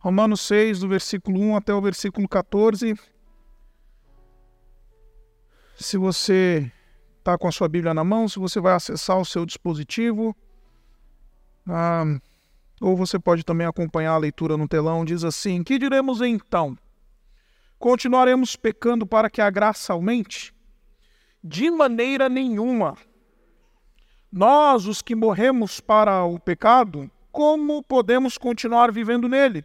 Romanos 0.00 0.40
6, 0.40 0.80
do 0.80 0.88
versículo 0.88 1.38
1 1.38 1.56
até 1.56 1.74
o 1.74 1.80
versículo 1.80 2.26
14. 2.26 2.94
Se 5.76 5.98
você 5.98 6.72
está 7.18 7.36
com 7.36 7.46
a 7.46 7.52
sua 7.52 7.68
Bíblia 7.68 7.92
na 7.92 8.02
mão, 8.02 8.26
se 8.26 8.38
você 8.38 8.58
vai 8.60 8.72
acessar 8.72 9.18
o 9.18 9.26
seu 9.26 9.44
dispositivo, 9.44 10.34
ah, 11.68 12.18
ou 12.80 12.96
você 12.96 13.18
pode 13.18 13.44
também 13.44 13.66
acompanhar 13.66 14.12
a 14.12 14.18
leitura 14.18 14.56
no 14.56 14.66
telão, 14.66 15.04
diz 15.04 15.22
assim: 15.22 15.62
Que 15.62 15.78
diremos 15.78 16.22
então? 16.22 16.78
Continuaremos 17.78 18.56
pecando 18.56 19.06
para 19.06 19.28
que 19.28 19.42
a 19.42 19.50
graça 19.50 19.92
aumente? 19.92 20.54
De 21.44 21.70
maneira 21.70 22.26
nenhuma. 22.26 22.96
Nós, 24.32 24.86
os 24.86 25.02
que 25.02 25.14
morremos 25.14 25.78
para 25.78 26.24
o 26.24 26.38
pecado, 26.38 27.10
como 27.30 27.82
podemos 27.82 28.38
continuar 28.38 28.90
vivendo 28.90 29.28
nele? 29.28 29.62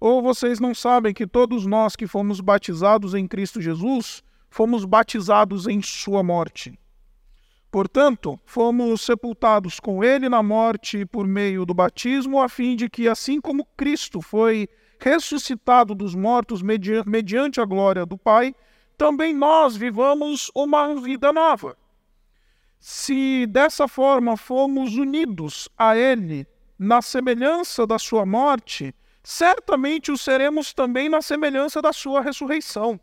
Ou 0.00 0.22
vocês 0.22 0.60
não 0.60 0.74
sabem 0.74 1.12
que 1.12 1.26
todos 1.26 1.66
nós 1.66 1.96
que 1.96 2.06
fomos 2.06 2.40
batizados 2.40 3.14
em 3.14 3.26
Cristo 3.26 3.60
Jesus, 3.60 4.22
fomos 4.48 4.84
batizados 4.84 5.66
em 5.66 5.82
Sua 5.82 6.22
morte? 6.22 6.78
Portanto, 7.70 8.38
fomos 8.46 9.02
sepultados 9.02 9.78
com 9.78 10.02
Ele 10.02 10.28
na 10.28 10.42
morte 10.42 11.04
por 11.04 11.26
meio 11.26 11.66
do 11.66 11.74
batismo, 11.74 12.40
a 12.40 12.48
fim 12.48 12.76
de 12.76 12.88
que, 12.88 13.08
assim 13.08 13.40
como 13.40 13.66
Cristo 13.76 14.22
foi 14.22 14.68
ressuscitado 15.00 15.94
dos 15.94 16.14
mortos 16.14 16.62
medi 16.62 17.02
mediante 17.06 17.60
a 17.60 17.64
glória 17.64 18.06
do 18.06 18.16
Pai, 18.16 18.54
também 18.96 19.34
nós 19.34 19.76
vivamos 19.76 20.50
uma 20.54 20.94
vida 20.94 21.32
nova. 21.32 21.76
Se 22.80 23.46
dessa 23.46 23.86
forma 23.86 24.36
fomos 24.36 24.96
unidos 24.96 25.68
a 25.76 25.96
Ele 25.96 26.46
na 26.78 27.02
semelhança 27.02 27.86
da 27.86 27.98
Sua 27.98 28.24
morte, 28.24 28.94
certamente 29.28 30.10
o 30.10 30.16
seremos 30.16 30.72
também 30.72 31.06
na 31.06 31.20
semelhança 31.20 31.82
da 31.82 31.92
sua 31.92 32.22
ressurreição. 32.22 32.98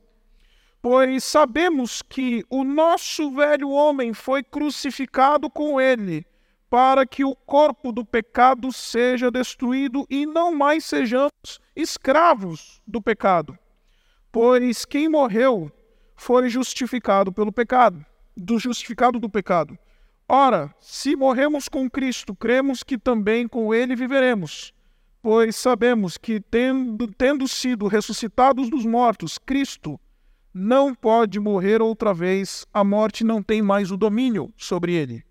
Pois 0.81 1.23
sabemos 1.23 2.01
que 2.01 2.43
o 2.49 2.63
nosso 2.63 3.29
velho 3.29 3.69
homem 3.69 4.11
foi 4.11 4.41
crucificado 4.41 5.51
com 5.51 5.79
ele, 5.79 6.25
para 6.67 7.05
que 7.05 7.23
o 7.23 7.35
corpo 7.35 7.91
do 7.91 8.03
pecado 8.03 8.73
seja 8.73 9.29
destruído 9.29 10.03
e 10.09 10.25
não 10.25 10.55
mais 10.55 10.83
sejamos 10.85 11.29
escravos 11.75 12.81
do 12.87 12.99
pecado. 12.99 13.55
Pois 14.31 14.83
quem 14.83 15.07
morreu 15.07 15.71
foi 16.15 16.49
justificado 16.49 17.31
pelo 17.31 17.51
pecado, 17.51 18.03
do 18.35 18.57
justificado 18.57 19.19
do 19.19 19.29
pecado. 19.29 19.77
Ora, 20.27 20.73
se 20.79 21.15
morremos 21.15 21.69
com 21.69 21.87
Cristo, 21.87 22.33
cremos 22.33 22.81
que 22.81 22.97
também 22.97 23.47
com 23.47 23.71
ele 23.75 23.95
viveremos 23.95 24.73
pois 25.25 25.55
sabemos 25.55 26.19
que, 26.19 26.39
tendo, 26.39 27.07
tendo 27.07 27.47
sido 27.47 27.87
ressuscitados 27.87 28.69
dos 28.69 28.85
mortos, 28.85 29.39
Cristo 29.39 29.99
não 30.53 30.93
pode 30.93 31.39
morrer 31.39 31.81
outra 31.81 32.13
vez, 32.13 32.63
a 32.71 32.83
morte 32.83 33.23
não 33.23 33.41
tem 33.41 33.59
mais 33.59 33.89
o 33.89 33.97
domínio 33.97 34.53
sobre 34.55 34.93
ele. 34.93 35.23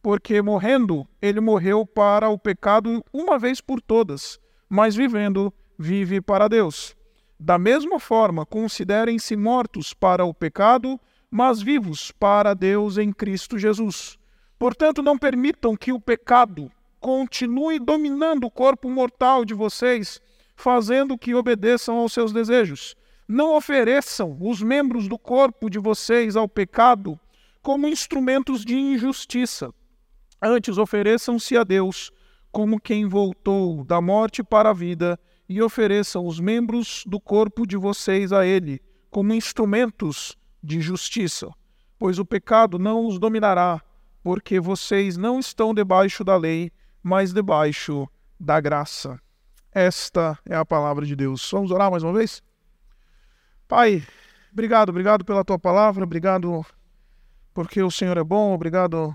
Porque 0.00 0.40
morrendo, 0.40 1.04
ele 1.20 1.40
morreu 1.40 1.84
para 1.84 2.28
o 2.28 2.38
pecado 2.38 3.04
uma 3.12 3.36
vez 3.36 3.60
por 3.60 3.80
todas, 3.82 4.38
mas 4.68 4.94
vivendo, 4.94 5.52
vive 5.76 6.20
para 6.20 6.46
Deus. 6.46 6.96
Da 7.36 7.58
mesma 7.58 7.98
forma, 7.98 8.46
considerem-se 8.46 9.34
mortos 9.34 9.92
para 9.92 10.24
o 10.24 10.32
pecado, 10.32 11.00
mas 11.28 11.60
vivos 11.60 12.12
para 12.12 12.54
Deus 12.54 12.96
em 12.96 13.12
Cristo 13.12 13.58
Jesus. 13.58 14.16
Portanto, 14.56 15.02
não 15.02 15.18
permitam 15.18 15.76
que 15.76 15.92
o 15.92 15.98
pecado 15.98 16.70
continue 17.02 17.80
dominando 17.80 18.44
o 18.44 18.50
corpo 18.50 18.88
mortal 18.88 19.44
de 19.44 19.52
vocês, 19.52 20.22
fazendo 20.54 21.18
que 21.18 21.34
obedeçam 21.34 21.96
aos 21.96 22.12
seus 22.12 22.32
desejos. 22.32 22.94
Não 23.26 23.56
ofereçam 23.56 24.38
os 24.40 24.62
membros 24.62 25.08
do 25.08 25.18
corpo 25.18 25.68
de 25.68 25.80
vocês 25.80 26.36
ao 26.36 26.48
pecado 26.48 27.18
como 27.60 27.88
instrumentos 27.88 28.64
de 28.64 28.78
injustiça. 28.78 29.74
Antes, 30.40 30.78
ofereçam-se 30.78 31.56
a 31.56 31.64
Deus 31.64 32.12
como 32.52 32.80
quem 32.80 33.08
voltou 33.08 33.82
da 33.82 34.00
morte 34.00 34.44
para 34.44 34.70
a 34.70 34.74
vida 34.74 35.18
e 35.48 35.60
ofereçam 35.60 36.24
os 36.24 36.38
membros 36.38 37.02
do 37.04 37.18
corpo 37.18 37.66
de 37.66 37.76
vocês 37.76 38.32
a 38.32 38.46
Ele 38.46 38.80
como 39.10 39.34
instrumentos 39.34 40.36
de 40.62 40.80
justiça. 40.80 41.50
Pois 41.98 42.20
o 42.20 42.24
pecado 42.24 42.78
não 42.78 43.06
os 43.06 43.18
dominará, 43.18 43.82
porque 44.22 44.60
vocês 44.60 45.16
não 45.16 45.40
estão 45.40 45.74
debaixo 45.74 46.22
da 46.22 46.36
lei, 46.36 46.70
mas 47.02 47.32
debaixo 47.32 48.08
da 48.38 48.60
graça. 48.60 49.20
Esta 49.72 50.38
é 50.46 50.54
a 50.54 50.64
palavra 50.64 51.06
de 51.06 51.16
Deus. 51.16 51.48
Vamos 51.50 51.70
orar 51.70 51.90
mais 51.90 52.02
uma 52.02 52.12
vez? 52.12 52.42
Pai, 53.66 54.06
obrigado, 54.52 54.90
obrigado 54.90 55.24
pela 55.24 55.44
tua 55.44 55.58
palavra, 55.58 56.04
obrigado 56.04 56.64
porque 57.54 57.82
o 57.82 57.90
Senhor 57.90 58.16
é 58.16 58.24
bom, 58.24 58.52
obrigado 58.52 59.14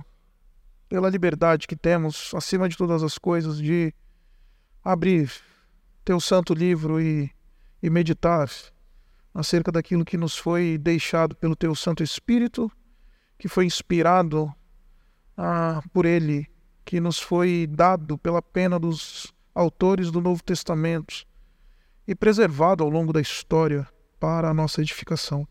pela 0.89 1.09
liberdade 1.09 1.67
que 1.67 1.75
temos, 1.75 2.31
acima 2.33 2.67
de 2.67 2.77
todas 2.77 3.03
as 3.03 3.17
coisas, 3.17 3.57
de 3.57 3.93
abrir 4.83 5.31
teu 6.03 6.19
santo 6.19 6.53
livro 6.53 7.01
e, 7.01 7.29
e 7.83 7.89
meditar 7.89 8.49
acerca 9.33 9.71
daquilo 9.71 10.05
que 10.05 10.17
nos 10.17 10.35
foi 10.37 10.77
deixado 10.77 11.35
pelo 11.35 11.55
teu 11.55 11.75
Santo 11.75 12.01
Espírito, 12.01 12.71
que 13.37 13.47
foi 13.47 13.65
inspirado 13.65 14.51
ah, 15.37 15.81
por 15.93 16.05
Ele 16.05 16.49
que 16.87 17.01
nos 17.01 17.19
foi 17.19 17.67
dado 17.69 18.17
pela 18.17 18.41
pena 18.41 18.79
dos 18.79 19.33
autores 19.53 20.09
do 20.09 20.21
Novo 20.21 20.41
Testamento 20.41 21.25
e 22.07 22.15
preservado 22.15 22.81
ao 22.81 22.89
longo 22.89 23.11
da 23.11 23.19
história 23.19 23.85
para 24.17 24.49
a 24.49 24.53
nossa 24.53 24.81
edificação. 24.81 25.45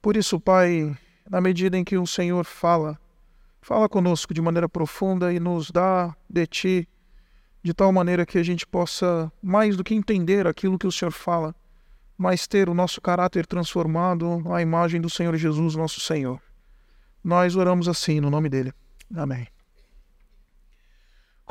Por 0.00 0.16
isso, 0.16 0.38
Pai, 0.38 0.96
na 1.28 1.40
medida 1.40 1.76
em 1.76 1.82
que 1.82 1.98
o 1.98 2.06
Senhor 2.06 2.44
fala, 2.44 2.96
fala 3.60 3.88
conosco 3.88 4.32
de 4.32 4.40
maneira 4.40 4.68
profunda 4.68 5.34
e 5.34 5.40
nos 5.40 5.72
dá 5.72 6.16
de 6.30 6.46
Ti, 6.46 6.88
de 7.60 7.74
tal 7.74 7.90
maneira 7.90 8.24
que 8.24 8.38
a 8.38 8.44
gente 8.44 8.64
possa, 8.64 9.30
mais 9.42 9.76
do 9.76 9.82
que 9.82 9.92
entender 9.92 10.46
aquilo 10.46 10.78
que 10.78 10.86
o 10.86 10.92
Senhor 10.92 11.10
fala, 11.10 11.52
mas 12.16 12.46
ter 12.46 12.68
o 12.68 12.74
nosso 12.74 13.00
caráter 13.00 13.44
transformado 13.44 14.40
à 14.54 14.62
imagem 14.62 15.00
do 15.00 15.10
Senhor 15.10 15.34
Jesus, 15.36 15.74
nosso 15.74 15.98
Senhor. 15.98 16.40
Nós 17.24 17.56
oramos 17.56 17.88
assim, 17.88 18.20
no 18.20 18.30
nome 18.30 18.48
dele. 18.48 18.72
Amém. 19.16 19.51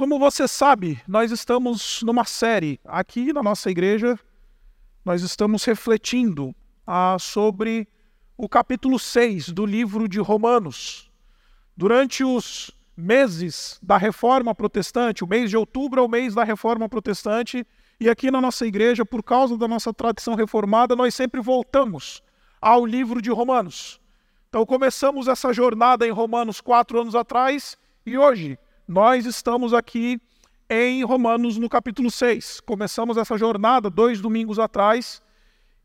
Como 0.01 0.17
você 0.17 0.47
sabe, 0.47 0.99
nós 1.07 1.29
estamos 1.29 2.01
numa 2.01 2.25
série 2.25 2.79
aqui 2.83 3.31
na 3.31 3.43
nossa 3.43 3.69
igreja, 3.69 4.19
nós 5.05 5.21
estamos 5.21 5.63
refletindo 5.63 6.55
ah, 6.87 7.17
sobre 7.19 7.87
o 8.35 8.49
capítulo 8.49 8.97
6 8.97 9.49
do 9.49 9.63
livro 9.63 10.09
de 10.09 10.19
Romanos. 10.19 11.11
Durante 11.77 12.23
os 12.23 12.71
meses 12.97 13.79
da 13.79 13.95
reforma 13.95 14.55
protestante, 14.55 15.23
o 15.23 15.27
mês 15.27 15.51
de 15.51 15.55
outubro 15.55 16.01
é 16.01 16.03
o 16.03 16.09
mês 16.09 16.33
da 16.33 16.43
reforma 16.43 16.89
protestante, 16.89 17.63
e 17.99 18.09
aqui 18.09 18.31
na 18.31 18.41
nossa 18.41 18.65
igreja, 18.65 19.05
por 19.05 19.21
causa 19.21 19.55
da 19.55 19.67
nossa 19.67 19.93
tradição 19.93 20.33
reformada, 20.33 20.95
nós 20.95 21.13
sempre 21.13 21.39
voltamos 21.39 22.23
ao 22.59 22.83
livro 22.87 23.21
de 23.21 23.29
Romanos. 23.29 24.01
Então 24.49 24.65
começamos 24.65 25.27
essa 25.27 25.53
jornada 25.53 26.07
em 26.07 26.11
Romanos 26.11 26.59
quatro 26.59 26.99
anos 26.99 27.13
atrás, 27.13 27.77
e 28.03 28.17
hoje 28.17 28.57
nós 28.91 29.25
estamos 29.25 29.73
aqui 29.73 30.19
em 30.69 31.01
Romanos 31.05 31.57
no 31.57 31.69
capítulo 31.69 32.11
6. 32.11 32.59
Começamos 32.59 33.15
essa 33.15 33.37
jornada 33.37 33.89
dois 33.89 34.19
domingos 34.19 34.59
atrás. 34.59 35.23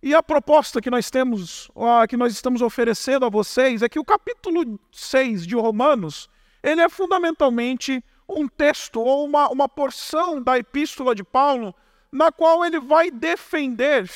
E 0.02 0.12
a 0.12 0.20
proposta 0.20 0.80
que 0.80 0.90
nós 0.90 1.08
temos, 1.08 1.70
que 2.08 2.16
nós 2.16 2.32
estamos 2.32 2.62
oferecendo 2.62 3.24
a 3.24 3.28
vocês 3.28 3.80
é 3.80 3.88
que 3.88 4.00
o 4.00 4.04
capítulo 4.04 4.78
6 4.90 5.46
de 5.46 5.54
Romanos, 5.54 6.28
ele 6.60 6.80
é 6.80 6.88
fundamentalmente 6.88 8.02
um 8.28 8.48
texto 8.48 9.00
ou 9.00 9.24
uma, 9.24 9.48
uma 9.50 9.68
porção 9.68 10.42
da 10.42 10.58
epístola 10.58 11.14
de 11.14 11.22
Paulo, 11.22 11.72
na 12.10 12.32
qual 12.32 12.64
ele 12.64 12.80
vai 12.80 13.08
defender 13.08 14.10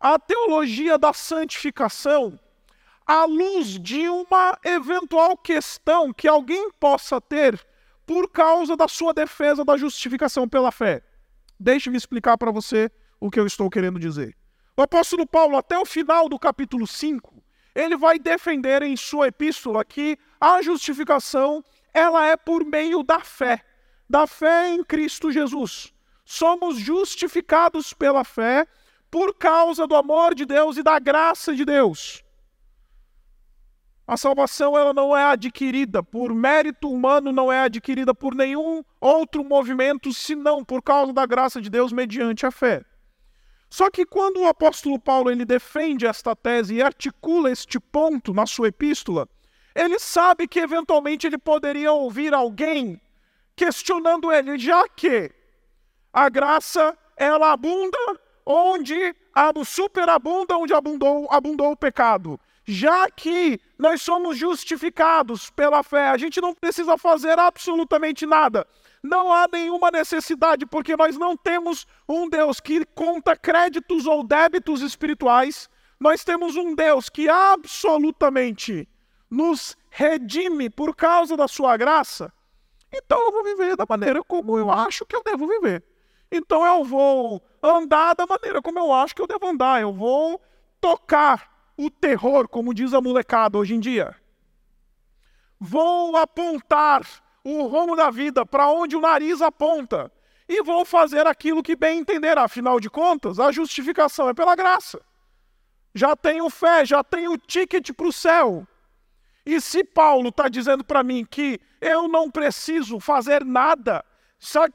a 0.00 0.18
teologia 0.18 0.96
da 0.96 1.12
santificação 1.12 2.40
à 3.06 3.26
luz 3.26 3.78
de 3.78 4.08
uma 4.08 4.58
eventual 4.64 5.36
questão 5.36 6.14
que 6.14 6.26
alguém 6.26 6.70
possa 6.80 7.20
ter 7.20 7.62
por 8.12 8.28
causa 8.28 8.76
da 8.76 8.86
sua 8.86 9.14
defesa 9.14 9.64
da 9.64 9.74
justificação 9.74 10.46
pela 10.46 10.70
fé. 10.70 11.02
Deixe-me 11.58 11.96
explicar 11.96 12.36
para 12.36 12.50
você 12.50 12.90
o 13.18 13.30
que 13.30 13.40
eu 13.40 13.46
estou 13.46 13.70
querendo 13.70 13.98
dizer. 13.98 14.36
O 14.76 14.82
apóstolo 14.82 15.26
Paulo, 15.26 15.56
até 15.56 15.78
o 15.78 15.86
final 15.86 16.28
do 16.28 16.38
capítulo 16.38 16.86
5, 16.86 17.42
ele 17.74 17.96
vai 17.96 18.18
defender 18.18 18.82
em 18.82 18.98
sua 18.98 19.28
epístola 19.28 19.82
que 19.82 20.18
a 20.38 20.60
justificação 20.60 21.64
ela 21.94 22.26
é 22.26 22.36
por 22.36 22.66
meio 22.66 23.02
da 23.02 23.20
fé, 23.20 23.64
da 24.10 24.26
fé 24.26 24.68
em 24.68 24.84
Cristo 24.84 25.32
Jesus. 25.32 25.90
Somos 26.22 26.76
justificados 26.76 27.94
pela 27.94 28.24
fé 28.24 28.66
por 29.10 29.34
causa 29.38 29.86
do 29.86 29.96
amor 29.96 30.34
de 30.34 30.44
Deus 30.44 30.76
e 30.76 30.82
da 30.82 30.98
graça 30.98 31.56
de 31.56 31.64
Deus. 31.64 32.22
A 34.06 34.16
salvação 34.16 34.76
ela 34.76 34.92
não 34.92 35.16
é 35.16 35.24
adquirida 35.24 36.02
por 36.02 36.34
mérito 36.34 36.90
humano, 36.90 37.30
não 37.32 37.52
é 37.52 37.60
adquirida 37.60 38.14
por 38.14 38.34
nenhum 38.34 38.82
outro 39.00 39.44
movimento, 39.44 40.12
senão 40.12 40.64
por 40.64 40.82
causa 40.82 41.12
da 41.12 41.24
graça 41.24 41.60
de 41.60 41.70
Deus 41.70 41.92
mediante 41.92 42.44
a 42.44 42.50
fé. 42.50 42.84
Só 43.70 43.90
que 43.90 44.04
quando 44.04 44.40
o 44.40 44.48
apóstolo 44.48 44.98
Paulo 44.98 45.30
ele 45.30 45.44
defende 45.44 46.04
esta 46.04 46.36
tese 46.36 46.74
e 46.74 46.82
articula 46.82 47.50
este 47.50 47.80
ponto 47.80 48.34
na 48.34 48.44
sua 48.44 48.68
epístola, 48.68 49.26
ele 49.74 49.98
sabe 49.98 50.46
que 50.46 50.58
eventualmente 50.58 51.26
ele 51.26 51.38
poderia 51.38 51.92
ouvir 51.92 52.34
alguém 52.34 53.00
questionando 53.56 54.30
ele, 54.30 54.58
já 54.58 54.86
que 54.88 55.30
a 56.12 56.28
graça 56.28 56.96
ela 57.16 57.52
abunda 57.52 57.96
onde 58.44 59.14
superabunda 59.64 60.56
onde 60.58 60.74
abundou, 60.74 61.26
abundou 61.30 61.70
o 61.70 61.76
pecado. 61.76 62.38
Já 62.64 63.10
que 63.10 63.60
nós 63.76 64.02
somos 64.02 64.38
justificados 64.38 65.50
pela 65.50 65.82
fé, 65.82 66.08
a 66.08 66.16
gente 66.16 66.40
não 66.40 66.54
precisa 66.54 66.96
fazer 66.96 67.38
absolutamente 67.38 68.24
nada. 68.24 68.66
Não 69.02 69.32
há 69.32 69.48
nenhuma 69.52 69.90
necessidade, 69.90 70.64
porque 70.64 70.96
nós 70.96 71.16
não 71.16 71.36
temos 71.36 71.86
um 72.08 72.28
Deus 72.28 72.60
que 72.60 72.84
conta 72.94 73.36
créditos 73.36 74.06
ou 74.06 74.22
débitos 74.22 74.80
espirituais. 74.80 75.68
Nós 75.98 76.22
temos 76.22 76.54
um 76.56 76.74
Deus 76.74 77.08
que 77.08 77.28
absolutamente 77.28 78.88
nos 79.28 79.76
redime 79.90 80.70
por 80.70 80.94
causa 80.94 81.36
da 81.36 81.48
sua 81.48 81.76
graça. 81.76 82.32
Então 82.92 83.18
eu 83.20 83.32
vou 83.32 83.42
viver 83.42 83.76
da 83.76 83.86
maneira 83.88 84.22
como 84.22 84.56
eu 84.56 84.70
acho 84.70 85.04
que 85.04 85.16
eu 85.16 85.22
devo 85.24 85.48
viver. 85.48 85.82
Então 86.30 86.64
eu 86.64 86.84
vou 86.84 87.42
andar 87.62 88.14
da 88.14 88.26
maneira 88.26 88.62
como 88.62 88.78
eu 88.78 88.92
acho 88.92 89.14
que 89.14 89.22
eu 89.22 89.26
devo 89.26 89.48
andar. 89.48 89.80
Eu 89.82 89.92
vou 89.92 90.40
tocar 90.80 91.51
o 91.84 91.90
terror, 91.90 92.48
como 92.48 92.72
diz 92.72 92.94
a 92.94 93.00
molecada 93.00 93.58
hoje 93.58 93.74
em 93.74 93.80
dia. 93.80 94.14
Vou 95.58 96.16
apontar 96.16 97.02
o 97.44 97.66
rumo 97.66 97.96
da 97.96 98.10
vida 98.10 98.46
para 98.46 98.68
onde 98.70 98.96
o 98.96 99.00
nariz 99.00 99.42
aponta. 99.42 100.10
E 100.48 100.62
vou 100.62 100.84
fazer 100.84 101.26
aquilo 101.26 101.62
que 101.62 101.74
bem 101.74 102.00
entender. 102.00 102.36
Afinal 102.38 102.78
de 102.78 102.90
contas, 102.90 103.38
a 103.40 103.50
justificação 103.50 104.28
é 104.28 104.34
pela 104.34 104.54
graça. 104.54 105.00
Já 105.94 106.16
tenho 106.16 106.48
fé, 106.50 106.84
já 106.84 107.02
tenho 107.02 107.36
ticket 107.36 107.92
para 107.92 108.06
o 108.06 108.12
céu. 108.12 108.66
E 109.44 109.60
se 109.60 109.82
Paulo 109.82 110.28
está 110.28 110.48
dizendo 110.48 110.84
para 110.84 111.02
mim 111.02 111.24
que 111.24 111.60
eu 111.80 112.06
não 112.06 112.30
preciso 112.30 113.00
fazer 113.00 113.44
nada, 113.44 114.04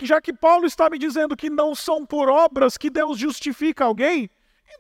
já 0.02 0.22
que 0.22 0.34
Paulo 0.34 0.66
está 0.66 0.90
me 0.90 0.98
dizendo 0.98 1.38
que 1.38 1.50
não 1.50 1.74
são 1.74 2.06
por 2.06 2.30
obras 2.30 2.78
que 2.78 2.90
Deus 2.90 3.18
justifica 3.18 3.86
alguém, 3.86 4.30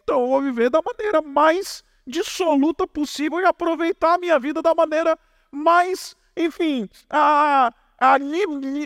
então 0.01 0.21
eu 0.21 0.27
vou 0.27 0.41
viver 0.41 0.69
da 0.69 0.81
maneira 0.81 1.21
mais 1.21 1.83
dissoluta 2.07 2.87
possível 2.87 3.39
e 3.39 3.45
aproveitar 3.45 4.15
a 4.15 4.17
minha 4.17 4.39
vida 4.39 4.61
da 4.61 4.73
maneira 4.73 5.17
mais, 5.51 6.15
enfim, 6.35 6.89
a, 7.09 7.73
a, 7.99 8.17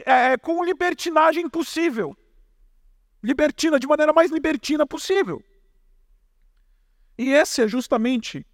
é, 0.05 0.37
com 0.37 0.63
libertinagem 0.63 1.47
possível. 1.47 2.17
Libertina, 3.23 3.79
de 3.79 3.87
maneira 3.87 4.11
mais 4.11 4.31
libertina 4.31 4.85
possível. 4.85 5.43
E 7.17 7.31
esse 7.31 7.61
é 7.61 7.67
justamente 7.67 8.45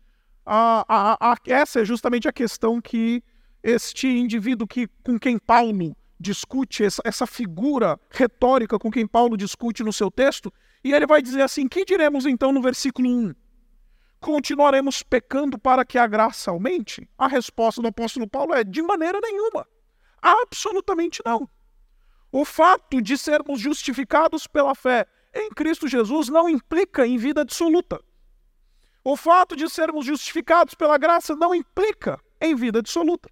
a, 0.46 0.86
a, 0.88 1.32
a, 1.34 1.38
essa 1.46 1.82
é 1.82 1.86
justamente 1.86 2.28
a 2.28 2.34
questão 2.34 2.80
que 2.82 3.22
este 3.62 4.08
indivíduo 4.08 4.66
que, 4.66 4.88
com 5.04 5.20
quem 5.20 5.38
Paulo 5.38 5.96
discute, 6.18 6.86
essa, 6.86 7.02
essa 7.04 7.28
figura 7.28 8.00
retórica 8.10 8.80
com 8.80 8.90
quem 8.90 9.06
Paulo 9.06 9.36
discute 9.36 9.84
no 9.84 9.92
seu 9.92 10.10
texto, 10.10 10.52
e 10.84 10.94
ele 10.94 11.06
vai 11.06 11.22
dizer 11.22 11.42
assim: 11.42 11.68
que 11.68 11.84
diremos 11.84 12.26
então 12.26 12.52
no 12.52 12.62
versículo 12.62 13.10
1? 13.10 13.36
Continuaremos 14.20 15.04
pecando 15.04 15.60
para 15.60 15.86
que 15.86 15.98
a 15.98 16.08
graça 16.08 16.50
aumente? 16.52 17.08
A 17.18 17.28
resposta 17.28 17.82
do 17.82 17.88
apóstolo 17.88 18.28
Paulo 18.28 18.54
é: 18.54 18.64
de 18.64 18.82
maneira 18.82 19.20
nenhuma. 19.22 19.68
Absolutamente 20.22 21.22
não. 21.26 21.48
O 22.32 22.44
fato 22.44 23.02
de 23.02 23.18
sermos 23.18 23.60
justificados 23.60 24.48
pela 24.48 24.76
fé 24.76 25.08
em 25.34 25.50
Cristo 25.50 25.88
Jesus 25.88 26.30
não 26.30 26.50
implica 26.50 27.06
em 27.06 27.18
vida 27.18 27.42
absoluta. 27.42 28.04
O 29.04 29.16
fato 29.16 29.56
de 29.56 29.70
sermos 29.70 30.06
justificados 30.06 30.74
pela 30.74 30.98
graça 30.98 31.36
não 31.36 31.56
implica 31.56 32.20
em 32.42 32.56
vida 32.56 32.80
absoluta. 32.80 33.30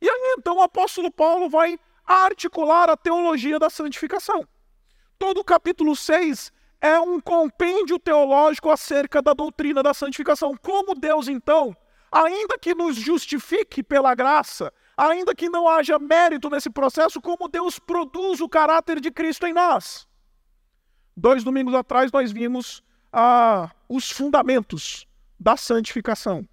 E 0.00 0.08
aí 0.08 0.34
então 0.38 0.56
o 0.56 0.62
apóstolo 0.62 1.10
Paulo 1.10 1.50
vai 1.50 1.78
articular 2.06 2.88
a 2.88 2.96
teologia 2.96 3.58
da 3.58 3.68
santificação. 3.68 4.46
Todo 5.18 5.40
o 5.40 5.44
capítulo 5.44 5.94
6 5.94 6.52
é 6.80 6.98
um 7.00 7.20
compêndio 7.20 7.98
teológico 7.98 8.70
acerca 8.70 9.22
da 9.22 9.32
doutrina 9.32 9.82
da 9.82 9.94
santificação. 9.94 10.56
Como 10.56 10.94
Deus, 10.94 11.28
então, 11.28 11.76
ainda 12.10 12.58
que 12.58 12.74
nos 12.74 12.96
justifique 12.96 13.82
pela 13.82 14.14
graça, 14.14 14.72
ainda 14.96 15.34
que 15.34 15.48
não 15.48 15.68
haja 15.68 15.98
mérito 15.98 16.48
nesse 16.50 16.70
processo, 16.70 17.20
como 17.20 17.48
Deus 17.48 17.78
produz 17.78 18.40
o 18.40 18.48
caráter 18.48 19.00
de 19.00 19.10
Cristo 19.10 19.46
em 19.46 19.52
nós. 19.52 20.06
Dois 21.16 21.42
domingos 21.44 21.74
atrás 21.74 22.10
nós 22.12 22.32
vimos 22.32 22.82
ah, 23.12 23.70
os 23.88 24.10
fundamentos 24.10 25.06
da 25.38 25.56
santificação. 25.56 26.46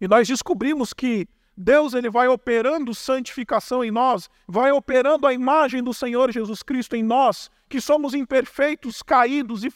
E 0.00 0.08
nós 0.08 0.28
descobrimos 0.28 0.92
que 0.92 1.26
Deus 1.56 1.94
ele 1.94 2.10
vai 2.10 2.28
operando 2.28 2.94
santificação 2.94 3.84
em 3.84 3.90
nós, 3.90 4.28
vai 4.46 4.72
operando 4.72 5.26
a 5.26 5.32
imagem 5.32 5.82
do 5.82 5.94
Senhor 5.94 6.30
Jesus 6.30 6.62
Cristo 6.62 6.96
em 6.96 7.02
nós, 7.02 7.50
que 7.74 7.80
somos 7.80 8.14
imperfeitos, 8.14 9.02
caídos 9.02 9.64
e, 9.64 9.68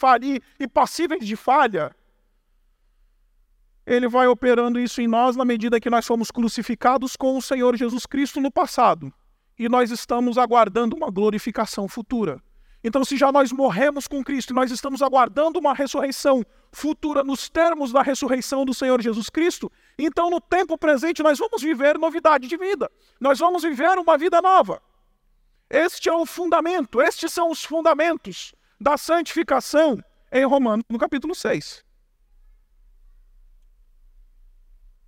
e 0.61 0.69
passíveis 0.69 1.27
de 1.27 1.35
falha. 1.35 1.93
Ele 3.85 4.07
vai 4.07 4.29
operando 4.29 4.79
isso 4.79 5.01
em 5.01 5.09
nós 5.09 5.35
na 5.35 5.45
medida 5.45 5.81
que 5.81 5.91
nós 5.91 6.07
fomos 6.07 6.31
crucificados 6.31 7.17
com 7.17 7.37
o 7.37 7.43
Senhor 7.43 7.77
Jesus 7.77 8.07
Cristo 8.07 8.41
no 8.41 8.53
passado. 8.53 9.13
E 9.59 9.69
nós 9.69 9.91
estamos 9.91 10.39
aguardando 10.39 10.95
uma 10.95 11.11
glorificação 11.11 11.89
futura. 11.89 12.41
Então, 12.85 13.05
se 13.05 13.17
já 13.17 13.33
nós 13.33 13.51
morremos 13.51 14.07
com 14.07 14.23
Cristo 14.23 14.53
e 14.53 14.55
nós 14.55 14.71
estamos 14.71 15.03
aguardando 15.03 15.59
uma 15.59 15.75
ressurreição 15.75 16.45
futura 16.71 17.25
nos 17.25 17.49
termos 17.49 17.91
da 17.91 18.01
ressurreição 18.01 18.65
do 18.65 18.73
Senhor 18.73 19.03
Jesus 19.03 19.29
Cristo, 19.29 19.73
então 19.99 20.31
no 20.31 20.41
tempo 20.41 20.79
presente 20.79 21.21
nós 21.21 21.37
vamos 21.37 21.61
viver 21.61 21.99
novidade 21.99 22.47
de 22.47 22.57
vida. 22.57 22.89
Nós 23.19 23.41
vamos 23.41 23.65
viver 23.65 23.99
uma 23.99 24.17
vida 24.17 24.41
nova. 24.41 24.81
Este 25.71 26.09
é 26.09 26.13
o 26.13 26.25
fundamento, 26.25 27.01
estes 27.01 27.33
são 27.33 27.51
os 27.51 27.63
fundamentos 27.63 28.55
da 28.81 28.97
santificação 28.97 30.03
em 30.33 30.45
Romanos, 30.45 30.85
no 30.89 30.99
capítulo 30.99 31.35
6. 31.35 31.85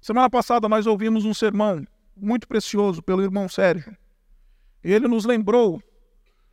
Semana 0.00 0.28
passada 0.28 0.68
nós 0.68 0.86
ouvimos 0.86 1.24
um 1.24 1.32
sermão 1.32 1.86
muito 2.16 2.46
precioso 2.46 3.02
pelo 3.02 3.22
irmão 3.22 3.48
Sérgio. 3.48 3.96
Ele 4.82 5.08
nos 5.08 5.24
lembrou 5.24 5.82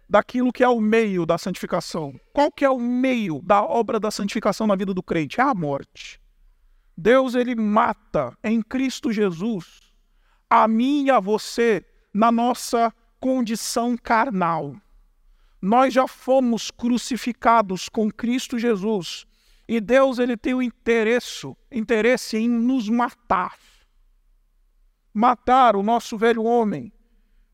daquilo 0.09 0.53
que 0.53 0.63
é 0.63 0.69
o 0.69 0.79
meio 0.79 1.25
da 1.25 1.37
santificação. 1.37 2.19
Qual 2.33 2.51
que 2.51 2.63
é 2.63 2.69
o 2.69 2.79
meio 2.79 3.41
da 3.41 3.63
obra 3.63 3.99
da 3.99 4.11
santificação 4.11 4.67
na 4.67 4.75
vida 4.75 4.93
do 4.93 5.03
crente? 5.03 5.39
É 5.39 5.43
a 5.43 5.53
morte. 5.53 6.21
Deus 6.95 7.35
ele 7.35 7.55
mata 7.55 8.37
em 8.43 8.61
Cristo 8.61 9.11
Jesus 9.11 9.93
a 10.49 10.67
mim 10.67 11.05
e 11.05 11.11
a 11.11 11.19
você 11.19 11.85
na 12.13 12.31
nossa 12.31 12.93
condição 13.19 13.97
carnal. 13.97 14.75
Nós 15.61 15.93
já 15.93 16.07
fomos 16.07 16.69
crucificados 16.69 17.89
com 17.89 18.11
Cristo 18.11 18.59
Jesus 18.59 19.25
e 19.67 19.81
Deus 19.81 20.17
ele 20.17 20.37
tem 20.37 20.53
o 20.53 20.61
interesse, 20.61 21.53
interesse 21.71 22.37
em 22.37 22.47
nos 22.47 22.87
matar. 22.87 23.57
Matar 25.13 25.75
o 25.75 25.83
nosso 25.83 26.17
velho 26.17 26.43
homem, 26.43 26.91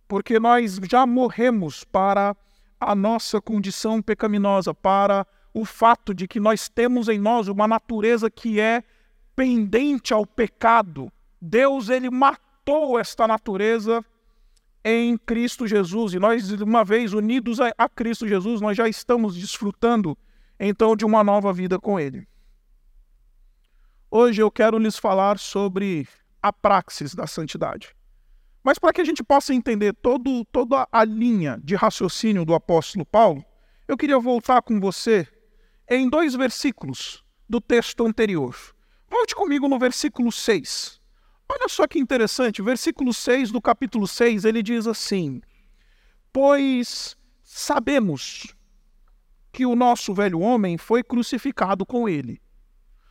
porque 0.08 0.40
nós 0.40 0.80
já 0.90 1.08
morremos 1.08 1.84
para 1.84 2.36
a 2.80 2.94
nossa 2.94 3.42
condição 3.42 4.02
pecaminosa, 4.02 4.74
para 4.74 5.26
o 5.54 5.64
fato 5.64 6.14
de 6.14 6.28
que 6.28 6.40
nós 6.40 6.68
temos 6.68 7.08
em 7.08 7.18
nós 7.18 7.48
uma 7.48 7.68
natureza 7.68 8.30
que 8.30 8.60
é 8.60 8.84
pendente 9.36 10.14
ao 10.14 10.26
pecado. 10.26 11.12
Deus 11.42 11.90
ele 11.90 12.10
matou 12.10 13.00
esta 13.00 13.28
natureza 13.28 14.04
em 14.84 15.18
Cristo 15.18 15.66
Jesus 15.66 16.14
e 16.14 16.20
nós 16.20 16.52
uma 16.52 16.84
vez 16.84 17.14
unidos 17.14 17.60
a, 17.62 17.74
a 17.78 17.88
Cristo 17.88 18.28
Jesus, 18.28 18.60
nós 18.60 18.76
já 18.76 18.88
estamos 18.88 19.36
desfrutando 19.36 20.18
então 20.60 20.96
de 20.96 21.06
uma 21.06 21.24
nova 21.24 21.54
vida 21.54 21.80
com 21.80 22.00
ele. 22.00 22.28
Hoje 24.12 24.42
eu 24.42 24.52
quero 24.52 24.78
lhes 24.78 24.98
falar 24.98 25.40
sobre 25.40 26.08
a 26.42 26.52
praxis 26.52 27.16
da 27.16 27.26
santidade. 27.26 27.96
Mas 28.64 28.78
para 28.78 28.94
que 28.94 29.02
a 29.02 29.04
gente 29.04 29.24
possa 29.24 29.54
entender 29.54 29.94
todo, 29.94 30.46
toda 30.46 30.88
a 30.92 31.04
linha 31.04 31.60
de 31.64 31.76
raciocínio 31.76 32.46
do 32.46 32.54
apóstolo 32.54 33.06
Paulo, 33.06 33.44
eu 33.88 33.98
queria 33.98 34.20
voltar 34.20 34.62
com 34.62 34.80
você 34.80 35.28
em 35.90 36.10
dois 36.10 36.34
versículos 36.36 37.24
do 37.50 37.60
texto 37.60 38.06
anterior. 38.06 38.56
Volte 39.10 39.36
comigo 39.36 39.68
no 39.68 39.78
versículo 39.78 40.32
6. 40.32 41.02
Olha 41.56 41.70
só 41.70 41.86
que 41.86 42.00
interessante, 42.00 42.64
versículo 42.64 43.14
6 43.14 43.52
do 43.52 43.62
capítulo 43.62 44.08
6, 44.08 44.44
ele 44.44 44.64
diz 44.64 44.88
assim: 44.88 45.40
Pois 46.32 47.16
sabemos 47.44 48.56
que 49.52 49.64
o 49.64 49.76
nosso 49.76 50.16
velho 50.16 50.40
homem 50.40 50.80
foi 50.80 51.04
crucificado 51.04 51.86
com 51.86 52.10
ele. 52.10 52.42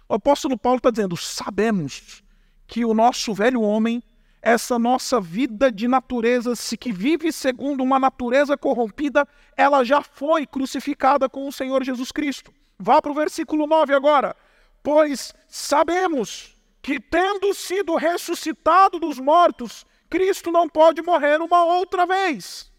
O 0.09 0.15
apóstolo 0.15 0.59
Paulo 0.59 0.79
está 0.79 0.91
dizendo: 0.91 1.17
sabemos 1.17 2.25
que 2.67 2.85
o 2.85 2.93
nosso 2.93 3.33
velho 3.33 3.61
homem, 3.63 4.03
essa 4.43 4.77
nossa 4.77 5.21
vida 5.21 5.71
de 5.71 5.87
natureza, 5.87 6.53
que 6.77 6.91
vive 6.91 7.31
segundo 7.33 7.81
uma 7.81 8.01
natureza 8.01 8.57
corrompida, 8.57 9.27
ela 9.57 9.85
já 9.85 10.03
foi 10.03 10.49
crucificada 10.49 11.29
com 11.29 11.47
o 11.47 11.53
Senhor 11.53 11.85
Jesus 11.85 12.11
Cristo. 12.11 12.53
Vá 12.77 13.01
para 13.01 13.13
o 13.13 13.15
versículo 13.15 13.69
9 13.69 13.95
agora. 13.95 14.35
Pois 14.83 15.33
sabemos 15.47 16.61
que, 16.83 16.99
tendo 16.99 17.55
sido 17.55 17.95
ressuscitado 17.95 18.99
dos 18.99 19.19
mortos, 19.21 19.87
Cristo 20.11 20.51
não 20.51 20.69
pode 20.69 21.01
morrer 21.01 21.41
uma 21.41 21.65
outra 21.65 22.05
vez. 22.05 22.71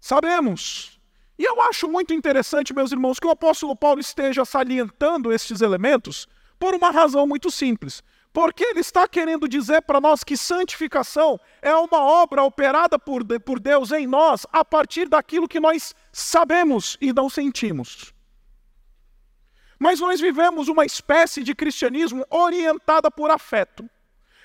Sabemos. 0.00 0.98
E 1.36 1.44
eu 1.44 1.60
acho 1.62 1.88
muito 1.88 2.14
interessante, 2.14 2.72
meus 2.72 2.92
irmãos, 2.92 3.18
que 3.18 3.26
o 3.26 3.30
apóstolo 3.30 3.74
Paulo 3.74 4.00
esteja 4.00 4.44
salientando 4.44 5.32
estes 5.32 5.60
elementos 5.60 6.28
por 6.58 6.74
uma 6.74 6.90
razão 6.90 7.26
muito 7.26 7.50
simples. 7.50 8.02
Porque 8.32 8.62
ele 8.62 8.80
está 8.80 9.08
querendo 9.08 9.48
dizer 9.48 9.82
para 9.82 10.00
nós 10.00 10.22
que 10.22 10.36
santificação 10.36 11.40
é 11.60 11.74
uma 11.74 11.98
obra 11.98 12.44
operada 12.44 12.98
por, 12.98 13.24
por 13.40 13.58
Deus 13.58 13.90
em 13.90 14.06
nós 14.06 14.46
a 14.52 14.64
partir 14.64 15.08
daquilo 15.08 15.48
que 15.48 15.58
nós 15.58 15.94
sabemos 16.12 16.96
e 17.00 17.12
não 17.12 17.28
sentimos. 17.28 18.14
Mas 19.80 19.98
nós 19.98 20.20
vivemos 20.20 20.68
uma 20.68 20.84
espécie 20.84 21.42
de 21.42 21.54
cristianismo 21.54 22.22
orientada 22.28 23.10
por 23.10 23.30
afeto. 23.30 23.88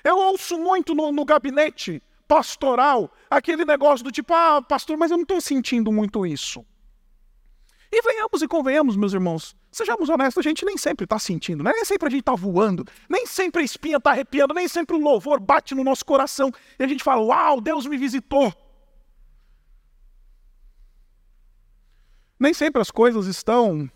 Eu 0.02 0.16
ouço 0.16 0.58
muito 0.58 0.94
no, 0.94 1.12
no 1.12 1.26
gabinete 1.26 2.02
pastoral 2.26 3.12
aquele 3.30 3.66
negócio 3.66 4.02
do 4.02 4.10
tipo, 4.10 4.32
ah, 4.32 4.62
pastor, 4.62 4.96
mas 4.96 5.10
eu 5.10 5.18
não 5.18 5.24
estou 5.24 5.38
sentindo 5.38 5.92
muito 5.92 6.24
isso. 6.24 6.64
E 7.92 8.00
venhamos 8.00 8.40
e 8.40 8.48
convenhamos, 8.48 8.96
meus 8.96 9.12
irmãos, 9.12 9.54
sejamos 9.70 10.08
honestos, 10.08 10.44
a 10.44 10.48
gente 10.48 10.64
nem 10.64 10.78
sempre 10.78 11.04
está 11.04 11.18
sentindo, 11.18 11.62
né? 11.62 11.70
nem 11.72 11.84
sempre 11.84 12.08
a 12.08 12.10
gente 12.10 12.20
está 12.20 12.34
voando, 12.34 12.84
nem 13.06 13.26
sempre 13.26 13.60
a 13.60 13.64
espinha 13.64 13.98
está 13.98 14.12
arrepiando, 14.12 14.54
nem 14.54 14.66
sempre 14.66 14.96
o 14.96 14.98
louvor 14.98 15.38
bate 15.38 15.74
no 15.74 15.84
nosso 15.84 16.04
coração 16.04 16.50
e 16.78 16.82
a 16.82 16.88
gente 16.88 17.04
fala, 17.04 17.20
uau, 17.20 17.60
Deus 17.60 17.84
me 17.86 17.98
visitou. 17.98 18.52
Nem 22.40 22.54
sempre 22.54 22.80
as 22.80 22.90
coisas 22.90 23.26
estão 23.26 23.90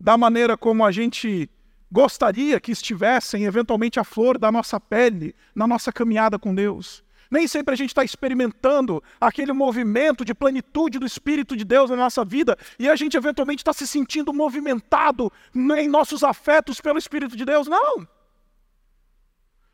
da 0.00 0.16
maneira 0.16 0.56
como 0.56 0.84
a 0.84 0.90
gente 0.90 1.50
gostaria 1.92 2.58
que 2.58 2.72
estivessem, 2.72 3.44
eventualmente, 3.44 4.00
a 4.00 4.04
flor 4.04 4.38
da 4.38 4.50
nossa 4.50 4.80
pele 4.80 5.34
na 5.54 5.66
nossa 5.66 5.92
caminhada 5.92 6.38
com 6.38 6.54
Deus. 6.54 7.04
Nem 7.30 7.46
sempre 7.46 7.74
a 7.74 7.76
gente 7.76 7.90
está 7.90 8.02
experimentando 8.02 9.02
aquele 9.20 9.52
movimento 9.52 10.24
de 10.24 10.34
plenitude 10.34 10.98
do 10.98 11.06
Espírito 11.06 11.56
de 11.56 11.64
Deus 11.64 11.90
na 11.90 11.96
nossa 11.96 12.24
vida 12.24 12.56
e 12.76 12.88
a 12.88 12.96
gente 12.96 13.16
eventualmente 13.16 13.60
está 13.60 13.72
se 13.72 13.86
sentindo 13.86 14.32
movimentado 14.32 15.30
em 15.54 15.88
nossos 15.88 16.24
afetos 16.24 16.80
pelo 16.80 16.98
Espírito 16.98 17.36
de 17.36 17.44
Deus. 17.44 17.68
Não. 17.68 18.08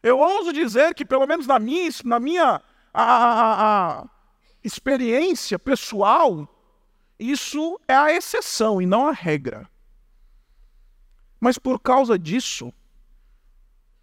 Eu 0.02 0.18
ouso 0.18 0.52
dizer 0.52 0.94
que, 0.94 1.04
pelo 1.04 1.26
menos 1.26 1.46
na 1.46 1.58
minha, 1.58 1.88
na 2.04 2.20
minha 2.20 2.60
a, 2.92 3.02
a, 3.02 4.00
a 4.02 4.04
experiência 4.62 5.58
pessoal, 5.58 6.46
isso 7.18 7.80
é 7.88 7.94
a 7.94 8.12
exceção 8.12 8.82
e 8.82 8.86
não 8.86 9.06
a 9.06 9.12
regra. 9.12 9.66
Mas 11.40 11.58
por 11.58 11.80
causa 11.80 12.18
disso, 12.18 12.72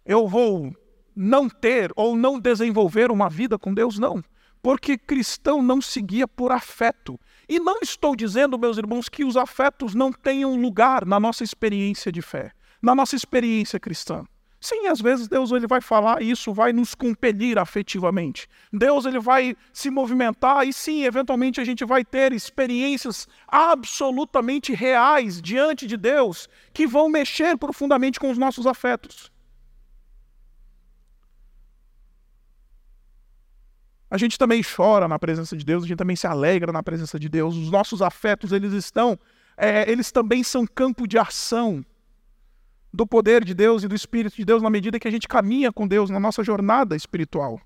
eu 0.04 0.28
vou 0.28 0.74
não 1.14 1.48
ter 1.48 1.92
ou 1.96 2.16
não 2.16 2.38
desenvolver 2.38 3.10
uma 3.10 3.28
vida 3.28 3.58
com 3.58 3.72
Deus? 3.72 3.98
Não. 3.98 4.22
Porque 4.62 4.96
cristão 4.96 5.62
não 5.62 5.80
se 5.80 6.00
guia 6.00 6.26
por 6.26 6.50
afeto. 6.50 7.20
E 7.48 7.60
não 7.60 7.80
estou 7.82 8.16
dizendo, 8.16 8.58
meus 8.58 8.78
irmãos, 8.78 9.08
que 9.08 9.24
os 9.24 9.36
afetos 9.36 9.94
não 9.94 10.10
tenham 10.12 10.56
lugar 10.60 11.04
na 11.04 11.20
nossa 11.20 11.44
experiência 11.44 12.10
de 12.10 12.22
fé, 12.22 12.50
na 12.80 12.94
nossa 12.94 13.14
experiência 13.14 13.78
cristã. 13.78 14.24
Sim, 14.64 14.86
às 14.86 14.98
vezes 14.98 15.28
Deus 15.28 15.52
ele 15.52 15.66
vai 15.66 15.82
falar 15.82 16.22
e 16.22 16.30
isso 16.30 16.50
vai 16.50 16.72
nos 16.72 16.94
compelir 16.94 17.58
afetivamente. 17.58 18.48
Deus 18.72 19.04
ele 19.04 19.20
vai 19.20 19.54
se 19.74 19.90
movimentar 19.90 20.66
e 20.66 20.72
sim, 20.72 21.04
eventualmente 21.04 21.60
a 21.60 21.64
gente 21.64 21.84
vai 21.84 22.02
ter 22.02 22.32
experiências 22.32 23.28
absolutamente 23.46 24.72
reais 24.72 25.42
diante 25.42 25.86
de 25.86 25.98
Deus 25.98 26.48
que 26.72 26.86
vão 26.86 27.10
mexer 27.10 27.58
profundamente 27.58 28.18
com 28.18 28.30
os 28.30 28.38
nossos 28.38 28.66
afetos. 28.66 29.30
A 34.10 34.16
gente 34.16 34.38
também 34.38 34.62
chora 34.62 35.06
na 35.06 35.18
presença 35.18 35.54
de 35.54 35.62
Deus, 35.66 35.84
a 35.84 35.86
gente 35.86 35.98
também 35.98 36.16
se 36.16 36.26
alegra 36.26 36.72
na 36.72 36.82
presença 36.82 37.18
de 37.20 37.28
Deus. 37.28 37.54
Os 37.54 37.70
nossos 37.70 38.00
afetos, 38.00 38.50
eles 38.50 38.72
estão, 38.72 39.18
é, 39.58 39.90
eles 39.92 40.10
também 40.10 40.42
são 40.42 40.66
campo 40.66 41.06
de 41.06 41.18
ação 41.18 41.84
do 42.94 43.04
poder 43.04 43.44
de 43.44 43.54
Deus 43.54 43.82
e 43.82 43.88
do 43.88 43.94
Espírito 43.94 44.36
de 44.36 44.44
Deus 44.44 44.62
na 44.62 44.70
medida 44.70 45.00
que 45.00 45.08
a 45.08 45.10
gente 45.10 45.26
caminha 45.26 45.72
com 45.72 45.86
Deus 45.86 46.10
na 46.10 46.20
nossa 46.20 46.44
jornada 46.44 46.94
espiritual. 46.94 47.60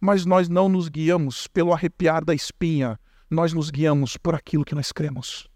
Mas 0.00 0.26
nós 0.26 0.48
não 0.48 0.68
nos 0.68 0.88
guiamos 0.88 1.46
pelo 1.46 1.72
arrepiar 1.72 2.24
da 2.24 2.34
espinha, 2.34 2.98
nós 3.30 3.52
nos 3.52 3.70
guiamos 3.70 4.16
por 4.16 4.34
aquilo 4.34 4.64
que 4.64 4.74
nós 4.74 4.90
cremos. 4.90 5.48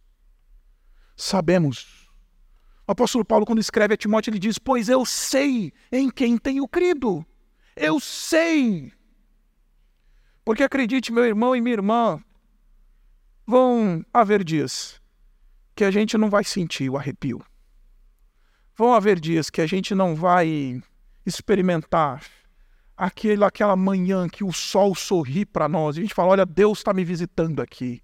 Sabemos. 1.17 2.09
O 2.87 2.93
apóstolo 2.93 3.25
Paulo, 3.25 3.45
quando 3.45 3.59
escreve 3.59 3.95
a 3.95 3.97
Timóteo, 3.97 4.31
ele 4.31 4.39
diz: 4.39 4.61
Pois 4.61 4.89
eu 4.89 5.05
sei 5.05 5.73
em 5.91 6.09
quem 6.09 6.39
tenho 6.39 6.67
crido. 6.69 7.27
Eu 7.75 7.99
sei. 7.99 8.93
Porque 10.45 10.63
acredite, 10.63 11.13
meu 11.13 11.25
irmão 11.25 11.55
e 11.55 11.61
minha 11.61 11.75
irmã, 11.75 12.23
vão 13.45 14.05
haver 14.15 14.45
dias 14.45 15.03
que 15.75 15.83
a 15.83 15.91
gente 15.91 16.17
não 16.17 16.31
vai 16.31 16.45
sentir 16.45 16.89
o 16.89 16.97
arrepio. 16.97 17.45
Vão 18.79 18.95
haver 18.95 19.19
dias 19.19 19.51
que 19.51 19.61
a 19.61 19.67
gente 19.67 19.93
não 19.93 20.15
vai 20.15 20.81
experimentar 21.27 22.25
aquele, 22.97 23.43
aquela 23.43 23.75
manhã 23.75 24.29
que 24.29 24.45
o 24.45 24.53
sol 24.53 24.95
sorri 24.95 25.45
para 25.45 25.69
nós 25.69 25.97
e 25.97 25.99
a 25.99 26.03
gente 26.03 26.15
fala: 26.15 26.31
Olha, 26.31 26.47
Deus 26.47 26.79
está 26.79 26.95
me 26.95 27.05
visitando 27.05 27.61
aqui. 27.61 28.01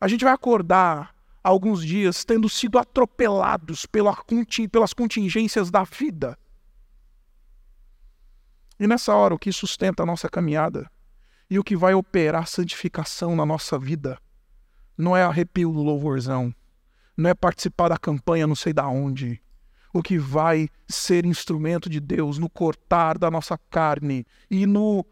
A 0.00 0.08
gente 0.08 0.24
vai 0.24 0.32
acordar 0.32 1.14
alguns 1.42 1.84
dias 1.84 2.24
tendo 2.24 2.48
sido 2.48 2.78
atropelados 2.78 3.84
pela, 3.84 4.16
pelas 4.72 4.94
contingências 4.94 5.70
da 5.70 5.84
vida. 5.84 6.38
E 8.80 8.86
nessa 8.86 9.14
hora, 9.14 9.34
o 9.34 9.38
que 9.38 9.52
sustenta 9.52 10.02
a 10.02 10.06
nossa 10.06 10.30
caminhada 10.30 10.90
e 11.50 11.58
o 11.58 11.64
que 11.64 11.76
vai 11.76 11.92
operar 11.92 12.48
santificação 12.48 13.36
na 13.36 13.44
nossa 13.44 13.78
vida 13.78 14.18
não 14.96 15.14
é 15.14 15.22
arrepio 15.22 15.70
do 15.70 15.82
louvorzão, 15.82 16.54
não 17.14 17.28
é 17.28 17.34
participar 17.34 17.90
da 17.90 17.98
campanha 17.98 18.46
não 18.46 18.54
sei 18.54 18.72
da 18.72 18.88
onde, 18.88 19.43
o 19.94 20.02
que 20.02 20.18
vai 20.18 20.68
ser 20.88 21.24
instrumento 21.24 21.88
de 21.88 22.00
Deus 22.00 22.36
no 22.36 22.50
cortar 22.50 23.16
da 23.16 23.30
nossa 23.30 23.56
carne 23.56 24.26
e 24.50 24.66
no, 24.66 25.06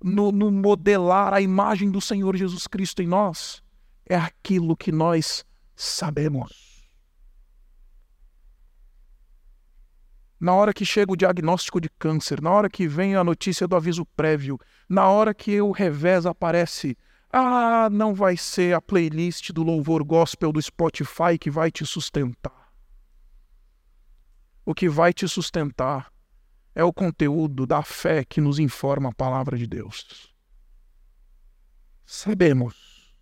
no, 0.00 0.30
no 0.30 0.52
modelar 0.52 1.34
a 1.34 1.40
imagem 1.40 1.90
do 1.90 2.00
Senhor 2.00 2.36
Jesus 2.36 2.68
Cristo 2.68 3.02
em 3.02 3.08
nós, 3.08 3.60
é 4.08 4.14
aquilo 4.14 4.76
que 4.76 4.92
nós 4.92 5.44
sabemos. 5.74 6.70
na 10.38 10.54
hora 10.54 10.72
que 10.72 10.86
chega 10.86 11.12
o 11.12 11.16
diagnóstico 11.16 11.78
de 11.78 11.90
câncer, 11.98 12.40
na 12.40 12.50
hora 12.50 12.70
que 12.70 12.88
vem 12.88 13.14
a 13.14 13.22
notícia 13.22 13.68
do 13.68 13.76
aviso 13.76 14.06
prévio, 14.16 14.58
na 14.88 15.06
hora 15.06 15.34
que 15.34 15.60
o 15.60 15.70
revés 15.70 16.24
aparece, 16.24 16.96
ah, 17.30 17.90
não 17.92 18.14
vai 18.14 18.38
ser 18.38 18.74
a 18.74 18.80
playlist 18.80 19.52
do 19.52 19.62
louvor 19.62 20.02
gospel 20.02 20.50
do 20.50 20.62
Spotify 20.62 21.36
que 21.38 21.50
vai 21.50 21.70
te 21.70 21.84
sustentar 21.84 22.69
o 24.64 24.74
que 24.74 24.88
vai 24.88 25.12
te 25.12 25.26
sustentar 25.28 26.12
é 26.74 26.84
o 26.84 26.92
conteúdo 26.92 27.66
da 27.66 27.82
fé 27.82 28.24
que 28.24 28.40
nos 28.40 28.58
informa 28.58 29.10
a 29.10 29.14
palavra 29.14 29.56
de 29.56 29.66
Deus. 29.66 30.32
Sabemos 32.06 33.14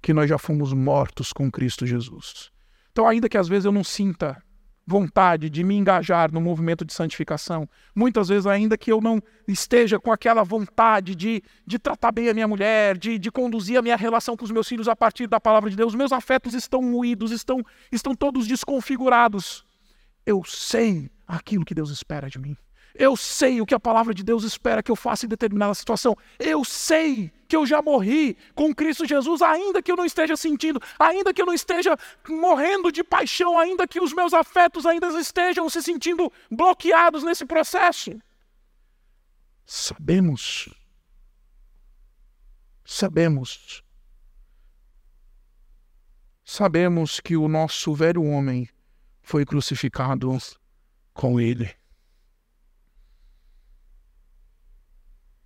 que 0.00 0.12
nós 0.12 0.28
já 0.28 0.38
fomos 0.38 0.72
mortos 0.72 1.32
com 1.32 1.50
Cristo 1.50 1.86
Jesus. 1.86 2.50
Então, 2.92 3.06
ainda 3.06 3.28
que 3.28 3.38
às 3.38 3.48
vezes 3.48 3.64
eu 3.64 3.72
não 3.72 3.84
sinta 3.84 4.42
vontade 4.88 5.50
de 5.50 5.62
me 5.62 5.76
engajar 5.76 6.32
no 6.32 6.40
movimento 6.40 6.82
de 6.82 6.94
santificação, 6.94 7.68
muitas 7.94 8.28
vezes, 8.28 8.46
ainda 8.46 8.78
que 8.78 8.90
eu 8.90 9.02
não 9.02 9.20
esteja 9.46 10.00
com 10.00 10.10
aquela 10.10 10.42
vontade 10.42 11.14
de, 11.14 11.42
de 11.66 11.78
tratar 11.78 12.10
bem 12.10 12.30
a 12.30 12.34
minha 12.34 12.48
mulher, 12.48 12.96
de, 12.96 13.18
de 13.18 13.30
conduzir 13.30 13.78
a 13.78 13.82
minha 13.82 13.96
relação 13.96 14.34
com 14.34 14.46
os 14.46 14.50
meus 14.50 14.66
filhos 14.66 14.88
a 14.88 14.96
partir 14.96 15.26
da 15.26 15.38
palavra 15.38 15.68
de 15.68 15.76
Deus, 15.76 15.94
meus 15.94 16.10
afetos 16.10 16.54
estão 16.54 16.80
moídos, 16.80 17.32
estão, 17.32 17.62
estão 17.92 18.14
todos 18.14 18.46
desconfigurados. 18.46 19.67
Eu 20.28 20.44
sei 20.44 21.10
aquilo 21.26 21.64
que 21.64 21.74
Deus 21.74 21.88
espera 21.88 22.28
de 22.28 22.38
mim. 22.38 22.54
Eu 22.94 23.16
sei 23.16 23.62
o 23.62 23.64
que 23.64 23.74
a 23.74 23.80
palavra 23.80 24.12
de 24.12 24.22
Deus 24.22 24.44
espera 24.44 24.82
que 24.82 24.90
eu 24.90 24.96
faça 24.96 25.24
em 25.24 25.28
determinada 25.28 25.72
situação. 25.72 26.14
Eu 26.38 26.66
sei 26.66 27.32
que 27.48 27.56
eu 27.56 27.64
já 27.64 27.80
morri 27.80 28.36
com 28.54 28.74
Cristo 28.74 29.06
Jesus, 29.06 29.40
ainda 29.40 29.80
que 29.80 29.90
eu 29.90 29.96
não 29.96 30.04
esteja 30.04 30.36
sentindo, 30.36 30.78
ainda 30.98 31.32
que 31.32 31.40
eu 31.40 31.46
não 31.46 31.54
esteja 31.54 31.96
morrendo 32.28 32.92
de 32.92 33.02
paixão, 33.02 33.58
ainda 33.58 33.88
que 33.88 34.02
os 34.02 34.12
meus 34.12 34.34
afetos 34.34 34.84
ainda 34.84 35.08
estejam 35.18 35.70
se 35.70 35.82
sentindo 35.82 36.30
bloqueados 36.50 37.22
nesse 37.24 37.46
processo. 37.46 38.10
Sabemos. 39.64 40.68
Sabemos. 42.84 43.82
Sabemos 46.44 47.18
que 47.18 47.34
o 47.34 47.48
nosso 47.48 47.94
velho 47.94 48.22
homem 48.22 48.68
foi 49.28 49.44
crucificado 49.44 50.34
com 51.12 51.38
Ele. 51.38 51.70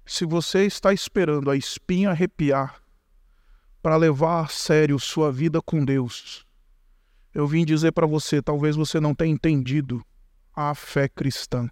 Se 0.07 0.25
você 0.25 0.65
está 0.67 0.93
esperando 0.93 1.51
a 1.51 1.57
espinha 1.57 2.11
arrepiar 2.11 2.81
para 3.83 3.97
levar 3.97 4.45
a 4.45 4.47
sério 4.47 5.01
sua 5.01 5.33
vida 5.33 5.61
com 5.61 5.85
Deus, 5.85 6.47
eu 7.35 7.45
vim 7.45 7.65
dizer 7.65 7.91
para 7.91 8.07
você, 8.07 8.41
talvez 8.41 8.77
você 8.77 9.01
não 9.01 9.17
tenha 9.17 9.33
entendido 9.33 10.01
a 10.55 10.77
fé 10.77 11.09
cristã. 11.09 11.69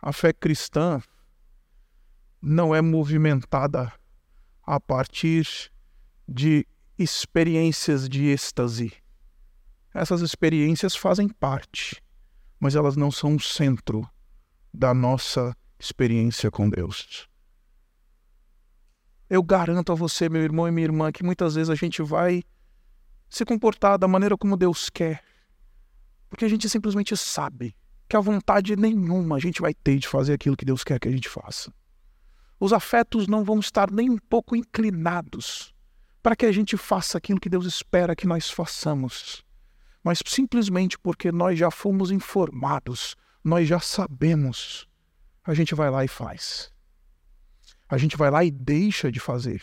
A 0.00 0.12
fé 0.12 0.32
cristã 0.32 1.02
não 2.40 2.72
é 2.72 2.80
movimentada 2.80 3.92
a 4.62 4.78
partir 4.78 5.48
de 6.28 6.64
experiências 6.96 8.08
de 8.08 8.26
êxtase. 8.26 9.03
Essas 9.94 10.20
experiências 10.22 10.96
fazem 10.96 11.28
parte, 11.28 12.02
mas 12.58 12.74
elas 12.74 12.96
não 12.96 13.12
são 13.12 13.36
o 13.36 13.40
centro 13.40 14.04
da 14.72 14.92
nossa 14.92 15.56
experiência 15.78 16.50
com 16.50 16.68
Deus. 16.68 17.28
Eu 19.30 19.40
garanto 19.40 19.92
a 19.92 19.94
você, 19.94 20.28
meu 20.28 20.42
irmão 20.42 20.66
e 20.66 20.72
minha 20.72 20.84
irmã, 20.84 21.12
que 21.12 21.22
muitas 21.22 21.54
vezes 21.54 21.70
a 21.70 21.76
gente 21.76 22.02
vai 22.02 22.42
se 23.30 23.44
comportar 23.44 23.96
da 23.96 24.08
maneira 24.08 24.36
como 24.36 24.56
Deus 24.56 24.90
quer, 24.90 25.22
porque 26.28 26.44
a 26.44 26.48
gente 26.48 26.68
simplesmente 26.68 27.16
sabe 27.16 27.76
que 28.08 28.16
a 28.16 28.20
vontade 28.20 28.74
nenhuma 28.74 29.36
a 29.36 29.40
gente 29.40 29.62
vai 29.62 29.72
ter 29.72 29.98
de 29.98 30.08
fazer 30.08 30.34
aquilo 30.34 30.56
que 30.56 30.64
Deus 30.64 30.82
quer 30.82 30.98
que 30.98 31.08
a 31.08 31.12
gente 31.12 31.28
faça. 31.28 31.72
Os 32.58 32.72
afetos 32.72 33.28
não 33.28 33.44
vão 33.44 33.60
estar 33.60 33.92
nem 33.92 34.10
um 34.10 34.18
pouco 34.18 34.56
inclinados 34.56 35.72
para 36.20 36.34
que 36.34 36.46
a 36.46 36.52
gente 36.52 36.76
faça 36.76 37.18
aquilo 37.18 37.38
que 37.38 37.48
Deus 37.48 37.64
espera 37.64 38.16
que 38.16 38.26
nós 38.26 38.50
façamos, 38.50 39.43
mas 40.04 40.20
simplesmente 40.24 40.96
porque 40.98 41.32
nós 41.32 41.58
já 41.58 41.70
fomos 41.70 42.12
informados, 42.12 43.16
nós 43.42 43.66
já 43.66 43.80
sabemos 43.80 44.86
a 45.44 45.52
gente 45.52 45.74
vai 45.74 45.90
lá 45.90 46.02
e 46.02 46.08
faz. 46.08 46.72
A 47.86 47.98
gente 47.98 48.16
vai 48.16 48.30
lá 48.30 48.42
e 48.42 48.50
deixa 48.50 49.12
de 49.12 49.20
fazer. 49.20 49.62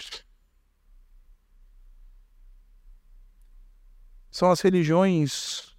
São 4.30 4.52
as 4.52 4.62
religiões 4.62 5.76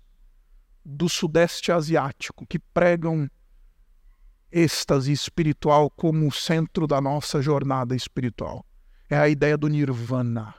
do 0.85 1.09
Sudeste 1.09 1.71
Asiático 1.71 2.45
que 2.45 2.59
pregam 2.59 3.31
êxtase 4.51 5.13
espiritual 5.13 5.89
como 5.89 6.27
o 6.27 6.33
centro 6.33 6.87
da 6.87 7.01
nossa 7.01 7.41
jornada 7.41 7.95
espiritual. 7.95 8.67
É 9.09 9.17
a 9.17 9.29
ideia 9.29 9.57
do 9.57 9.69
nirvana. 9.69 10.55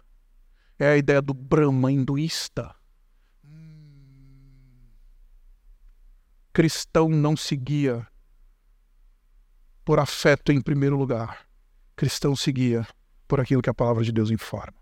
É 0.80 0.88
a 0.88 0.98
ideia 0.98 1.22
do 1.22 1.34
Brahma 1.34 1.92
hinduísta. 1.92 2.74
Cristão 6.54 7.10
não 7.10 7.36
seguia 7.36 8.08
por 9.84 10.00
afeto 10.00 10.52
em 10.52 10.62
primeiro 10.62 10.96
lugar. 10.96 11.48
Cristão 11.96 12.36
seguia 12.36 12.88
por 13.28 13.40
aquilo 13.40 13.60
que 13.60 13.72
a 13.72 13.74
palavra 13.74 14.04
de 14.04 14.12
Deus 14.12 14.30
informa. 14.30 14.76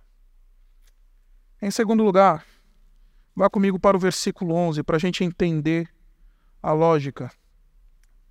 Em 1.61 1.71
segundo 1.71 2.03
lugar, 2.03 2.45
vá 3.33 3.49
comigo 3.49 3.79
para 3.79 3.95
o 3.95 3.99
versículo 4.01 4.53
11 4.53 4.83
para 4.83 4.97
a 4.97 4.99
gente 4.99 5.23
entender 5.23 5.89
a 6.61 6.73
lógica 6.73 7.31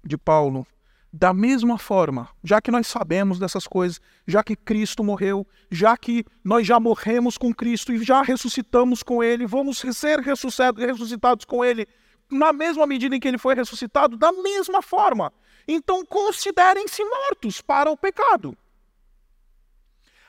de 0.04 0.18
Paulo. 0.18 0.66
Da 1.10 1.32
mesma 1.32 1.78
forma, 1.78 2.28
já 2.44 2.60
que 2.60 2.70
nós 2.70 2.86
sabemos 2.86 3.38
dessas 3.38 3.66
coisas, 3.66 4.02
já 4.26 4.44
que 4.44 4.54
Cristo 4.54 5.02
morreu, 5.02 5.48
já 5.70 5.96
que 5.96 6.26
nós 6.44 6.66
já 6.66 6.78
morremos 6.78 7.38
com 7.38 7.54
Cristo 7.54 7.90
e 7.90 8.04
já 8.04 8.20
ressuscitamos 8.20 9.02
com 9.02 9.24
Ele, 9.24 9.46
vamos 9.46 9.78
ser 9.78 10.20
ressuscitados 10.20 11.46
com 11.46 11.64
Ele 11.64 11.88
na 12.30 12.52
mesma 12.52 12.86
medida 12.86 13.16
em 13.16 13.20
que 13.20 13.28
Ele 13.28 13.38
foi 13.38 13.54
ressuscitado, 13.54 14.16
da 14.16 14.32
mesma 14.32 14.80
forma, 14.80 15.32
então 15.66 16.04
considerem-se 16.04 17.04
mortos 17.04 17.60
para 17.60 17.90
o 17.90 17.96
pecado. 17.96 18.56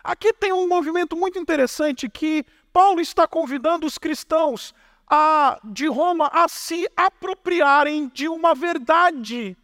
Aqui 0.03 0.33
tem 0.33 0.51
um 0.51 0.67
movimento 0.67 1.15
muito 1.15 1.37
interessante 1.37 2.09
que 2.09 2.43
Paulo 2.73 2.99
está 2.99 3.27
convidando 3.27 3.85
os 3.85 3.97
cristãos 3.97 4.73
a, 5.07 5.59
de 5.63 5.87
Roma 5.87 6.29
a 6.33 6.47
se 6.47 6.89
apropriarem 6.95 8.07
de 8.07 8.27
uma 8.27 8.55
verdade 8.55 9.55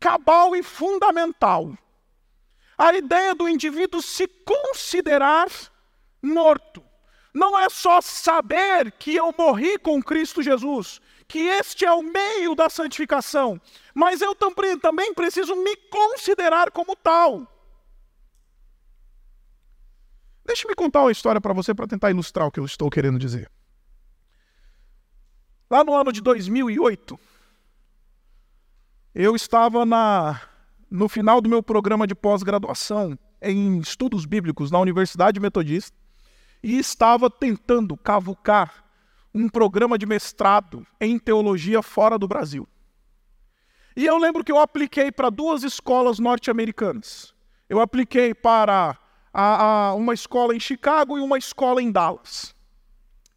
cabal 0.00 0.56
e 0.56 0.62
fundamental. 0.62 1.76
A 2.76 2.92
ideia 2.94 3.34
do 3.34 3.48
indivíduo 3.48 4.02
se 4.02 4.26
considerar 4.26 5.48
morto. 6.20 6.82
Não 7.32 7.58
é 7.58 7.68
só 7.68 8.00
saber 8.00 8.92
que 8.92 9.14
eu 9.14 9.32
morri 9.36 9.78
com 9.78 10.02
Cristo 10.02 10.42
Jesus, 10.42 11.00
que 11.26 11.38
este 11.38 11.84
é 11.84 11.92
o 11.92 12.02
meio 12.02 12.54
da 12.54 12.68
santificação, 12.68 13.60
mas 13.94 14.20
eu 14.20 14.34
também 14.34 15.14
preciso 15.14 15.56
me 15.56 15.76
considerar 15.76 16.70
como 16.70 16.94
tal. 16.96 17.46
Deixe-me 20.44 20.74
contar 20.74 21.00
uma 21.02 21.12
história 21.12 21.40
para 21.40 21.54
você 21.54 21.74
para 21.74 21.86
tentar 21.86 22.10
ilustrar 22.10 22.46
o 22.46 22.50
que 22.50 22.60
eu 22.60 22.64
estou 22.66 22.90
querendo 22.90 23.18
dizer. 23.18 23.50
Lá 25.70 25.82
no 25.82 25.94
ano 25.94 26.12
de 26.12 26.20
2008, 26.20 27.18
eu 29.14 29.34
estava 29.34 29.86
na, 29.86 30.40
no 30.90 31.08
final 31.08 31.40
do 31.40 31.48
meu 31.48 31.62
programa 31.62 32.06
de 32.06 32.14
pós-graduação 32.14 33.18
em 33.40 33.78
estudos 33.78 34.26
bíblicos 34.26 34.70
na 34.70 34.78
Universidade 34.78 35.40
Metodista 35.40 35.96
e 36.62 36.78
estava 36.78 37.30
tentando 37.30 37.96
cavucar 37.96 38.83
um 39.34 39.48
programa 39.48 39.98
de 39.98 40.06
mestrado 40.06 40.86
em 41.00 41.18
teologia 41.18 41.82
fora 41.82 42.16
do 42.16 42.28
Brasil. 42.28 42.68
E 43.96 44.06
eu 44.06 44.16
lembro 44.16 44.44
que 44.44 44.52
eu 44.52 44.58
apliquei 44.58 45.10
para 45.10 45.30
duas 45.30 45.62
escolas 45.62 46.18
norte-americanas. 46.18 47.34
Eu 47.68 47.80
apliquei 47.80 48.34
para 48.34 48.96
a, 49.32 49.64
a, 49.64 49.94
uma 49.94 50.14
escola 50.14 50.54
em 50.54 50.60
Chicago 50.60 51.18
e 51.18 51.20
uma 51.20 51.38
escola 51.38 51.82
em 51.82 51.90
Dallas. 51.90 52.54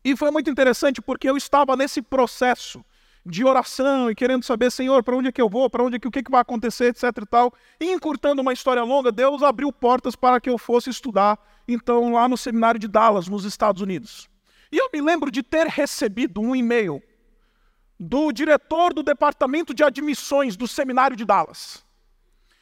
E 0.04 0.16
foi 0.16 0.32
muito 0.32 0.50
interessante 0.50 1.02
porque 1.02 1.30
eu 1.30 1.36
estava 1.36 1.76
nesse 1.76 2.02
processo 2.02 2.84
de 3.26 3.44
oração 3.44 4.10
e 4.10 4.16
querendo 4.16 4.44
saber, 4.44 4.72
Senhor, 4.72 5.04
para 5.04 5.16
onde 5.16 5.28
é 5.28 5.32
que 5.32 5.42
eu 5.42 5.50
vou, 5.50 5.70
para 5.70 5.84
onde 5.84 5.98
é 5.98 6.00
que 6.00 6.08
o 6.08 6.12
que, 6.12 6.24
que 6.24 6.32
vai 6.32 6.42
acontecer, 6.42 6.86
etc 6.86 7.04
e 7.22 7.26
tal. 7.26 7.54
E 7.80 7.92
encurtando 7.92 8.42
uma 8.42 8.54
história 8.54 8.84
longa, 8.84 9.12
Deus 9.12 9.44
abriu 9.44 9.72
portas 9.72 10.16
para 10.16 10.40
que 10.40 10.50
eu 10.50 10.58
fosse 10.58 10.90
estudar, 10.90 11.38
então, 11.68 12.14
lá 12.14 12.30
no 12.30 12.38
seminário 12.38 12.80
de 12.80 12.88
Dallas, 12.88 13.28
nos 13.28 13.44
Estados 13.44 13.82
Unidos. 13.82 14.30
E 14.72 14.78
eu 14.78 14.90
me 14.94 15.02
lembro 15.02 15.32
de 15.32 15.42
ter 15.42 15.68
recebido 15.68 16.42
um 16.42 16.56
e-mail 16.56 17.02
do 18.00 18.32
diretor 18.32 18.94
do 18.94 19.02
departamento 19.02 19.74
de 19.74 19.84
admissões 19.84 20.56
do 20.56 20.68
seminário 20.68 21.16
de 21.16 21.26
Dallas, 21.26 21.84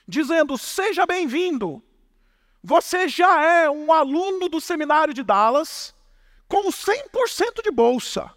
dizendo: 0.07 0.57
Seja 0.57 1.05
bem-vindo, 1.05 1.83
você 2.63 3.07
já 3.07 3.43
é 3.43 3.69
um 3.69 3.91
aluno 3.91 4.47
do 4.47 4.61
seminário 4.61 5.13
de 5.13 5.23
Dallas 5.23 5.93
com 6.47 6.69
100% 6.69 7.63
de 7.63 7.71
bolsa. 7.71 8.31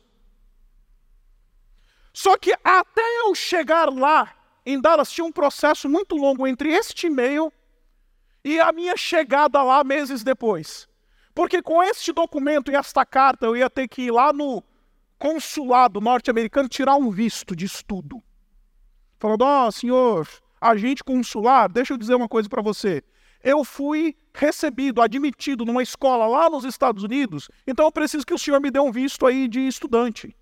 Só 2.13 2.37
que 2.37 2.53
até 2.65 3.21
eu 3.21 3.35
chegar 3.35 3.93
lá, 3.93 4.35
em 4.67 4.81
Dallas, 4.81 5.11
tinha 5.11 5.25
um 5.25 5.33
processo 5.33 5.89
muito 5.89 6.17
longo 6.17 6.47
entre 6.47 6.71
este 6.71 7.07
e-mail 7.07 7.53
e 8.45 8.59
a 8.59 8.73
minha 8.73 8.97
chegada 8.97 9.63
lá 9.63 9.85
meses 9.85 10.25
depois. 10.25 10.88
Porque 11.39 11.63
com 11.63 11.81
este 11.81 12.13
documento 12.13 12.69
e 12.69 12.75
esta 12.75 13.07
carta 13.07 13.47
eu 13.47 13.57
ia 13.57 13.71
ter 13.71 13.87
que 13.87 14.03
ir 14.03 14.11
lá 14.11 14.33
no 14.33 14.61
consulado 15.17 16.01
norte-americano 16.01 16.69
tirar 16.69 16.97
um 16.97 17.13
visto 17.13 17.55
de 17.55 17.65
estudo. 17.65 18.21
Falando, 19.21 19.43
ó, 19.43 19.69
oh, 19.69 19.71
senhor, 19.71 20.29
agente 20.61 21.05
consular, 21.05 21.69
deixa 21.69 21.93
eu 21.93 21.97
dizer 21.97 22.17
uma 22.17 22.29
coisa 22.29 22.49
para 22.49 22.61
você. 22.61 23.05
Eu 23.41 23.63
fui 23.63 24.17
recebido, 24.35 25.01
admitido 25.01 25.65
numa 25.65 25.81
escola 25.81 26.27
lá 26.27 26.51
nos 26.51 26.65
Estados 26.65 27.05
Unidos, 27.05 27.49
então 27.65 27.85
eu 27.87 27.93
preciso 27.93 28.27
que 28.27 28.35
o 28.35 28.39
senhor 28.39 28.61
me 28.61 28.69
dê 28.69 28.81
um 28.81 28.91
visto 28.91 29.25
aí 29.25 29.47
de 29.47 29.61
estudante. 29.61 30.37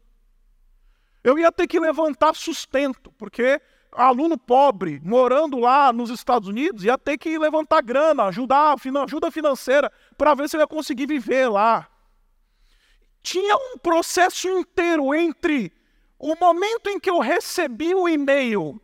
Eu 1.23 1.39
ia 1.39 1.53
ter 1.53 1.67
que 1.67 1.79
levantar 1.79 2.35
sustento, 2.35 3.13
porque 3.19 3.61
aluno 3.93 4.39
pobre, 4.39 5.01
morando 5.03 5.59
lá 5.59 5.93
nos 5.93 6.11
Estados 6.11 6.49
Unidos, 6.49 6.85
ia 6.85 6.99
ter 6.99 7.19
que 7.19 7.39
levantar 7.39 7.83
grana, 7.83 8.25
ajudar, 8.25 8.77
ajuda 9.05 9.31
financeira, 9.31 9.91
para 10.17 10.35
ver 10.35 10.49
se 10.49 10.57
ele 10.57 10.63
ia 10.63 10.69
conseguir 10.69 11.07
viver 11.07 11.49
lá. 11.49 11.89
Tinha 13.23 13.57
um 13.57 13.79
processo 13.79 14.49
inteiro 14.49 15.15
entre 15.15 15.73
o 16.19 16.35
momento 16.37 16.89
em 16.89 16.99
que 16.99 17.11
eu 17.11 17.19
recebi 17.19 17.95
o 17.95 18.09
e-mail 18.09 18.81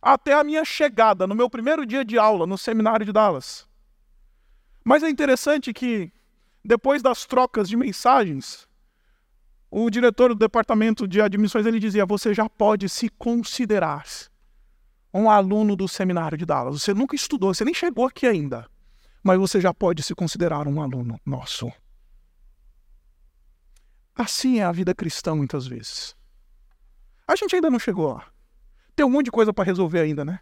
até 0.00 0.34
a 0.34 0.42
minha 0.42 0.64
chegada 0.64 1.26
no 1.26 1.34
meu 1.34 1.48
primeiro 1.48 1.86
dia 1.86 2.04
de 2.04 2.18
aula 2.18 2.46
no 2.46 2.58
seminário 2.58 3.06
de 3.06 3.12
Dallas. 3.12 3.68
Mas 4.84 5.04
é 5.04 5.08
interessante 5.08 5.72
que, 5.72 6.12
depois 6.64 7.00
das 7.02 7.24
trocas 7.24 7.68
de 7.68 7.76
mensagens, 7.76 8.68
o 9.70 9.88
diretor 9.88 10.30
do 10.30 10.34
departamento 10.34 11.06
de 11.06 11.20
admissões 11.20 11.64
ele 11.66 11.78
dizia: 11.78 12.04
você 12.04 12.34
já 12.34 12.48
pode 12.48 12.88
se 12.88 13.08
considerar 13.08 14.04
um 15.14 15.30
aluno 15.30 15.76
do 15.76 15.86
seminário 15.86 16.36
de 16.36 16.44
Dallas. 16.44 16.82
Você 16.82 16.92
nunca 16.92 17.14
estudou, 17.14 17.54
você 17.54 17.64
nem 17.64 17.74
chegou 17.74 18.06
aqui 18.06 18.26
ainda, 18.26 18.68
mas 19.22 19.38
você 19.38 19.60
já 19.60 19.72
pode 19.72 20.02
se 20.02 20.14
considerar 20.14 20.66
um 20.66 20.82
aluno 20.82 21.20
nosso. 21.24 21.70
Assim 24.14 24.58
é 24.58 24.64
a 24.64 24.72
vida 24.72 24.94
cristã 24.94 25.34
muitas 25.34 25.66
vezes. 25.66 26.14
A 27.26 27.36
gente 27.36 27.54
ainda 27.54 27.70
não 27.70 27.78
chegou 27.78 28.12
lá. 28.12 28.26
Tem 28.94 29.06
um 29.06 29.10
monte 29.10 29.26
de 29.26 29.30
coisa 29.30 29.52
para 29.52 29.64
resolver 29.64 30.00
ainda, 30.00 30.24
né? 30.24 30.40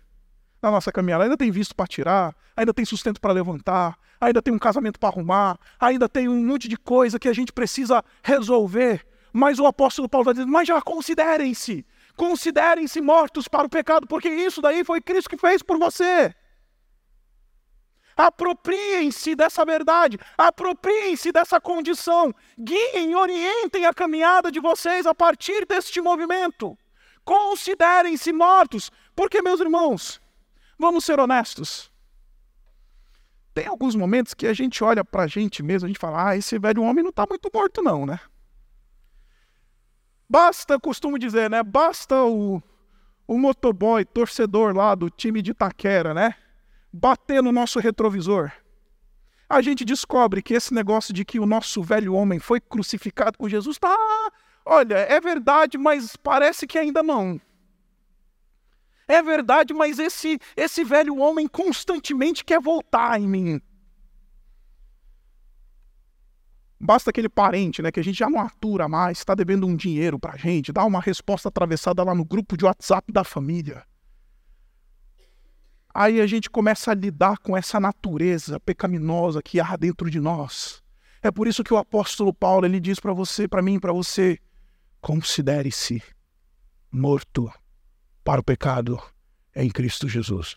Na 0.61 0.71
nossa 0.71 0.91
caminhada. 0.91 1.25
Ainda 1.25 1.37
tem 1.37 1.51
visto 1.51 1.75
para 1.75 1.87
tirar, 1.87 2.35
ainda 2.57 2.75
tem 2.75 2.85
sustento 2.85 3.21
para 3.21 3.33
levantar, 3.33 3.97
ainda 4.21 4.43
tem 4.43 4.53
um 4.53 4.59
casamento 4.59 4.99
para 4.99 5.09
arrumar, 5.09 5.59
ainda 5.79 6.09
tem 6.09 6.29
um 6.29 6.45
monte 6.45 6.69
de 6.69 6.77
coisa 6.77 7.19
que 7.19 7.29
a 7.29 7.33
gente 7.33 7.53
precisa 7.53 8.05
resolver. 8.23 9.07
Mas 9.33 9.59
o 9.59 9.67
apóstolo 9.67 10.09
Paulo 10.09 10.25
está 10.25 10.33
dizendo: 10.33 10.51
mas 10.51 10.67
já 10.67 10.81
considerem-se, 10.83 11.87
considerem-se 12.17 13.01
mortos 13.01 13.47
para 13.47 13.67
o 13.67 13.71
pecado, 13.71 14.07
porque 14.07 14.29
isso 14.29 14.61
daí 14.61 14.83
foi 14.85 15.01
Cristo 15.01 15.31
que 15.31 15.37
fez 15.37 15.63
por 15.63 15.79
você. 15.79 16.35
Apropriem-se 18.21 19.35
dessa 19.35 19.65
verdade, 19.65 20.19
apropriem-se 20.37 21.33
dessa 21.33 21.59
condição, 21.59 22.35
guiem, 22.59 23.15
orientem 23.15 23.87
a 23.87 23.95
caminhada 23.95 24.53
de 24.53 24.61
vocês 24.61 25.07
a 25.07 25.15
partir 25.15 25.65
deste 25.65 26.03
movimento. 26.03 26.77
Considerem-se 27.25 28.31
mortos, 28.31 28.91
porque, 29.17 29.41
meus 29.41 29.59
irmãos, 29.59 30.21
vamos 30.79 31.07
ser 31.07 31.19
honestos. 31.19 31.91
Tem 33.55 33.67
alguns 33.67 33.95
momentos 33.95 34.35
que 34.35 34.47
a 34.47 34.53
gente 34.53 34.85
olha 34.85 35.03
para 35.03 35.23
a 35.23 35.27
gente 35.27 35.63
mesmo, 35.63 35.87
a 35.87 35.89
gente 35.89 35.99
fala, 35.99 36.29
ah, 36.29 36.37
esse 36.37 36.59
velho 36.59 36.83
homem 36.83 37.03
não 37.03 37.09
está 37.09 37.25
muito 37.27 37.51
morto, 37.55 37.81
não, 37.81 38.05
né? 38.05 38.21
Basta, 40.29 40.79
costumo 40.79 41.19
dizer, 41.19 41.49
né? 41.49 41.63
Basta 41.63 42.23
o, 42.23 42.63
o 43.27 43.39
motoboy, 43.39 44.05
torcedor 44.05 44.77
lá 44.77 44.95
do 44.95 45.09
time 45.09 45.41
de 45.41 45.53
Itaquera, 45.53 46.13
né? 46.13 46.35
Bater 46.93 47.43
no 47.43 47.53
nosso 47.53 47.79
retrovisor, 47.79 48.53
a 49.49 49.61
gente 49.61 49.85
descobre 49.85 50.43
que 50.43 50.55
esse 50.55 50.73
negócio 50.73 51.13
de 51.13 51.25
que 51.25 51.41
o 51.41 51.47
nosso 51.47 51.83
velho 51.83 52.15
homem 52.15 52.39
foi 52.39 52.61
crucificado 52.61 53.37
com 53.37 53.49
Jesus 53.49 53.79
tá, 53.79 53.97
olha, 54.65 54.95
é 54.95 55.21
verdade, 55.21 55.77
mas 55.77 56.17
parece 56.17 56.67
que 56.67 56.79
ainda 56.79 57.03
não. 57.03 57.41
É 59.09 59.21
verdade, 59.21 59.75
mas 59.75 59.99
esse 59.99 60.39
esse 60.57 60.85
velho 60.85 61.17
homem 61.17 61.49
constantemente 61.49 62.45
quer 62.45 62.61
voltar 62.61 63.21
em 63.21 63.27
mim. 63.27 63.61
Basta 66.79 67.11
aquele 67.11 67.29
parente, 67.29 67.83
né, 67.83 67.91
que 67.91 68.01
a 68.01 68.05
gente 68.05 68.19
já 68.19 68.31
não 68.31 68.41
atura 68.41 68.89
mais, 68.89 69.19
está 69.19 69.35
devendo 69.35 69.67
um 69.67 69.75
dinheiro 69.75 70.19
para 70.19 70.35
a 70.35 70.37
gente, 70.37 70.73
dá 70.73 70.85
uma 70.85 71.01
resposta 71.01 71.49
atravessada 71.49 72.03
lá 72.05 72.15
no 72.15 72.25
grupo 72.25 72.57
de 72.57 72.65
WhatsApp 72.65 73.13
da 73.13 73.25
família. 73.25 73.85
Aí 75.93 76.21
a 76.21 76.27
gente 76.27 76.49
começa 76.49 76.93
a 76.93 76.95
lidar 76.95 77.39
com 77.39 77.57
essa 77.57 77.81
natureza 77.81 78.61
pecaminosa 78.61 79.43
que 79.43 79.61
há 79.61 79.77
dentro 79.77 80.09
de 80.11 80.21
nós. 80.21 80.83
É 81.23 81.31
por 81.31 81.47
isso 81.47 81.65
que 81.65 81.75
o 81.75 81.77
apóstolo 81.77 82.33
Paulo 82.33 82.65
ele 82.65 82.81
diz 82.81 83.01
para 83.01 83.13
você, 83.13 83.49
para 83.49 83.61
mim, 83.61 83.79
para 83.79 83.93
você, 83.93 84.39
considere-se 85.01 86.03
morto 86.91 87.53
para 88.25 88.41
o 88.41 88.45
pecado 88.45 89.01
em 89.55 89.69
Cristo 89.69 90.09
Jesus. 90.09 90.57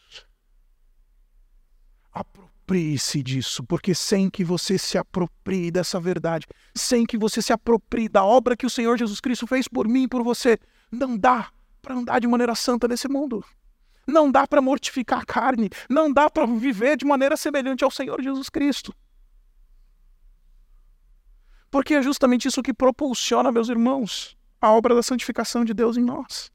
Aproprie-se 2.11 3.23
disso, 3.23 3.63
porque 3.63 3.95
sem 3.95 4.29
que 4.29 4.43
você 4.43 4.77
se 4.77 4.97
aproprie 4.97 5.71
dessa 5.71 5.99
verdade, 5.99 6.45
sem 6.75 7.05
que 7.05 7.17
você 7.17 7.41
se 7.41 7.51
aproprie 7.51 8.07
da 8.07 8.23
obra 8.23 8.55
que 8.55 8.65
o 8.65 8.69
Senhor 8.69 8.97
Jesus 8.97 9.19
Cristo 9.19 9.47
fez 9.47 9.67
por 9.67 9.87
mim 9.87 10.03
e 10.03 10.07
por 10.07 10.23
você, 10.23 10.57
não 10.91 11.17
dá 11.17 11.51
para 11.81 11.95
andar 11.95 12.19
de 12.19 12.27
maneira 12.27 12.55
santa 12.55 12.87
nesse 12.87 13.07
mundo. 13.09 13.43
Não 14.05 14.31
dá 14.31 14.47
para 14.47 14.61
mortificar 14.61 15.19
a 15.19 15.25
carne, 15.25 15.69
não 15.89 16.11
dá 16.11 16.29
para 16.29 16.45
viver 16.45 16.97
de 16.97 17.05
maneira 17.05 17.37
semelhante 17.37 17.83
ao 17.83 17.91
Senhor 17.91 18.21
Jesus 18.21 18.49
Cristo. 18.49 18.93
Porque 21.71 21.95
é 21.95 22.01
justamente 22.03 22.47
isso 22.47 22.61
que 22.61 22.73
propulsiona, 22.73 23.51
meus 23.51 23.69
irmãos, 23.69 24.37
a 24.61 24.71
obra 24.71 24.93
da 24.93 25.01
santificação 25.01 25.65
de 25.65 25.73
Deus 25.73 25.97
em 25.97 26.03
nós. 26.03 26.51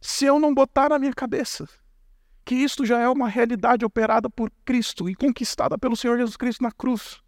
Se 0.00 0.24
eu 0.24 0.40
não 0.40 0.54
botar 0.54 0.88
na 0.88 0.98
minha 0.98 1.12
cabeça 1.12 1.68
que 2.44 2.54
isto 2.54 2.84
já 2.84 2.98
é 2.98 3.08
uma 3.08 3.28
realidade 3.28 3.84
operada 3.84 4.28
por 4.28 4.50
Cristo 4.64 5.08
e 5.08 5.14
conquistada 5.14 5.78
pelo 5.78 5.96
Senhor 5.96 6.16
Jesus 6.16 6.36
Cristo 6.36 6.62
na 6.62 6.72
cruz, 6.72 7.20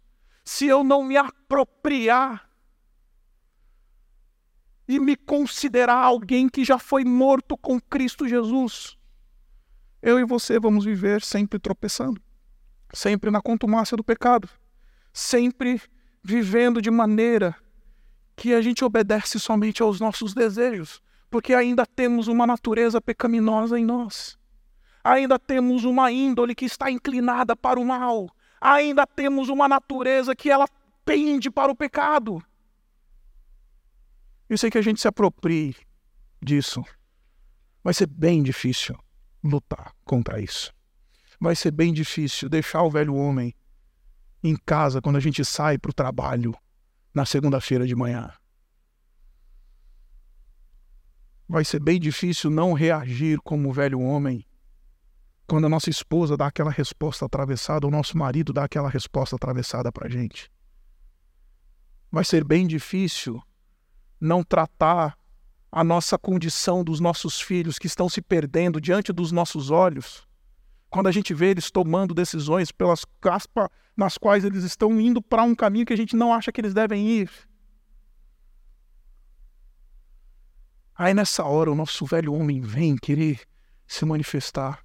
se 0.43 0.67
eu 0.67 0.83
não 0.83 1.03
me 1.03 1.15
apropriar 1.15 2.44
e 4.87 4.99
me 4.99 5.15
considerar 5.15 5.97
alguém 5.97 6.47
que 6.47 6.63
já 6.63 6.77
foi 6.77 7.03
morto 7.03 7.57
com 7.57 7.79
Cristo 7.79 8.27
Jesus. 8.27 8.97
Eu 10.01 10.19
e 10.19 10.25
você 10.25 10.59
vamos 10.59 10.85
viver 10.85 11.21
sempre 11.21 11.57
tropeçando, 11.57 12.21
sempre 12.93 13.31
na 13.31 13.41
contumácia 13.41 13.97
do 13.97 14.03
pecado, 14.03 14.47
sempre 15.11 15.81
vivendo 16.23 16.81
de 16.81 16.91
maneira 16.91 17.55
que 18.35 18.53
a 18.53 18.61
gente 18.61 18.83
obedece 18.83 19.39
somente 19.39 19.81
aos 19.81 19.99
nossos 19.99 20.33
desejos, 20.33 21.01
porque 21.29 21.53
ainda 21.53 21.85
temos 21.85 22.27
uma 22.27 22.45
natureza 22.45 23.01
pecaminosa 23.01 23.79
em 23.79 23.85
nós. 23.85 24.37
Ainda 25.03 25.37
temos 25.37 25.83
uma 25.83 26.11
índole 26.11 26.55
que 26.55 26.65
está 26.65 26.89
inclinada 26.89 27.55
para 27.55 27.79
o 27.79 27.85
mal. 27.85 28.29
Ainda 28.59 29.05
temos 29.05 29.49
uma 29.49 29.67
natureza 29.67 30.35
que 30.35 30.49
ela 30.49 30.67
pende 31.05 31.51
para 31.51 31.71
o 31.71 31.75
pecado. 31.75 32.43
Eu 34.47 34.57
sei 34.57 34.69
que 34.69 34.77
a 34.77 34.81
gente 34.81 35.01
se 35.01 35.07
aproprie 35.07 35.75
disso. 36.41 36.83
Vai 37.83 37.93
ser 37.93 38.07
bem 38.07 38.43
difícil 38.43 38.97
lutar 39.43 39.93
contra 40.03 40.39
isso. 40.39 40.73
Vai 41.39 41.55
ser 41.55 41.71
bem 41.71 41.91
difícil 41.91 42.49
deixar 42.49 42.83
o 42.83 42.89
velho 42.89 43.15
homem 43.15 43.53
em 44.43 44.55
casa 44.55 45.01
quando 45.01 45.15
a 45.15 45.19
gente 45.19 45.43
sai 45.43 45.77
para 45.77 45.89
o 45.89 45.93
trabalho 45.93 46.55
na 47.13 47.25
segunda-feira 47.25 47.87
de 47.87 47.95
manhã. 47.95 48.31
Vai 51.47 51.63
ser 51.63 51.79
bem 51.79 51.99
difícil 51.99 52.49
não 52.49 52.73
reagir 52.73 53.39
como 53.41 53.69
o 53.69 53.73
velho 53.73 53.99
homem 53.99 54.45
quando 55.47 55.65
a 55.65 55.69
nossa 55.69 55.89
esposa 55.89 56.35
dá 56.35 56.47
aquela 56.47 56.71
resposta 56.71 57.25
atravessada, 57.25 57.85
o 57.85 57.91
nosso 57.91 58.17
marido 58.17 58.51
dá 58.51 58.63
aquela 58.63 58.89
resposta 58.89 59.35
atravessada 59.35 59.91
para 59.91 60.07
a 60.07 60.09
gente. 60.09 60.51
Vai 62.11 62.25
ser 62.25 62.43
bem 62.43 62.65
difícil 62.65 63.41
não 64.19 64.43
tratar 64.43 65.17
a 65.71 65.83
nossa 65.83 66.17
condição 66.17 66.83
dos 66.83 66.99
nossos 66.99 67.41
filhos 67.41 67.77
que 67.77 67.87
estão 67.87 68.07
se 68.07 68.21
perdendo 68.21 68.79
diante 68.79 69.11
dos 69.11 69.31
nossos 69.31 69.69
olhos, 69.71 70.25
quando 70.89 71.07
a 71.07 71.11
gente 71.11 71.33
vê 71.33 71.47
eles 71.49 71.69
tomando 71.69 72.13
decisões 72.13 72.71
pelas 72.71 73.03
caspas 73.19 73.67
nas 73.97 74.17
quais 74.17 74.45
eles 74.45 74.63
estão 74.63 74.99
indo 75.01 75.21
para 75.21 75.43
um 75.43 75.53
caminho 75.53 75.85
que 75.85 75.93
a 75.93 75.97
gente 75.97 76.15
não 76.15 76.33
acha 76.33 76.51
que 76.51 76.61
eles 76.61 76.73
devem 76.73 77.07
ir. 77.07 77.29
Aí 80.95 81.13
nessa 81.13 81.43
hora 81.43 81.69
o 81.69 81.75
nosso 81.75 82.05
velho 82.05 82.33
homem 82.33 82.61
vem 82.61 82.95
querer 82.95 83.41
se 83.85 84.05
manifestar, 84.05 84.81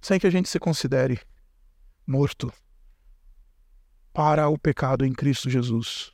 sem 0.00 0.20
que 0.20 0.26
a 0.28 0.30
gente 0.30 0.48
se 0.48 0.60
considere 0.60 1.20
morto 2.06 2.52
para 4.12 4.48
o 4.48 4.56
pecado 4.56 5.04
em 5.04 5.12
Cristo 5.12 5.50
Jesus. 5.50 6.11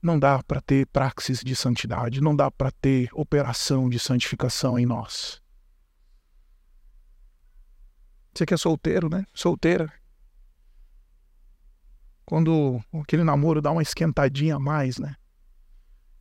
Não 0.00 0.18
dá 0.18 0.42
para 0.42 0.60
ter 0.60 0.86
praxis 0.86 1.40
de 1.40 1.56
santidade, 1.56 2.20
não 2.20 2.34
dá 2.34 2.50
para 2.50 2.70
ter 2.70 3.08
operação 3.12 3.88
de 3.88 3.98
santificação 3.98 4.78
em 4.78 4.86
nós. 4.86 5.42
Você 8.32 8.46
que 8.46 8.54
é 8.54 8.56
solteiro, 8.56 9.08
né? 9.08 9.26
Solteira. 9.34 9.92
Quando 12.24 12.80
aquele 13.02 13.24
namoro 13.24 13.60
dá 13.60 13.72
uma 13.72 13.82
esquentadinha 13.82 14.56
a 14.56 14.60
mais, 14.60 14.98
né? 14.98 15.16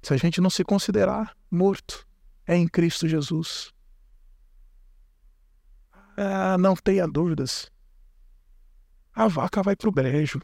Se 0.02 0.14
a 0.14 0.18
gente 0.18 0.42
não 0.42 0.50
se 0.50 0.64
considerar 0.64 1.36
morto, 1.52 2.08
é 2.48 2.56
em 2.56 2.68
Cristo 2.68 3.08
Jesus. 3.08 3.72
Ah, 6.18 6.58
não 6.58 6.76
tenha 6.76 7.08
dúvidas. 7.08 7.72
A 9.14 9.28
vaca 9.28 9.62
vai 9.62 9.76
pro 9.76 9.92
brejo. 9.92 10.42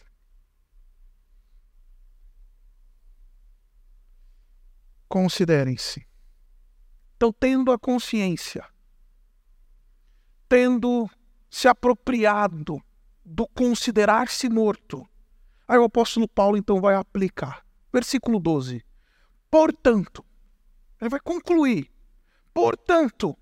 Considerem-se. 5.13 6.04
Então, 7.15 7.32
tendo 7.32 7.71
a 7.71 7.78
consciência, 7.78 8.65
tendo 10.49 11.08
se 11.52 11.67
apropriado 11.67 12.82
do 13.23 13.47
considerar-se 13.49 14.49
morto, 14.49 15.08
aí 15.67 15.78
o 15.78 15.84
apóstolo 15.84 16.28
Paulo 16.28 16.58
então 16.58 16.82
vai 16.82 16.95
aplicar. 16.95 17.63
Versículo 17.93 18.39
12. 18.39 18.84
Portanto, 19.52 20.26
ele 20.99 21.12
vai 21.12 21.19
concluir. 21.19 21.91
Portanto, 22.52 23.38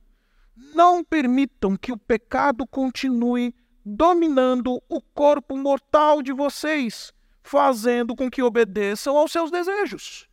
não 0.76 1.06
permitam 1.06 1.78
que 1.78 1.94
o 1.94 1.98
pecado 1.98 2.68
continue 2.68 3.56
dominando 3.86 4.84
o 4.90 5.02
corpo 5.02 5.56
mortal 5.56 6.22
de 6.22 6.34
vocês, 6.34 7.14
fazendo 7.42 8.14
com 8.14 8.30
que 8.30 8.44
obedeçam 8.44 9.16
aos 9.16 9.32
seus 9.32 9.50
desejos. 9.50 10.30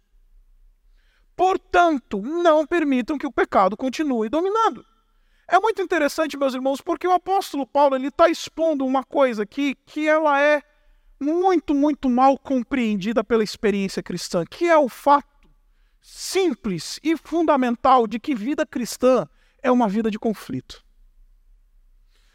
Portanto, 1.38 2.20
não 2.20 2.66
permitam 2.66 3.16
que 3.16 3.26
o 3.26 3.30
pecado 3.30 3.76
continue 3.76 4.28
dominando. 4.28 4.84
É 5.46 5.56
muito 5.60 5.80
interessante, 5.80 6.36
meus 6.36 6.52
irmãos, 6.52 6.80
porque 6.80 7.06
o 7.06 7.12
apóstolo 7.12 7.64
Paulo 7.64 7.94
ele 7.94 8.08
está 8.08 8.28
expondo 8.28 8.84
uma 8.84 9.04
coisa 9.04 9.44
aqui 9.44 9.76
que 9.86 10.08
ela 10.08 10.42
é 10.42 10.60
muito, 11.20 11.76
muito 11.76 12.10
mal 12.10 12.36
compreendida 12.36 13.22
pela 13.22 13.44
experiência 13.44 14.02
cristã, 14.02 14.44
que 14.44 14.66
é 14.66 14.76
o 14.76 14.88
fato 14.88 15.28
simples 16.02 16.98
e 17.04 17.16
fundamental 17.16 18.08
de 18.08 18.18
que 18.18 18.34
vida 18.34 18.66
cristã 18.66 19.24
é 19.62 19.70
uma 19.70 19.88
vida 19.88 20.10
de 20.10 20.18
conflito. 20.18 20.84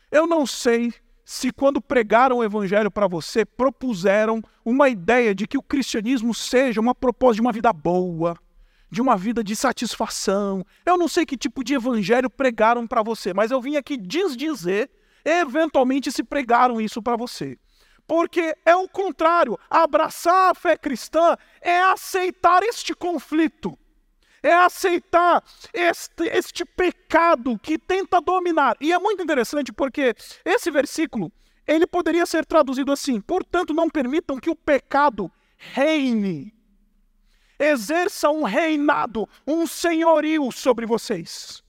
Eu 0.10 0.26
não 0.26 0.46
sei 0.48 0.94
se 1.26 1.52
quando 1.52 1.82
pregaram 1.82 2.38
o 2.38 2.44
evangelho 2.44 2.90
para 2.90 3.08
você, 3.08 3.44
propuseram 3.44 4.42
uma 4.64 4.88
ideia 4.88 5.36
de 5.36 5.46
que 5.46 5.58
o 5.58 5.64
cristianismo 5.64 6.34
seja 6.34 6.80
uma 6.80 6.96
proposta 6.96 7.36
de 7.36 7.42
uma 7.42 7.52
vida 7.52 7.74
boa, 7.74 8.38
de 8.94 9.02
uma 9.02 9.18
vida 9.18 9.44
de 9.44 9.56
satisfação. 9.56 10.64
Eu 10.86 10.96
não 10.98 11.08
sei 11.08 11.26
que 11.26 11.36
tipo 11.36 11.64
de 11.64 11.74
evangelho 11.74 12.30
pregaram 12.30 12.86
para 12.86 13.02
você, 13.02 13.34
mas 13.34 13.50
eu 13.50 13.60
vim 13.60 13.76
aqui 13.76 13.98
desdizer, 13.98 14.88
eventualmente 15.26 16.12
se 16.12 16.24
pregaram 16.24 16.80
isso 16.80 17.02
para 17.02 17.18
você. 17.18 17.58
Porque 18.06 18.56
é 18.64 18.76
o 18.76 18.88
contrário, 18.88 19.58
abraçar 19.68 20.52
a 20.52 20.54
fé 20.54 20.78
cristã 20.78 21.36
é 21.60 21.82
aceitar 21.82 22.62
este 22.62 22.94
conflito 22.94 23.78
é 24.46 24.54
aceitar 24.54 25.42
este, 25.74 26.26
este 26.26 26.66
pecado 26.66 27.58
que 27.58 27.80
tenta 27.80 28.20
dominar. 28.20 28.76
E 28.82 28.92
é 28.92 29.00
muito 29.00 29.24
interessante 29.24 29.72
porque 29.72 30.14
esse 30.44 30.70
versículo, 30.70 31.32
ele 31.66 31.88
poderia 31.88 32.26
ser 32.26 32.46
traduzido 32.46 32.92
assim: 32.92 33.22
portanto, 33.22 33.74
não 33.74 33.90
permitam 33.90 34.38
que 34.38 34.50
o 34.50 34.56
pecado 34.56 35.32
reine. 35.58 36.54
Exerça 37.64 38.30
um 38.30 38.44
reinado, 38.44 39.28
um 39.48 39.66
senhorio 39.66 40.52
sobre 40.52 40.86
vocês. 40.86 41.64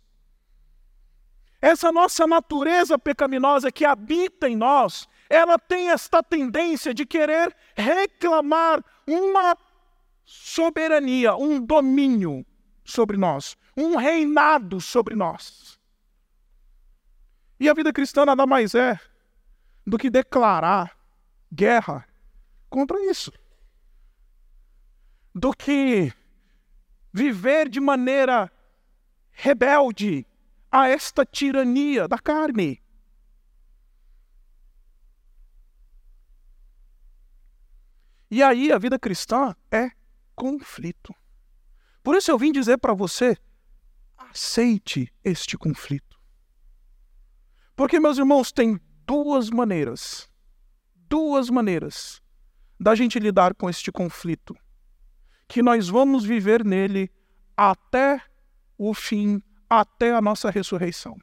Essa 1.62 1.92
nossa 1.92 2.26
natureza 2.26 2.98
pecaminosa 2.98 3.70
que 3.70 3.84
habita 3.84 4.48
em 4.48 4.56
nós, 4.56 5.08
ela 5.30 5.56
tem 5.56 5.90
esta 5.90 6.20
tendência 6.20 6.92
de 6.92 7.06
querer 7.06 7.54
reclamar 7.76 8.84
uma 9.06 9.56
soberania, 10.24 11.36
um 11.36 11.60
domínio 11.64 12.44
sobre 12.84 13.16
nós, 13.16 13.56
um 13.76 13.96
reinado 13.96 14.80
sobre 14.80 15.14
nós. 15.14 15.78
E 17.60 17.68
a 17.68 17.72
vida 17.72 17.92
cristã 17.92 18.26
nada 18.26 18.44
mais 18.44 18.74
é 18.74 18.98
do 19.86 19.96
que 19.96 20.10
declarar 20.10 20.98
guerra 21.52 22.04
contra 22.68 22.98
isso. 23.08 23.32
Do 25.34 25.52
que 25.52 26.12
viver 27.12 27.68
de 27.68 27.80
maneira 27.80 28.50
rebelde 29.32 30.26
a 30.70 30.88
esta 30.88 31.24
tirania 31.24 32.06
da 32.06 32.18
carne. 32.18 32.82
E 38.30 38.42
aí 38.42 38.72
a 38.72 38.78
vida 38.78 38.98
cristã 38.98 39.54
é 39.70 39.90
conflito. 40.34 41.14
Por 42.02 42.16
isso 42.16 42.30
eu 42.30 42.38
vim 42.38 42.50
dizer 42.50 42.78
para 42.78 42.92
você: 42.92 43.36
aceite 44.16 45.12
este 45.22 45.56
conflito. 45.56 46.18
Porque, 47.76 48.00
meus 48.00 48.18
irmãos, 48.18 48.50
tem 48.52 48.80
duas 49.06 49.50
maneiras, 49.50 50.28
duas 51.08 51.50
maneiras 51.50 52.20
da 52.78 52.94
gente 52.94 53.18
lidar 53.18 53.54
com 53.54 53.70
este 53.70 53.92
conflito, 53.92 54.56
que 55.46 55.62
nós 55.62 55.88
vamos 55.88 56.24
viver 56.24 56.64
nele 56.64 57.10
até 57.56 58.20
o 58.76 58.92
fim, 58.94 59.42
até 59.68 60.12
a 60.12 60.20
nossa 60.20 60.50
ressurreição. 60.50 61.16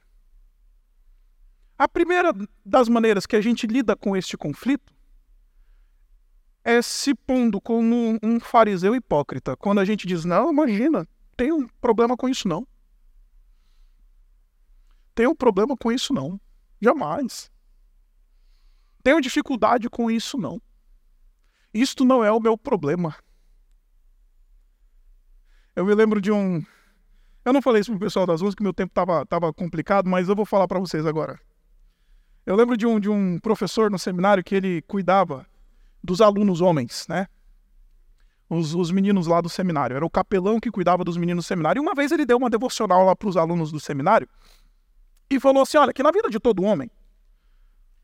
A 1.78 1.88
primeira 1.88 2.32
das 2.64 2.88
maneiras 2.88 3.26
que 3.26 3.36
a 3.36 3.40
gente 3.40 3.66
lida 3.66 3.96
com 3.96 4.16
este 4.16 4.36
conflito 4.36 4.94
é 6.64 6.80
se 6.80 7.14
pondo 7.14 7.60
como 7.60 8.18
um 8.22 8.38
fariseu 8.38 8.94
hipócrita. 8.94 9.56
Quando 9.56 9.80
a 9.80 9.84
gente 9.84 10.06
diz, 10.06 10.24
não, 10.24 10.52
imagina, 10.52 11.06
tem 11.36 11.52
um 11.52 11.66
problema 11.80 12.16
com 12.16 12.28
isso 12.28 12.46
não. 12.46 12.66
Tenho 15.14 15.30
um 15.30 15.34
problema 15.34 15.76
com 15.76 15.90
isso 15.90 16.12
não. 16.12 16.40
Jamais. 16.80 17.50
Tenho 19.02 19.20
dificuldade 19.20 19.90
com 19.90 20.10
isso 20.10 20.38
não. 20.38 20.60
Isto 21.74 22.04
não 22.04 22.22
é 22.22 22.30
o 22.30 22.40
meu 22.40 22.56
problema. 22.56 23.16
Eu 25.74 25.86
me 25.86 25.94
lembro 25.94 26.20
de 26.20 26.30
um. 26.30 26.62
Eu 27.44 27.52
não 27.52 27.62
falei 27.62 27.80
isso 27.80 27.90
pro 27.90 28.00
pessoal 28.00 28.26
das 28.26 28.40
ruas 28.40 28.54
que 28.54 28.62
meu 28.62 28.72
tempo 28.72 28.90
estava 28.90 29.24
tava 29.26 29.52
complicado, 29.52 30.08
mas 30.08 30.28
eu 30.28 30.36
vou 30.36 30.44
falar 30.44 30.68
para 30.68 30.78
vocês 30.78 31.06
agora. 31.06 31.40
Eu 32.44 32.56
lembro 32.56 32.76
de 32.76 32.86
um, 32.86 33.00
de 33.00 33.08
um 33.08 33.38
professor 33.38 33.90
no 33.90 33.98
seminário 33.98 34.44
que 34.44 34.54
ele 34.54 34.82
cuidava 34.82 35.46
dos 36.02 36.20
alunos 36.20 36.60
homens, 36.60 37.06
né? 37.08 37.26
Os, 38.50 38.74
os, 38.74 38.90
meninos 38.90 39.26
lá 39.26 39.40
do 39.40 39.48
seminário. 39.48 39.96
Era 39.96 40.04
o 40.04 40.10
capelão 40.10 40.60
que 40.60 40.70
cuidava 40.70 41.04
dos 41.04 41.16
meninos 41.16 41.44
do 41.44 41.48
seminário. 41.48 41.80
E 41.80 41.82
uma 41.82 41.94
vez 41.94 42.12
ele 42.12 42.26
deu 42.26 42.36
uma 42.36 42.50
devocional 42.50 43.04
lá 43.06 43.16
para 43.16 43.28
os 43.28 43.36
alunos 43.36 43.72
do 43.72 43.80
seminário 43.80 44.28
e 45.30 45.40
falou 45.40 45.62
assim: 45.62 45.78
olha, 45.78 45.92
que 45.92 46.02
na 46.02 46.10
vida 46.10 46.28
de 46.28 46.38
todo 46.38 46.62
homem, 46.62 46.90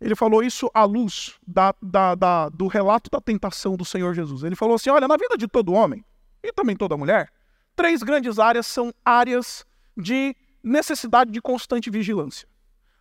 ele 0.00 0.14
falou 0.14 0.42
isso 0.42 0.70
à 0.72 0.84
luz 0.84 1.38
da, 1.46 1.74
da, 1.82 2.14
da, 2.14 2.48
do 2.48 2.66
relato 2.66 3.10
da 3.10 3.20
tentação 3.20 3.76
do 3.76 3.84
Senhor 3.84 4.14
Jesus. 4.14 4.42
Ele 4.42 4.56
falou 4.56 4.76
assim: 4.76 4.88
olha, 4.88 5.06
na 5.06 5.16
vida 5.18 5.36
de 5.36 5.46
todo 5.46 5.74
homem, 5.74 6.02
e 6.42 6.50
também 6.52 6.76
toda 6.76 6.96
mulher, 6.96 7.30
três 7.78 8.02
grandes 8.02 8.40
áreas 8.40 8.66
são 8.66 8.92
áreas 9.04 9.64
de 9.96 10.34
necessidade 10.60 11.30
de 11.30 11.40
constante 11.40 11.88
vigilância. 11.88 12.48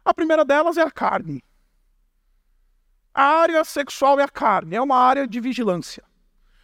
A 0.05 0.13
primeira 0.13 0.45
delas 0.45 0.77
é 0.77 0.83
a 0.83 0.91
carne. 0.91 1.43
A 3.11 3.23
área 3.23 3.63
sexual 3.63 4.19
é 4.19 4.23
a 4.23 4.29
carne, 4.29 4.75
é 4.75 4.81
uma 4.81 4.95
área 4.95 5.27
de 5.27 5.39
vigilância. 5.39 6.03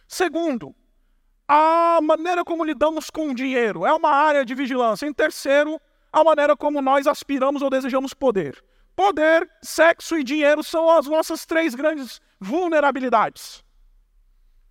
Segundo, 0.06 0.72
a 1.48 1.98
maneira 2.00 2.44
como 2.44 2.64
lidamos 2.64 3.10
com 3.10 3.30
o 3.30 3.34
dinheiro 3.34 3.84
é 3.84 3.92
uma 3.92 4.10
área 4.10 4.44
de 4.44 4.54
vigilância. 4.54 5.06
Em 5.08 5.12
terceiro, 5.12 5.80
a 6.12 6.22
maneira 6.22 6.56
como 6.56 6.80
nós 6.80 7.08
aspiramos 7.08 7.62
ou 7.62 7.68
desejamos 7.68 8.14
poder. 8.14 8.64
Poder, 8.94 9.50
sexo 9.60 10.16
e 10.16 10.22
dinheiro 10.22 10.62
são 10.62 10.88
as 10.88 11.08
nossas 11.08 11.44
três 11.44 11.74
grandes 11.74 12.20
vulnerabilidades. 12.38 13.63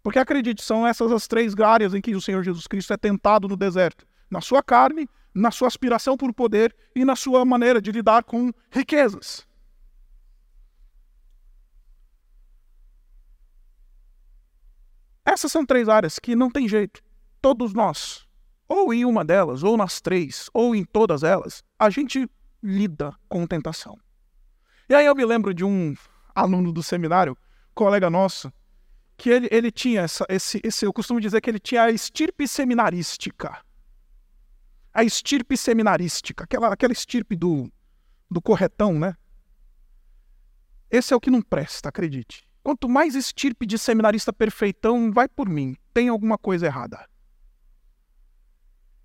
Porque 0.03 0.19
acredite, 0.19 0.61
são 0.61 0.85
essas 0.85 1.11
as 1.13 1.27
três 1.27 1.57
áreas 1.57 1.93
em 1.93 2.01
que 2.01 2.13
o 2.13 2.21
Senhor 2.21 2.43
Jesus 2.43 2.67
Cristo 2.67 2.91
é 2.91 2.97
tentado 2.97 3.47
no 3.47 3.55
deserto: 3.55 4.05
na 4.29 4.41
sua 4.41 4.61
carne, 4.61 5.07
na 5.33 5.49
sua 5.49 5.69
aspiração 5.69 6.17
por 6.17 6.33
poder 6.33 6.75
e 6.93 7.05
na 7.05 7.15
sua 7.15 7.45
maneira 7.45 7.81
de 7.81 7.89
lidar 7.91 8.23
com 8.25 8.51
riquezas. 8.69 9.47
Essas 15.25 15.51
são 15.51 15.65
três 15.65 15.87
áreas 15.87 16.19
que 16.19 16.35
não 16.35 16.51
tem 16.51 16.67
jeito. 16.67 17.01
Todos 17.41 17.73
nós, 17.73 18.27
ou 18.67 18.93
em 18.93 19.05
uma 19.05 19.23
delas, 19.23 19.63
ou 19.63 19.77
nas 19.77 20.01
três, 20.01 20.49
ou 20.53 20.75
em 20.75 20.83
todas 20.83 21.23
elas, 21.23 21.63
a 21.79 21.89
gente 21.89 22.29
lida 22.61 23.15
com 23.29 23.47
tentação. 23.47 23.97
E 24.89 24.93
aí 24.93 25.05
eu 25.05 25.15
me 25.15 25.25
lembro 25.25 25.53
de 25.53 25.63
um 25.63 25.95
aluno 26.35 26.73
do 26.73 26.83
seminário, 26.83 27.37
colega 27.73 28.09
nosso, 28.09 28.51
que 29.23 29.29
ele, 29.29 29.47
ele 29.49 29.71
tinha 29.71 30.01
essa, 30.01 30.25
esse, 30.27 30.59
esse, 30.62 30.86
eu 30.86 30.91
costumo 30.91 31.21
dizer 31.21 31.39
que 31.39 31.49
ele 31.49 31.57
tinha 31.57 31.83
a 31.83 31.89
estirpe 31.89 32.45
seminarística. 32.45 33.57
A 34.93 35.01
estirpe 35.01 35.55
seminarística, 35.55 36.43
aquela, 36.43 36.73
aquela 36.73 36.91
estirpe 36.91 37.33
do, 37.33 37.71
do 38.29 38.41
corretão, 38.41 38.99
né? 38.99 39.15
Esse 40.91 41.13
é 41.13 41.15
o 41.15 41.21
que 41.21 41.31
não 41.31 41.41
presta, 41.41 41.88
acredite. 41.88 42.45
Quanto 42.62 42.89
mais 42.89 43.15
estirpe 43.15 43.65
de 43.65 43.77
seminarista 43.77 44.33
perfeitão, 44.33 45.09
vai 45.09 45.29
por 45.29 45.47
mim, 45.47 45.77
tem 45.93 46.09
alguma 46.09 46.38
coisa 46.38 46.65
errada. 46.65 47.07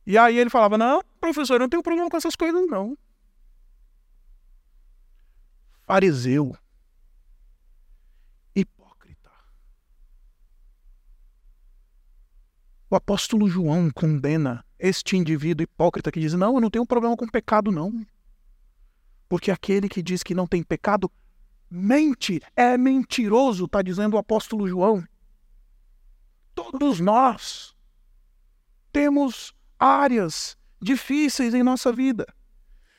E 0.04 0.18
aí 0.18 0.36
ele 0.36 0.50
falava: 0.50 0.76
Não, 0.76 1.00
professor, 1.20 1.54
eu 1.54 1.60
não 1.60 1.68
tenho 1.68 1.82
problema 1.82 2.10
com 2.10 2.16
essas 2.16 2.34
coisas, 2.34 2.68
não. 2.68 2.98
Fariseu. 5.86 6.56
Hipócrita. 8.52 9.30
O 12.90 12.96
apóstolo 12.96 13.48
João 13.48 13.90
condena 13.90 14.64
este 14.78 15.16
indivíduo 15.16 15.64
hipócrita 15.64 16.10
que 16.10 16.20
diz: 16.20 16.32
Não, 16.34 16.54
eu 16.54 16.60
não 16.60 16.70
tenho 16.70 16.86
problema 16.86 17.16
com 17.16 17.26
pecado, 17.28 17.70
não. 17.70 17.92
Porque 19.28 19.50
aquele 19.50 19.88
que 19.88 20.02
diz 20.02 20.22
que 20.22 20.34
não 20.34 20.46
tem 20.46 20.62
pecado 20.62 21.10
mente, 21.70 22.40
é 22.56 22.78
mentiroso, 22.78 23.66
está 23.66 23.82
dizendo 23.82 24.14
o 24.14 24.18
apóstolo 24.18 24.66
João. 24.66 25.04
Todos 26.54 26.98
nós 26.98 27.76
temos 28.90 29.52
áreas 29.78 30.56
difíceis 30.80 31.54
em 31.54 31.62
nossa 31.62 31.92
vida. 31.92 32.26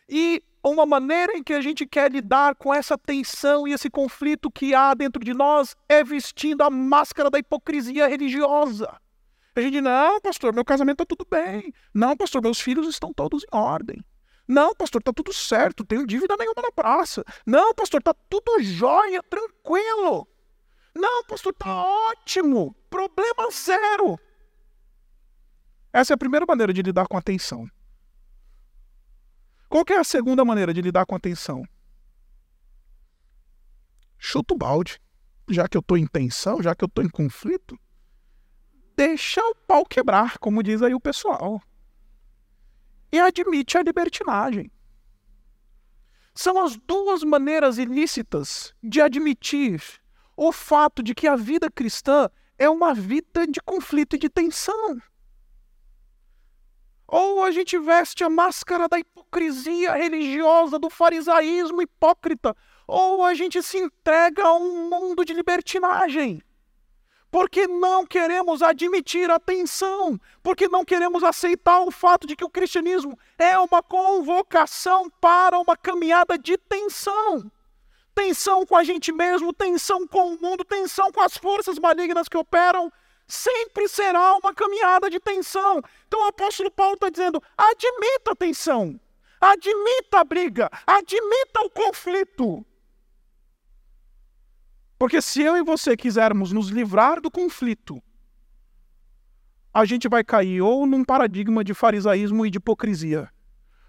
E 0.08 0.44
uma 0.64 0.86
maneira 0.86 1.36
em 1.36 1.44
que 1.44 1.54
a 1.54 1.62
gente 1.62 1.86
quer 1.86 2.12
lidar 2.12 2.56
com 2.56 2.74
essa 2.74 2.98
tensão 2.98 3.68
e 3.68 3.74
esse 3.74 3.90
conflito 3.90 4.52
que 4.52 4.76
há 4.76 4.94
dentro 4.94 5.24
de 5.24 5.34
nós 5.34 5.76
é 5.88 6.04
vestindo 6.04 6.62
a 6.62 6.70
máscara 6.70 7.30
da 7.30 7.40
hipocrisia 7.40 8.08
religiosa. 8.08 9.00
A 9.60 9.62
gente, 9.62 9.82
não, 9.82 10.22
pastor, 10.22 10.54
meu 10.54 10.64
casamento 10.64 11.04
está 11.04 11.06
tudo 11.06 11.28
bem. 11.30 11.74
Não, 11.94 12.16
pastor, 12.16 12.42
meus 12.42 12.62
filhos 12.62 12.88
estão 12.88 13.14
todos 13.14 13.44
em 13.44 13.58
ordem. 13.58 14.02
Não, 14.48 14.74
pastor, 14.74 15.04
tá 15.04 15.12
tudo 15.12 15.34
certo, 15.34 15.84
tenho 15.84 16.08
dívida 16.08 16.38
nenhuma 16.38 16.62
na 16.62 16.72
praça. 16.72 17.26
Não, 17.46 17.74
pastor, 17.76 18.02
tá 18.02 18.14
tudo 18.30 18.62
jóia, 18.62 19.22
tranquilo. 19.22 20.26
Não, 20.96 21.26
pastor, 21.26 21.54
tá 21.54 21.84
ótimo, 22.10 22.74
problema 22.90 23.52
zero. 23.52 24.18
Essa 25.92 26.14
é 26.14 26.16
a 26.16 26.18
primeira 26.18 26.46
maneira 26.48 26.72
de 26.72 26.82
lidar 26.82 27.06
com 27.06 27.18
a 27.18 27.22
tensão. 27.22 27.68
Qual 29.68 29.84
é 29.90 29.96
a 29.96 30.06
segunda 30.06 30.46
maneira 30.46 30.74
de 30.74 30.82
lidar 30.82 31.06
com 31.06 31.16
a 31.16 31.20
tensão? 31.20 31.66
Chuta 34.18 34.54
o 34.54 34.58
balde. 34.58 35.02
Já 35.50 35.68
que 35.68 35.76
eu 35.76 35.82
estou 35.82 35.98
em 35.98 36.08
tensão, 36.08 36.64
já 36.64 36.74
que 36.74 36.84
eu 36.84 36.88
estou 36.88 37.04
em 37.04 37.10
conflito, 37.10 37.78
deixa 39.00 39.42
o 39.42 39.56
pau 39.56 39.86
quebrar, 39.86 40.38
como 40.40 40.62
diz 40.62 40.82
aí 40.82 40.94
o 40.94 41.00
pessoal. 41.00 41.62
E 43.10 43.18
admite 43.18 43.78
a 43.78 43.82
libertinagem. 43.82 44.70
São 46.36 46.62
as 46.62 46.76
duas 46.76 47.24
maneiras 47.24 47.78
ilícitas 47.78 48.76
de 48.84 49.00
admitir 49.00 49.82
o 50.36 50.52
fato 50.52 51.02
de 51.02 51.16
que 51.16 51.30
a 51.30 51.38
vida 51.38 51.72
cristã 51.72 52.30
é 52.58 52.70
uma 52.70 52.94
vida 52.94 53.48
de 53.48 53.62
conflito 53.62 54.18
e 54.18 54.20
de 54.20 54.28
tensão. 54.28 55.02
Ou 57.08 57.46
a 57.46 57.52
gente 57.52 57.80
veste 57.80 58.26
a 58.26 58.30
máscara 58.30 58.90
da 58.90 59.00
hipocrisia 59.00 59.94
religiosa, 59.94 60.78
do 60.78 60.90
farisaísmo 60.90 61.82
hipócrita, 61.82 62.54
ou 62.86 63.24
a 63.24 63.34
gente 63.34 63.64
se 63.64 63.78
entrega 63.78 64.44
a 64.44 64.58
um 64.58 64.90
mundo 64.90 65.24
de 65.24 65.34
libertinagem. 65.34 66.44
Porque 67.32 67.68
não 67.68 68.06
queremos 68.06 68.64
admitir 68.64 69.30
a 69.30 69.40
tensão, 69.40 70.20
porque 70.42 70.68
não 70.68 70.84
queremos 70.84 71.24
aceitar 71.24 71.82
o 71.82 71.92
fato 71.92 72.26
de 72.26 72.36
que 72.36 72.44
o 72.44 72.50
cristianismo 72.50 73.18
é 73.38 73.58
uma 73.58 73.84
convocação 73.84 75.10
para 75.22 75.60
uma 75.60 75.78
caminhada 75.78 76.38
de 76.38 76.58
tensão. 76.58 77.52
Tensão 78.16 78.66
com 78.66 78.76
a 78.76 78.84
gente 78.84 79.12
mesmo, 79.12 79.54
tensão 79.54 80.08
com 80.08 80.34
o 80.34 80.42
mundo, 80.42 80.66
tensão 80.66 81.12
com 81.12 81.22
as 81.22 81.38
forças 81.38 81.78
malignas 81.78 82.28
que 82.28 82.38
operam 82.38 82.92
sempre 83.30 83.88
será 83.88 84.36
uma 84.36 84.54
caminhada 84.54 85.10
de 85.10 85.20
tensão. 85.20 85.82
Então 86.08 86.22
o 86.22 86.28
apóstolo 86.28 86.72
Paulo 86.72 86.96
está 86.96 87.10
dizendo: 87.10 87.42
admita 87.56 88.32
a 88.32 88.36
tensão, 88.36 89.00
admita 89.40 90.20
a 90.20 90.24
briga, 90.24 90.70
admita 90.86 91.62
o 91.62 91.70
conflito. 91.70 92.66
Porque 95.00 95.22
se 95.22 95.42
eu 95.42 95.56
e 95.56 95.64
você 95.64 95.96
quisermos 95.96 96.52
nos 96.52 96.68
livrar 96.68 97.22
do 97.22 97.32
conflito, 97.32 98.04
a 99.74 99.86
gente 99.86 100.10
vai 100.10 100.26
cair 100.26 100.62
ou 100.62 100.86
num 100.86 101.06
paradigma 101.06 101.64
de 101.64 101.74
farisaísmo 101.74 102.46
e 102.46 102.50
de 102.50 102.58
hipocrisia, 102.58 103.30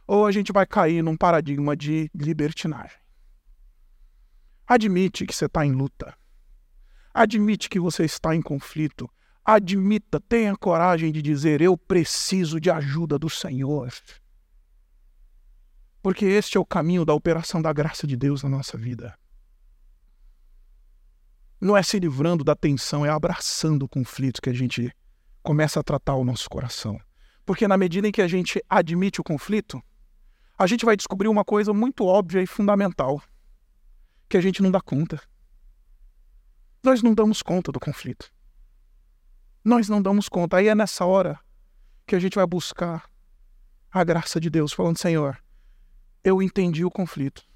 ou 0.06 0.24
a 0.24 0.30
gente 0.30 0.52
vai 0.52 0.64
cair 0.64 1.02
num 1.02 1.16
paradigma 1.16 1.76
de 1.76 2.08
libertinagem. 2.14 2.96
Admite 4.68 5.26
que 5.26 5.34
você 5.34 5.46
está 5.46 5.66
em 5.66 5.72
luta. 5.72 6.16
Admite 7.12 7.68
que 7.68 7.80
você 7.80 8.04
está 8.04 8.36
em 8.36 8.40
conflito. 8.40 9.10
Admita, 9.44 10.20
tenha 10.20 10.56
coragem 10.56 11.10
de 11.10 11.20
dizer: 11.20 11.60
Eu 11.60 11.76
preciso 11.76 12.60
de 12.60 12.70
ajuda 12.70 13.18
do 13.18 13.28
Senhor. 13.28 13.92
Porque 16.00 16.24
este 16.24 16.56
é 16.56 16.60
o 16.60 16.64
caminho 16.64 17.04
da 17.04 17.14
operação 17.14 17.60
da 17.60 17.72
graça 17.72 18.06
de 18.06 18.16
Deus 18.16 18.44
na 18.44 18.48
nossa 18.48 18.78
vida. 18.78 19.18
Não 21.60 21.76
é 21.76 21.82
se 21.82 21.98
livrando 21.98 22.42
da 22.42 22.56
tensão, 22.56 23.04
é 23.04 23.10
abraçando 23.10 23.82
o 23.82 23.88
conflito 23.88 24.40
que 24.40 24.48
a 24.48 24.52
gente 24.54 24.90
começa 25.42 25.78
a 25.78 25.82
tratar 25.82 26.14
o 26.14 26.24
nosso 26.24 26.48
coração. 26.48 26.98
Porque 27.44 27.68
na 27.68 27.76
medida 27.76 28.08
em 28.08 28.12
que 28.12 28.22
a 28.22 28.28
gente 28.28 28.64
admite 28.68 29.20
o 29.20 29.24
conflito, 29.24 29.82
a 30.58 30.66
gente 30.66 30.84
vai 30.84 30.96
descobrir 30.96 31.28
uma 31.28 31.44
coisa 31.44 31.72
muito 31.72 32.06
óbvia 32.06 32.42
e 32.42 32.46
fundamental: 32.46 33.22
que 34.28 34.36
a 34.36 34.40
gente 34.40 34.62
não 34.62 34.70
dá 34.70 34.80
conta. 34.80 35.20
Nós 36.82 37.02
não 37.02 37.12
damos 37.12 37.42
conta 37.42 37.70
do 37.70 37.80
conflito. 37.80 38.32
Nós 39.62 39.88
não 39.88 40.00
damos 40.00 40.28
conta. 40.28 40.56
Aí 40.56 40.68
é 40.68 40.74
nessa 40.74 41.04
hora 41.04 41.38
que 42.06 42.16
a 42.16 42.18
gente 42.18 42.36
vai 42.36 42.46
buscar 42.46 43.04
a 43.90 44.02
graça 44.02 44.40
de 44.40 44.48
Deus, 44.48 44.72
falando: 44.72 44.98
Senhor, 44.98 45.42
eu 46.24 46.40
entendi 46.40 46.84
o 46.84 46.90
conflito. 46.90 47.49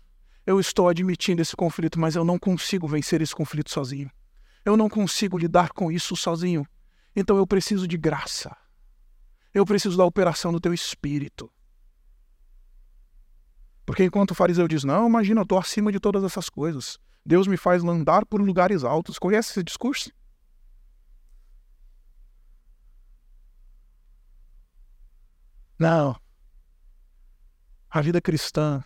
Eu 0.46 0.60
estou 0.60 0.88
admitindo 0.88 1.40
esse 1.40 1.56
conflito, 1.56 1.98
mas 1.98 2.16
eu 2.16 2.24
não 2.24 2.38
consigo 2.38 2.86
vencer 2.86 3.22
esse 3.22 3.34
conflito 3.34 3.70
sozinho. 3.70 4.10
Eu 4.64 4.76
não 4.76 4.88
consigo 4.88 5.38
lidar 5.38 5.70
com 5.72 5.90
isso 5.90 6.14
sozinho. 6.16 6.66
Então 7.16 7.36
eu 7.36 7.46
preciso 7.46 7.88
de 7.88 7.96
graça. 7.96 8.54
Eu 9.52 9.64
preciso 9.64 9.96
da 9.96 10.04
operação 10.04 10.52
do 10.52 10.60
teu 10.60 10.74
espírito. 10.74 11.50
Porque 13.86 14.04
enquanto 14.04 14.32
o 14.32 14.34
fariseu 14.34 14.66
diz: 14.66 14.84
Não, 14.84 15.06
imagina, 15.06 15.40
eu 15.40 15.44
estou 15.44 15.58
acima 15.58 15.92
de 15.92 16.00
todas 16.00 16.24
essas 16.24 16.48
coisas. 16.48 16.98
Deus 17.24 17.46
me 17.46 17.56
faz 17.56 17.82
andar 17.82 18.26
por 18.26 18.40
lugares 18.40 18.84
altos. 18.84 19.18
Conhece 19.18 19.50
esse 19.50 19.62
discurso? 19.62 20.10
Não. 25.78 26.16
A 27.88 28.00
vida 28.00 28.20
cristã 28.20 28.84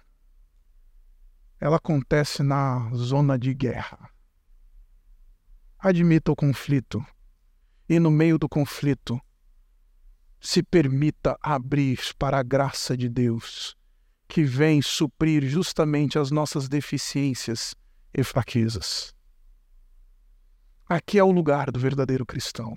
ela 1.61 1.77
acontece 1.77 2.43
na 2.43 2.91
zona 2.95 3.39
de 3.39 3.53
guerra. 3.53 4.11
Admita 5.79 6.33
o 6.33 6.37
conflito 6.37 7.05
e 7.89 7.99
no 7.99 8.11
meio 8.11 8.39
do 8.39 8.49
conflito 8.49 9.21
se 10.41 10.63
permita 10.63 11.37
abrir 11.43 11.99
para 12.17 12.39
a 12.39 12.43
graça 12.43 12.97
de 12.97 13.09
Deus, 13.09 13.77
que 14.29 14.45
vem 14.45 14.81
suprir 14.81 15.45
justamente 15.49 16.19
as 16.19 16.31
nossas 16.31 16.69
deficiências 16.69 17.75
e 18.15 18.23
fraquezas. 18.23 19.15
Aqui 20.89 21.19
é 21.19 21.25
o 21.25 21.33
lugar 21.33 21.71
do 21.71 21.81
verdadeiro 21.81 22.25
cristão. 22.25 22.75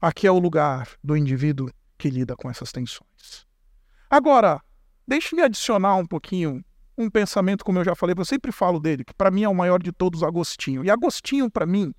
Aqui 0.00 0.26
é 0.26 0.30
o 0.30 0.38
lugar 0.38 0.88
do 1.04 1.16
indivíduo 1.16 1.70
que 1.98 2.10
lida 2.10 2.34
com 2.34 2.50
essas 2.50 2.72
tensões. 2.72 3.46
Agora, 4.08 4.60
deixe-me 5.06 5.42
adicionar 5.42 5.96
um 5.96 6.06
pouquinho 6.06 6.64
um 6.96 7.08
pensamento, 7.08 7.64
como 7.64 7.78
eu 7.78 7.84
já 7.84 7.94
falei, 7.94 8.14
eu 8.16 8.24
sempre 8.24 8.52
falo 8.52 8.78
dele, 8.78 9.04
que 9.04 9.14
para 9.14 9.30
mim 9.30 9.44
é 9.44 9.48
o 9.48 9.54
maior 9.54 9.82
de 9.82 9.92
todos, 9.92 10.22
Agostinho. 10.22 10.84
E 10.84 10.90
Agostinho, 10.90 11.50
para 11.50 11.66
mim, 11.66 11.94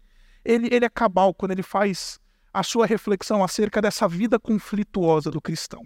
ele, 0.46 0.68
ele 0.72 0.86
é 0.86 0.90
cabal 0.90 1.34
quando 1.34 1.52
ele 1.52 1.64
faz 1.64 2.20
a 2.54 2.62
sua 2.62 2.86
reflexão 2.86 3.44
acerca 3.44 3.82
dessa 3.82 4.08
vida 4.08 4.40
conflituosa 4.40 5.32
do 5.32 5.42
cristão. 5.42 5.82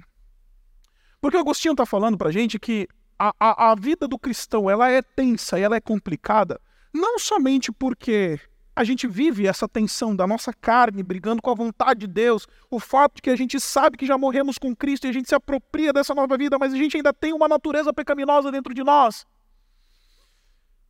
Porque 1.22 1.38
Agostinho 1.38 1.72
está 1.72 1.86
falando 1.86 2.18
para 2.18 2.32
gente 2.32 2.60
que 2.60 2.88
a, 3.18 3.34
a, 3.40 3.72
a 3.72 3.76
vida 3.76 4.08
do 4.08 4.20
cristão 4.20 4.70
ela 4.70 4.90
é 4.90 5.02
tensa 5.02 5.58
ela 5.58 5.76
é 5.76 5.82
complicada, 5.82 6.60
não 6.94 7.18
somente 7.18 7.72
porque 7.72 8.40
a 8.78 8.84
gente 8.84 9.08
vive 9.08 9.48
essa 9.48 9.68
tensão 9.68 10.16
da 10.16 10.28
nossa 10.28 10.54
carne 10.54 11.02
brigando 11.02 11.42
com 11.42 11.50
a 11.50 11.56
vontade 11.56 12.02
de 12.02 12.08
Deus, 12.08 12.48
o 12.70 12.80
fato 12.80 13.16
de 13.16 13.24
que 13.24 13.32
a 13.32 13.36
gente 13.36 13.60
sabe 13.60 13.98
que 13.98 14.06
já 14.06 14.20
morremos 14.20 14.60
com 14.60 14.76
Cristo 14.76 15.08
e 15.08 15.10
a 15.10 15.12
gente 15.12 15.28
se 15.28 15.34
apropria 15.34 15.92
dessa 15.92 16.14
nova 16.14 16.38
vida, 16.38 16.60
mas 16.60 16.72
a 16.72 16.78
gente 16.78 16.96
ainda 16.96 17.12
tem 17.12 17.34
uma 17.34 17.48
natureza 17.48 17.92
pecaminosa 17.92 18.52
dentro 18.52 18.76
de 18.76 18.84
nós. 18.84 19.26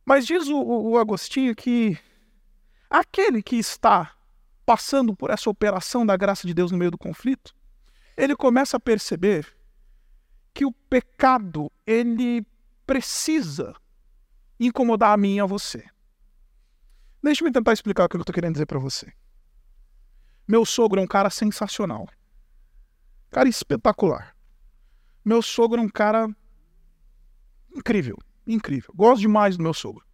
Mas 0.04 0.26
diz 0.26 0.48
o, 0.48 0.60
o 0.60 0.98
Agostinho 0.98 1.56
que 1.56 1.98
aquele 2.90 3.42
que 3.42 3.56
está 3.56 4.12
passando 4.66 5.16
por 5.16 5.30
essa 5.30 5.48
operação 5.48 6.04
da 6.04 6.14
graça 6.14 6.46
de 6.46 6.52
Deus 6.52 6.70
no 6.70 6.76
meio 6.76 6.90
do 6.90 6.98
conflito, 6.98 7.54
ele 8.18 8.36
começa 8.36 8.76
a 8.76 8.80
perceber 8.80 9.46
que 10.52 10.66
o 10.66 10.72
pecado 10.72 11.72
ele 11.86 12.46
precisa 12.86 13.74
incomodar 14.60 15.14
a 15.14 15.16
mim 15.16 15.36
e 15.36 15.40
a 15.40 15.46
você. 15.46 15.88
Deixa-me 17.22 17.50
tentar 17.50 17.72
explicar 17.72 18.04
o 18.04 18.08
que 18.08 18.16
eu 18.16 18.20
estou 18.20 18.34
querendo 18.34 18.52
dizer 18.52 18.66
para 18.66 18.78
você. 18.78 19.12
Meu 20.46 20.64
sogro 20.64 21.00
é 21.00 21.02
um 21.02 21.06
cara 21.06 21.30
sensacional. 21.30 22.08
Cara 23.30 23.48
espetacular. 23.48 24.34
Meu 25.24 25.42
sogro 25.42 25.80
é 25.80 25.84
um 25.84 25.88
cara 25.88 26.28
incrível, 27.74 28.16
incrível. 28.46 28.92
Gosto 28.94 29.20
demais 29.20 29.56
do 29.56 29.62
meu 29.62 29.74
sogro. 29.74 30.06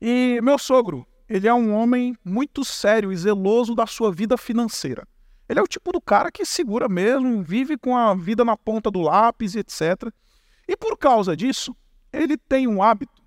E 0.00 0.40
meu 0.42 0.58
sogro, 0.58 1.06
ele 1.28 1.46
é 1.46 1.54
um 1.54 1.72
homem 1.74 2.16
muito 2.24 2.64
sério 2.64 3.12
e 3.12 3.16
zeloso 3.16 3.74
da 3.74 3.86
sua 3.86 4.10
vida 4.10 4.36
financeira. 4.36 5.06
Ele 5.48 5.60
é 5.60 5.62
o 5.62 5.68
tipo 5.68 5.92
do 5.92 6.00
cara 6.00 6.32
que 6.32 6.44
segura 6.44 6.88
mesmo, 6.88 7.42
vive 7.42 7.78
com 7.78 7.96
a 7.96 8.14
vida 8.14 8.44
na 8.44 8.56
ponta 8.56 8.90
do 8.90 9.00
lápis, 9.00 9.54
etc. 9.54 10.12
E 10.66 10.76
por 10.76 10.98
causa 10.98 11.36
disso, 11.36 11.76
ele 12.12 12.36
tem 12.36 12.66
um 12.66 12.82
hábito 12.82 13.22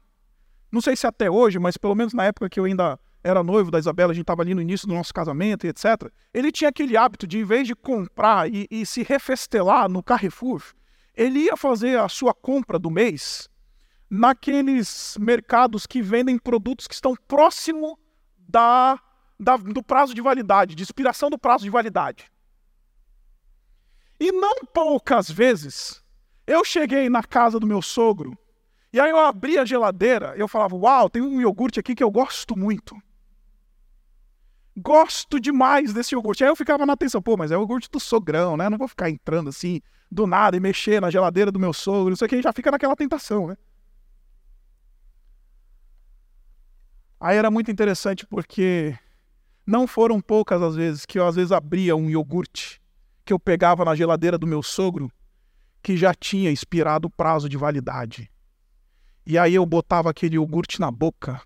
não 0.71 0.81
sei 0.81 0.95
se 0.95 1.07
até 1.07 1.29
hoje, 1.29 1.59
mas 1.59 1.77
pelo 1.77 1.95
menos 1.95 2.13
na 2.13 2.25
época 2.25 2.49
que 2.49 2.59
eu 2.59 2.65
ainda 2.65 2.99
era 3.23 3.43
noivo 3.43 3.69
da 3.69 3.79
Isabela, 3.79 4.11
a 4.11 4.15
gente 4.15 4.23
estava 4.23 4.41
ali 4.41 4.53
no 4.53 4.61
início 4.61 4.87
do 4.87 4.93
nosso 4.93 5.13
casamento 5.13 5.65
e 5.65 5.69
etc. 5.69 6.11
Ele 6.33 6.51
tinha 6.51 6.69
aquele 6.69 6.95
hábito 6.95 7.27
de, 7.27 7.39
em 7.39 7.43
vez 7.43 7.67
de 7.67 7.75
comprar 7.75 8.51
e, 8.51 8.67
e 8.71 8.85
se 8.85 9.03
refestelar 9.03 9.89
no 9.89 10.01
Carrefour, 10.01 10.63
ele 11.15 11.39
ia 11.39 11.57
fazer 11.57 11.99
a 11.99 12.07
sua 12.07 12.33
compra 12.33 12.79
do 12.79 12.89
mês 12.89 13.49
naqueles 14.09 15.17
mercados 15.19 15.85
que 15.85 16.01
vendem 16.01 16.37
produtos 16.37 16.87
que 16.87 16.93
estão 16.93 17.13
próximo 17.27 17.99
da, 18.37 18.99
da, 19.39 19.57
do 19.57 19.83
prazo 19.83 20.13
de 20.13 20.21
validade, 20.21 20.75
de 20.75 20.83
expiração 20.83 21.29
do 21.29 21.37
prazo 21.37 21.63
de 21.63 21.69
validade. 21.69 22.31
E 24.19 24.31
não 24.31 24.65
poucas 24.73 25.29
vezes 25.29 26.03
eu 26.47 26.65
cheguei 26.65 27.09
na 27.09 27.23
casa 27.23 27.59
do 27.59 27.67
meu 27.67 27.81
sogro 27.81 28.37
e 28.91 28.99
aí 28.99 29.09
eu 29.09 29.19
abria 29.19 29.61
a 29.61 29.65
geladeira 29.65 30.35
e 30.35 30.39
eu 30.39 30.47
falava, 30.47 30.75
uau, 30.75 31.09
tem 31.09 31.21
um 31.21 31.41
iogurte 31.41 31.79
aqui 31.79 31.93
que 31.93 32.03
eu 32.03 32.09
gosto 32.09 32.57
muito. 32.57 32.95
Gosto 34.77 35.39
demais 35.39 35.93
desse 35.93 36.15
iogurte. 36.15 36.43
Aí 36.43 36.49
eu 36.49 36.55
ficava 36.55 36.85
na 36.85 36.93
atenção, 36.93 37.21
pô, 37.21 37.35
mas 37.35 37.51
é 37.51 37.57
o 37.57 37.61
iogurte 37.61 37.89
do 37.91 37.99
sogrão, 37.99 38.55
né? 38.55 38.69
Não 38.69 38.77
vou 38.77 38.87
ficar 38.87 39.09
entrando 39.09 39.49
assim 39.49 39.81
do 40.11 40.25
nada 40.25 40.57
e 40.57 40.59
mexer 40.59 40.99
na 40.99 41.11
geladeira 41.11 41.51
do 41.51 41.59
meu 41.59 41.71
sogro, 41.71 42.13
isso 42.13 42.25
aqui 42.25 42.41
já 42.41 42.51
fica 42.51 42.71
naquela 42.71 42.95
tentação, 42.95 43.47
né? 43.47 43.57
Aí 47.19 47.37
era 47.37 47.51
muito 47.51 47.69
interessante 47.69 48.25
porque 48.25 48.97
não 49.67 49.85
foram 49.85 50.21
poucas 50.21 50.61
as 50.61 50.75
vezes 50.75 51.05
que 51.05 51.19
eu 51.19 51.27
às 51.27 51.35
vezes 51.35 51.51
abria 51.51 51.95
um 51.95 52.09
iogurte 52.09 52.81
que 53.25 53.33
eu 53.33 53.39
pegava 53.39 53.85
na 53.85 53.93
geladeira 53.93 54.37
do 54.37 54.47
meu 54.47 54.63
sogro 54.63 55.11
que 55.83 55.95
já 55.95 56.13
tinha 56.13 56.49
expirado 56.49 57.07
o 57.07 57.11
prazo 57.11 57.47
de 57.47 57.57
validade. 57.57 58.31
E 59.29 59.37
aí 59.37 59.53
eu 59.53 59.63
botava 59.63 60.09
aquele 60.09 60.37
iogurte 60.37 60.79
na 60.79 60.89
boca. 60.89 61.39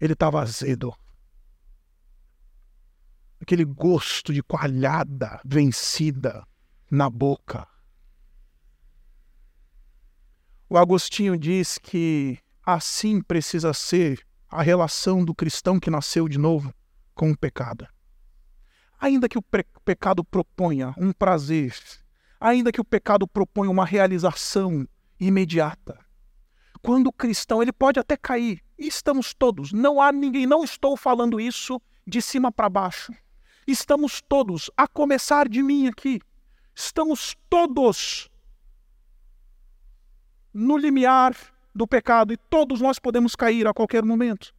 Ele 0.00 0.12
estava 0.12 0.42
azedo. 0.42 0.92
Aquele 3.40 3.64
gosto 3.64 4.32
de 4.32 4.42
coalhada 4.42 5.40
vencida 5.44 6.44
na 6.90 7.08
boca. 7.08 7.64
O 10.68 10.76
Agostinho 10.76 11.38
diz 11.38 11.78
que 11.78 12.36
assim 12.66 13.22
precisa 13.22 13.72
ser 13.72 14.26
a 14.48 14.64
relação 14.64 15.24
do 15.24 15.36
cristão 15.36 15.78
que 15.78 15.90
nasceu 15.90 16.28
de 16.28 16.38
novo 16.38 16.74
com 17.14 17.30
o 17.30 17.38
pecado. 17.38 17.86
Ainda 18.98 19.28
que 19.28 19.38
o 19.38 19.44
pecado 19.84 20.24
proponha 20.24 20.92
um 20.98 21.12
prazer, 21.12 21.72
ainda 22.40 22.72
que 22.72 22.80
o 22.80 22.84
pecado 22.84 23.28
proponha 23.28 23.70
uma 23.70 23.86
realização 23.86 24.84
imediata, 25.20 26.01
quando 26.82 27.06
o 27.06 27.12
cristão 27.12 27.62
ele 27.62 27.72
pode 27.72 27.98
até 27.98 28.16
cair, 28.16 28.62
e 28.78 28.86
estamos 28.86 29.32
todos, 29.32 29.72
não 29.72 30.00
há 30.00 30.10
ninguém, 30.12 30.46
não 30.46 30.64
estou 30.64 30.96
falando 30.96 31.40
isso 31.40 31.80
de 32.06 32.20
cima 32.20 32.50
para 32.50 32.68
baixo. 32.68 33.12
Estamos 33.66 34.20
todos, 34.20 34.70
a 34.76 34.88
começar 34.88 35.48
de 35.48 35.62
mim 35.62 35.86
aqui, 35.86 36.20
Estamos 36.74 37.36
todos 37.50 38.30
no 40.52 40.76
limiar 40.76 41.36
do 41.74 41.86
pecado 41.86 42.32
e 42.32 42.36
todos 42.36 42.80
nós 42.80 42.98
podemos 42.98 43.34
cair 43.34 43.66
a 43.66 43.74
qualquer 43.74 44.02
momento. 44.04 44.54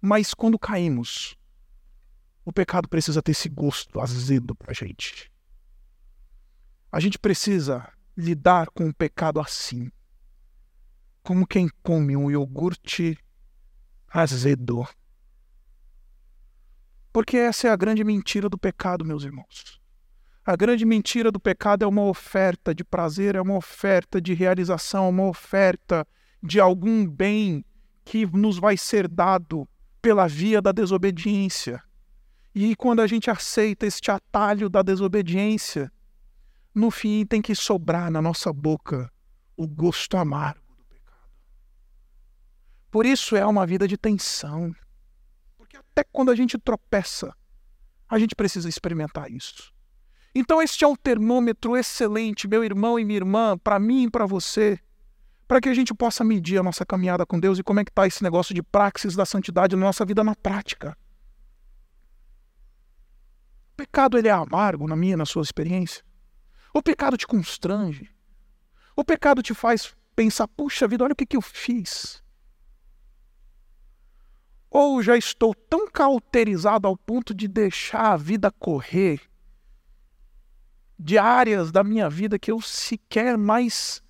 Mas 0.00 0.32
quando 0.32 0.58
caímos, 0.58 1.36
o 2.44 2.52
pecado 2.52 2.88
precisa 2.88 3.20
ter 3.20 3.32
esse 3.32 3.48
gosto 3.48 4.00
azedo 4.00 4.54
para 4.54 4.70
a 4.70 4.74
gente. 4.74 5.30
A 6.90 7.00
gente 7.00 7.18
precisa 7.18 7.92
lidar 8.16 8.70
com 8.70 8.88
o 8.88 8.94
pecado 8.94 9.40
assim, 9.40 9.90
como 11.28 11.46
quem 11.46 11.68
come 11.82 12.16
um 12.16 12.30
iogurte 12.30 13.18
azedo. 14.08 14.88
Porque 17.12 17.36
essa 17.36 17.68
é 17.68 17.70
a 17.70 17.76
grande 17.76 18.02
mentira 18.02 18.48
do 18.48 18.56
pecado, 18.56 19.04
meus 19.04 19.24
irmãos. 19.24 19.78
A 20.42 20.56
grande 20.56 20.86
mentira 20.86 21.30
do 21.30 21.38
pecado 21.38 21.84
é 21.84 21.86
uma 21.86 22.04
oferta 22.04 22.74
de 22.74 22.82
prazer, 22.82 23.34
é 23.34 23.42
uma 23.42 23.56
oferta 23.56 24.22
de 24.22 24.32
realização, 24.32 25.04
é 25.04 25.08
uma 25.10 25.28
oferta 25.28 26.06
de 26.42 26.58
algum 26.58 27.06
bem 27.06 27.62
que 28.06 28.24
nos 28.24 28.58
vai 28.58 28.78
ser 28.78 29.06
dado 29.06 29.68
pela 30.00 30.26
via 30.26 30.62
da 30.62 30.72
desobediência. 30.72 31.82
E 32.54 32.74
quando 32.74 33.00
a 33.00 33.06
gente 33.06 33.30
aceita 33.30 33.84
este 33.84 34.10
atalho 34.10 34.70
da 34.70 34.80
desobediência, 34.80 35.92
no 36.74 36.90
fim 36.90 37.26
tem 37.26 37.42
que 37.42 37.54
sobrar 37.54 38.10
na 38.10 38.22
nossa 38.22 38.50
boca 38.50 39.12
o 39.58 39.68
gosto 39.68 40.16
amargo. 40.16 40.67
Por 42.98 43.06
isso 43.06 43.36
é 43.36 43.46
uma 43.46 43.64
vida 43.64 43.86
de 43.86 43.96
tensão. 43.96 44.74
Porque 45.56 45.76
até 45.76 46.02
quando 46.02 46.32
a 46.32 46.34
gente 46.34 46.58
tropeça, 46.58 47.32
a 48.08 48.18
gente 48.18 48.34
precisa 48.34 48.68
experimentar 48.68 49.30
isso. 49.30 49.72
Então, 50.34 50.60
este 50.60 50.82
é 50.82 50.88
um 50.88 50.96
termômetro 50.96 51.76
excelente, 51.76 52.48
meu 52.48 52.64
irmão 52.64 52.98
e 52.98 53.04
minha 53.04 53.18
irmã, 53.18 53.56
para 53.56 53.78
mim 53.78 54.06
e 54.06 54.10
para 54.10 54.26
você, 54.26 54.80
para 55.46 55.60
que 55.60 55.68
a 55.68 55.74
gente 55.74 55.94
possa 55.94 56.24
medir 56.24 56.58
a 56.58 56.62
nossa 56.64 56.84
caminhada 56.84 57.24
com 57.24 57.38
Deus 57.38 57.60
e 57.60 57.62
como 57.62 57.78
é 57.78 57.84
que 57.84 57.92
está 57.92 58.04
esse 58.04 58.20
negócio 58.20 58.52
de 58.52 58.64
praxis 58.64 59.14
da 59.14 59.24
santidade 59.24 59.76
na 59.76 59.86
nossa 59.86 60.04
vida 60.04 60.24
na 60.24 60.34
prática. 60.34 60.98
O 63.74 63.76
pecado 63.76 64.18
ele 64.18 64.26
é 64.26 64.32
amargo 64.32 64.88
na 64.88 64.96
minha, 64.96 65.16
na 65.16 65.24
sua 65.24 65.44
experiência? 65.44 66.02
O 66.74 66.82
pecado 66.82 67.16
te 67.16 67.28
constrange? 67.28 68.10
O 68.96 69.04
pecado 69.04 69.40
te 69.40 69.54
faz 69.54 69.94
pensar, 70.16 70.48
puxa 70.48 70.88
vida, 70.88 71.04
olha 71.04 71.12
o 71.12 71.16
que, 71.16 71.26
que 71.26 71.36
eu 71.36 71.42
fiz. 71.42 72.26
Ou 74.70 75.02
já 75.02 75.16
estou 75.16 75.54
tão 75.54 75.90
cauterizado 75.90 76.86
ao 76.86 76.96
ponto 76.96 77.34
de 77.34 77.48
deixar 77.48 78.12
a 78.12 78.16
vida 78.16 78.50
correr 78.50 79.20
de 80.98 81.16
áreas 81.16 81.70
da 81.70 81.84
minha 81.84 82.10
vida 82.10 82.38
que 82.38 82.50
eu 82.50 82.60
sequer 82.60 83.38
mais 83.38 84.02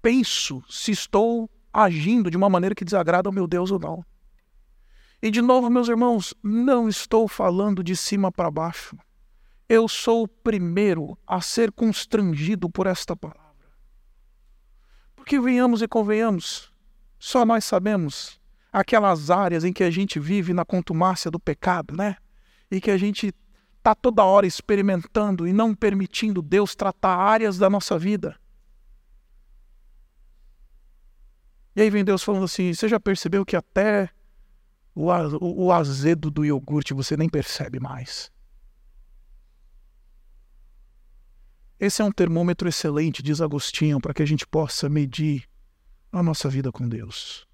penso 0.00 0.62
se 0.70 0.92
estou 0.92 1.50
agindo 1.72 2.30
de 2.30 2.36
uma 2.36 2.48
maneira 2.48 2.74
que 2.74 2.84
desagrada 2.84 3.28
ao 3.28 3.32
meu 3.32 3.46
Deus 3.46 3.72
ou 3.72 3.78
não. 3.78 4.04
E 5.20 5.30
de 5.30 5.42
novo, 5.42 5.68
meus 5.68 5.88
irmãos, 5.88 6.32
não 6.42 6.88
estou 6.88 7.26
falando 7.26 7.82
de 7.82 7.96
cima 7.96 8.30
para 8.30 8.50
baixo. 8.50 8.96
Eu 9.68 9.88
sou 9.88 10.22
o 10.22 10.28
primeiro 10.28 11.18
a 11.26 11.40
ser 11.40 11.72
constrangido 11.72 12.70
por 12.70 12.86
esta 12.86 13.16
palavra. 13.16 13.44
Porque 15.16 15.40
venhamos 15.40 15.82
e 15.82 15.88
convenhamos, 15.88 16.72
só 17.18 17.44
nós 17.44 17.64
sabemos 17.64 18.40
aquelas 18.76 19.30
áreas 19.30 19.64
em 19.64 19.72
que 19.72 19.82
a 19.82 19.90
gente 19.90 20.20
vive 20.20 20.52
na 20.52 20.62
contumácia 20.62 21.30
do 21.30 21.40
pecado, 21.40 21.96
né? 21.96 22.16
E 22.70 22.78
que 22.78 22.90
a 22.90 22.98
gente 22.98 23.34
está 23.78 23.94
toda 23.94 24.22
hora 24.22 24.46
experimentando 24.46 25.48
e 25.48 25.52
não 25.52 25.74
permitindo 25.74 26.42
Deus 26.42 26.76
tratar 26.76 27.16
áreas 27.16 27.56
da 27.56 27.70
nossa 27.70 27.98
vida. 27.98 28.38
E 31.74 31.80
aí 31.80 31.88
vem 31.88 32.04
Deus 32.04 32.22
falando 32.22 32.44
assim: 32.44 32.74
você 32.74 32.86
já 32.86 33.00
percebeu 33.00 33.46
que 33.46 33.56
até 33.56 34.10
o, 34.94 35.72
azedo 35.72 36.30
do 36.30 36.44
iogurte 36.44 36.92
você 36.92 37.16
nem 37.16 37.30
percebe 37.30 37.80
mais? 37.80 38.30
Esse 41.80 42.02
é 42.02 42.04
um 42.04 42.12
termômetro 42.12 42.68
excelente, 42.68 43.22
diz 43.22 43.40
Agostinho, 43.40 44.00
para 44.02 44.12
que 44.12 44.22
a 44.22 44.26
gente 44.26 44.46
possa 44.46 44.86
medir 44.86 45.48
a 46.12 46.22
nossa 46.22 46.50
vida 46.50 46.70
com 46.70 46.86
Deus. 46.86 47.45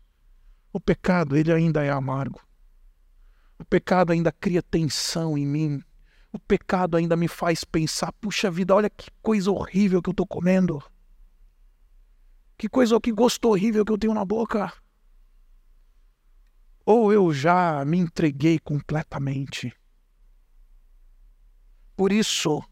O 0.72 0.80
pecado, 0.80 1.36
ele 1.36 1.52
ainda 1.52 1.84
é 1.84 1.90
amargo. 1.90 2.40
O 3.58 3.64
pecado 3.64 4.12
ainda 4.12 4.32
cria 4.32 4.62
tensão 4.62 5.36
em 5.36 5.46
mim 5.46 5.82
o 6.32 6.38
pecado 6.38 6.96
ainda 6.96 7.14
me 7.14 7.28
faz 7.28 7.62
pensar: 7.62 8.10
puxa 8.14 8.50
vida, 8.50 8.74
olha 8.74 8.88
que 8.88 9.10
coisa 9.20 9.50
horrível 9.50 10.00
que 10.00 10.08
eu 10.08 10.12
estou 10.12 10.26
comendo. 10.26 10.82
Que 12.56 12.68
coisa, 12.68 12.98
que 13.00 13.12
gosto 13.12 13.48
horrível 13.48 13.84
que 13.84 13.92
eu 13.92 13.98
tenho 13.98 14.14
na 14.14 14.24
boca. 14.24 14.72
Ou 16.86 17.12
eu 17.12 17.32
já 17.32 17.84
me 17.84 17.98
entreguei 17.98 18.58
completamente. 18.58 19.72
Por 21.94 22.10
isso, 22.10 22.62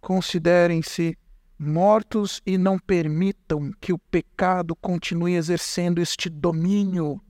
considerem-se 0.00 1.16
mortos 1.58 2.40
e 2.46 2.56
não 2.56 2.78
permitam 2.78 3.72
que 3.80 3.92
o 3.92 3.98
pecado 3.98 4.76
continue 4.76 5.34
exercendo 5.34 6.00
este 6.00 6.28
domínio 6.28 7.20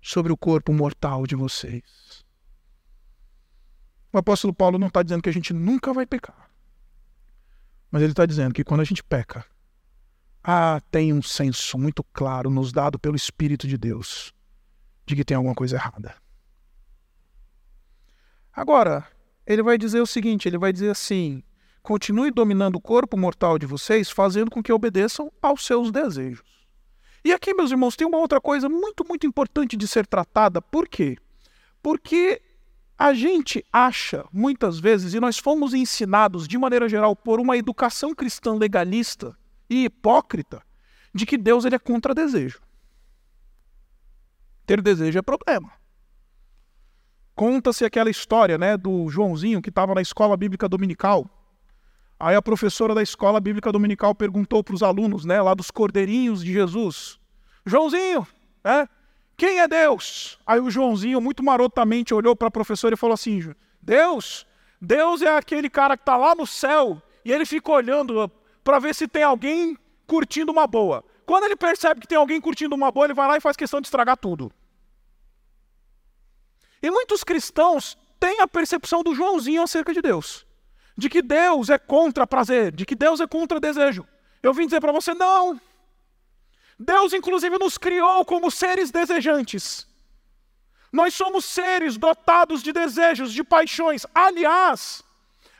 sobre 0.00 0.32
o 0.32 0.36
corpo 0.36 0.72
mortal 0.72 1.26
de 1.26 1.34
vocês. 1.34 2.24
O 4.12 4.18
apóstolo 4.18 4.54
Paulo 4.54 4.78
não 4.78 4.88
está 4.88 5.02
dizendo 5.02 5.22
que 5.22 5.28
a 5.28 5.32
gente 5.32 5.52
nunca 5.52 5.92
vai 5.92 6.06
pecar. 6.06 6.50
Mas 7.90 8.02
ele 8.02 8.12
está 8.12 8.24
dizendo 8.24 8.54
que 8.54 8.64
quando 8.64 8.80
a 8.80 8.84
gente 8.84 9.02
peca, 9.02 9.44
ah, 10.42 10.80
tem 10.90 11.12
um 11.12 11.22
senso 11.22 11.76
muito 11.76 12.02
claro 12.12 12.48
nos 12.48 12.72
dado 12.72 12.98
pelo 12.98 13.16
Espírito 13.16 13.66
de 13.66 13.76
Deus 13.76 14.32
de 15.04 15.16
que 15.16 15.24
tem 15.24 15.36
alguma 15.36 15.54
coisa 15.54 15.76
errada. 15.76 16.14
Agora, 18.52 19.06
ele 19.46 19.62
vai 19.62 19.76
dizer 19.76 20.00
o 20.00 20.06
seguinte: 20.06 20.48
ele 20.48 20.58
vai 20.58 20.72
dizer 20.72 20.90
assim: 20.90 21.42
continue 21.82 22.30
dominando 22.30 22.76
o 22.76 22.80
corpo 22.80 23.16
mortal 23.16 23.58
de 23.58 23.66
vocês, 23.66 24.10
fazendo 24.10 24.50
com 24.50 24.62
que 24.62 24.72
obedeçam 24.72 25.32
aos 25.42 25.64
seus 25.64 25.90
desejos. 25.90 26.66
E 27.24 27.32
aqui, 27.32 27.52
meus 27.52 27.70
irmãos, 27.70 27.96
tem 27.96 28.06
uma 28.06 28.18
outra 28.18 28.40
coisa 28.40 28.68
muito, 28.68 29.04
muito 29.06 29.26
importante 29.26 29.76
de 29.76 29.86
ser 29.86 30.06
tratada. 30.06 30.62
Por 30.62 30.88
quê? 30.88 31.18
Porque 31.82 32.40
a 32.98 33.14
gente 33.14 33.64
acha, 33.72 34.24
muitas 34.32 34.78
vezes, 34.78 35.14
e 35.14 35.20
nós 35.20 35.38
fomos 35.38 35.74
ensinados, 35.74 36.46
de 36.46 36.58
maneira 36.58 36.88
geral, 36.88 37.14
por 37.16 37.40
uma 37.40 37.56
educação 37.56 38.14
cristã 38.14 38.54
legalista 38.54 39.36
e 39.68 39.84
hipócrita, 39.84 40.62
de 41.14 41.24
que 41.26 41.36
Deus 41.36 41.64
ele 41.64 41.76
é 41.76 41.78
contra 41.78 42.14
desejo. 42.14 42.60
Ter 44.66 44.80
desejo 44.80 45.18
é 45.18 45.22
problema. 45.22 45.72
Conta-se 47.34 47.84
aquela 47.84 48.10
história 48.10 48.58
né, 48.58 48.76
do 48.76 49.08
Joãozinho 49.08 49.62
que 49.62 49.70
estava 49.70 49.94
na 49.94 50.02
escola 50.02 50.36
bíblica 50.36 50.68
dominical. 50.68 51.28
Aí 52.20 52.36
a 52.36 52.42
professora 52.42 52.94
da 52.94 53.02
escola 53.02 53.40
bíblica 53.40 53.72
dominical 53.72 54.14
perguntou 54.14 54.62
para 54.62 54.74
os 54.74 54.82
alunos, 54.82 55.24
né, 55.24 55.40
lá 55.40 55.54
dos 55.54 55.70
cordeirinhos 55.70 56.44
de 56.44 56.52
Jesus: 56.52 57.18
Joãozinho, 57.64 58.26
né, 58.62 58.86
Quem 59.38 59.58
é 59.58 59.66
Deus? 59.66 60.38
Aí 60.46 60.60
o 60.60 60.70
Joãozinho, 60.70 61.18
muito 61.18 61.42
marotamente, 61.42 62.12
olhou 62.12 62.36
para 62.36 62.48
a 62.48 62.50
professora 62.50 62.94
e 62.94 62.98
falou 62.98 63.14
assim: 63.14 63.54
Deus? 63.80 64.46
Deus 64.78 65.22
é 65.22 65.34
aquele 65.34 65.70
cara 65.70 65.96
que 65.96 66.02
está 66.02 66.14
lá 66.16 66.34
no 66.34 66.46
céu 66.46 67.02
e 67.24 67.32
ele 67.32 67.46
fica 67.46 67.72
olhando 67.72 68.30
para 68.62 68.78
ver 68.78 68.94
se 68.94 69.08
tem 69.08 69.22
alguém 69.22 69.78
curtindo 70.06 70.52
uma 70.52 70.66
boa. 70.66 71.02
Quando 71.24 71.44
ele 71.44 71.56
percebe 71.56 72.00
que 72.00 72.06
tem 72.06 72.18
alguém 72.18 72.38
curtindo 72.38 72.74
uma 72.74 72.90
boa, 72.90 73.06
ele 73.06 73.14
vai 73.14 73.28
lá 73.28 73.36
e 73.38 73.40
faz 73.40 73.56
questão 73.56 73.80
de 73.80 73.86
estragar 73.86 74.18
tudo. 74.18 74.52
E 76.82 76.90
muitos 76.90 77.24
cristãos 77.24 77.96
têm 78.18 78.40
a 78.40 78.48
percepção 78.48 79.02
do 79.02 79.14
Joãozinho 79.14 79.62
acerca 79.62 79.94
de 79.94 80.02
Deus. 80.02 80.49
De 80.96 81.08
que 81.08 81.22
Deus 81.22 81.70
é 81.70 81.78
contra 81.78 82.26
prazer, 82.26 82.72
de 82.72 82.84
que 82.84 82.94
Deus 82.94 83.20
é 83.20 83.26
contra 83.26 83.60
desejo. 83.60 84.06
Eu 84.42 84.52
vim 84.52 84.66
dizer 84.66 84.80
para 84.80 84.92
você, 84.92 85.14
não. 85.14 85.60
Deus, 86.78 87.12
inclusive, 87.12 87.58
nos 87.58 87.76
criou 87.76 88.24
como 88.24 88.50
seres 88.50 88.90
desejantes. 88.90 89.86
Nós 90.92 91.14
somos 91.14 91.44
seres 91.44 91.96
dotados 91.96 92.62
de 92.62 92.72
desejos, 92.72 93.32
de 93.32 93.44
paixões. 93.44 94.06
Aliás, 94.14 95.04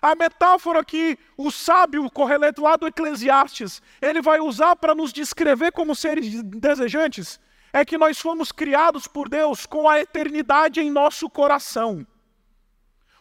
a 0.03 0.15
metáfora 0.15 0.85
que 0.85 1.19
o 1.37 1.51
sábio 1.51 2.11
correleto 2.11 2.63
lá 2.63 2.77
do 2.77 2.87
Eclesiastes, 2.87 3.83
ele 4.01 4.23
vai 4.23 4.41
usar 4.41 4.75
para 4.77 4.95
nos 4.95 5.13
descrever 5.13 5.73
como 5.73 5.95
seres 5.95 6.43
desejantes, 6.43 7.39
é 7.73 7.85
que 7.85 7.99
nós 7.99 8.19
fomos 8.19 8.51
criados 8.51 9.07
por 9.07 9.29
Deus 9.29 9.67
com 9.67 9.89
a 9.89 10.01
eternidade 10.01 10.81
em 10.81 10.91
nosso 10.91 11.29
coração. 11.29 12.07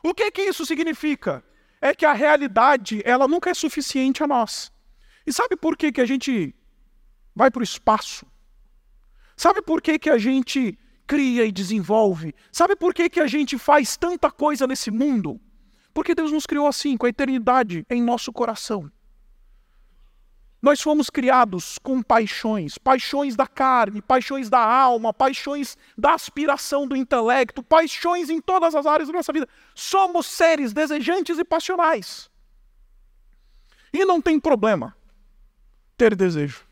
O 0.01 0.13
que 0.13 0.31
que 0.31 0.41
isso 0.41 0.65
significa? 0.65 1.43
É 1.81 1.93
que 1.95 2.05
a 2.05 2.13
realidade, 2.13 3.01
ela 3.05 3.27
nunca 3.27 3.49
é 3.49 3.53
suficiente 3.53 4.23
a 4.23 4.27
nós. 4.27 4.71
E 5.25 5.31
sabe 5.31 5.55
por 5.55 5.77
que 5.77 5.91
que 5.91 6.01
a 6.01 6.05
gente 6.05 6.55
vai 7.35 7.49
para 7.49 7.61
o 7.61 7.63
espaço? 7.63 8.25
Sabe 9.37 9.61
por 9.61 9.81
que 9.81 9.97
que 9.97 10.09
a 10.09 10.17
gente 10.17 10.77
cria 11.07 11.45
e 11.45 11.51
desenvolve? 11.51 12.35
Sabe 12.51 12.75
por 12.75 12.93
que 12.93 13.09
que 13.09 13.19
a 13.19 13.27
gente 13.27 13.57
faz 13.57 13.95
tanta 13.95 14.29
coisa 14.29 14.67
nesse 14.67 14.91
mundo? 14.91 15.39
Porque 15.93 16.13
Deus 16.13 16.31
nos 16.31 16.45
criou 16.45 16.67
assim, 16.67 16.97
com 16.97 17.05
a 17.05 17.09
eternidade 17.09 17.85
em 17.89 18.01
nosso 18.01 18.31
coração. 18.33 18.91
Nós 20.61 20.81
fomos 20.81 21.09
criados 21.09 21.77
com 21.79 22.03
paixões, 22.03 22.77
paixões 22.77 23.35
da 23.35 23.47
carne, 23.47 24.01
paixões 24.01 24.49
da 24.49 24.59
alma, 24.59 25.13
paixões 25.13 25.77
da 25.97 26.13
aspiração 26.13 26.85
do 26.85 26.97
intelecto, 26.97 27.63
paixões 27.63 28.29
em 28.29 28.41
todas 28.41 28.75
as 28.75 28.85
áreas 28.85 29.07
da 29.07 29.13
nossa 29.13 29.31
vida. 29.31 29.47
Somos 29.73 30.25
seres 30.25 30.73
desejantes 30.73 31.39
e 31.39 31.45
passionais. 31.45 32.29
E 33.93 34.03
não 34.03 34.21
tem 34.21 34.37
problema 34.39 34.95
ter 35.97 36.13
desejo. 36.13 36.65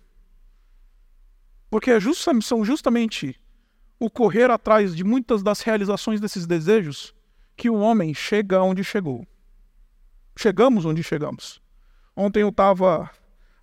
Porque 1.70 1.92
é 1.92 2.00
são 2.42 2.64
justamente 2.64 3.40
o 4.00 4.10
correr 4.10 4.52
atrás 4.52 4.96
de 4.96 5.04
muitas 5.04 5.42
das 5.42 5.62
realizações 5.62 6.20
desses 6.20 6.46
desejos 6.46 7.16
que 7.56 7.70
o 7.70 7.76
homem 7.76 8.14
chega 8.14 8.62
onde 8.62 8.84
chegou. 8.84 9.26
Chegamos 10.38 10.86
onde 10.86 11.02
chegamos. 11.04 11.62
Ontem 12.16 12.42
eu 12.42 12.50
estava 12.50 13.10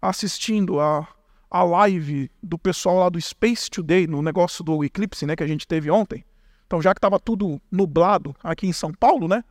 assistindo 0.09 0.81
a, 0.81 1.07
a 1.51 1.63
live 1.63 2.31
do 2.43 2.59
pessoal 2.59 2.99
lá 2.99 3.09
do 3.09 3.21
Space 3.21 3.71
Today, 3.71 4.07
no 4.07 4.21
negócio 4.23 4.63
do 4.63 4.85
eclipse, 4.85 5.27
né, 5.27 5.35
que 5.35 5.43
a 5.43 5.47
gente 5.47 5.67
teve 5.67 5.91
ontem. 5.91 6.25
Então, 6.67 6.81
já 6.81 6.93
que 6.93 6.99
estava 6.99 7.19
tudo 7.19 7.61
nublado 7.71 8.35
aqui 8.43 8.67
em 8.67 8.73
São 8.73 8.93
Paulo, 8.93 9.29
né? 9.29 9.45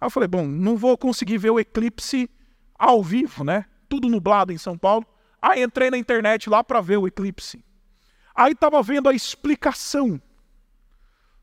Aí 0.00 0.06
eu 0.06 0.10
falei, 0.10 0.28
bom, 0.28 0.46
não 0.46 0.76
vou 0.76 0.96
conseguir 0.96 1.38
ver 1.38 1.50
o 1.50 1.58
eclipse 1.58 2.30
ao 2.78 3.02
vivo, 3.02 3.42
né? 3.42 3.64
Tudo 3.88 4.08
nublado 4.08 4.52
em 4.52 4.58
São 4.58 4.78
Paulo. 4.78 5.04
Aí 5.40 5.62
entrei 5.62 5.90
na 5.90 5.98
internet 5.98 6.48
lá 6.48 6.62
para 6.62 6.80
ver 6.80 6.98
o 6.98 7.06
eclipse. 7.06 7.64
Aí 8.34 8.52
estava 8.52 8.82
vendo 8.82 9.08
a 9.08 9.14
explicação 9.14 10.20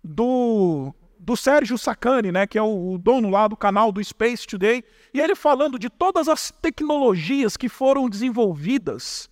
do 0.03 0.93
do 1.19 1.35
Sérgio 1.35 1.77
Sacani, 1.77 2.31
né, 2.31 2.45
que 2.45 2.57
é 2.57 2.61
o, 2.61 2.97
dono 2.97 3.29
lá 3.29 3.47
do 3.47 3.57
canal 3.57 3.91
do 3.91 4.03
Space 4.03 4.45
Today, 4.45 4.83
e 5.13 5.19
ele 5.19 5.35
falando 5.35 5.79
de 5.79 5.89
todas 5.89 6.27
as 6.27 6.51
tecnologias 6.51 7.57
que 7.57 7.69
foram 7.69 8.09
desenvolvidas 8.09 9.29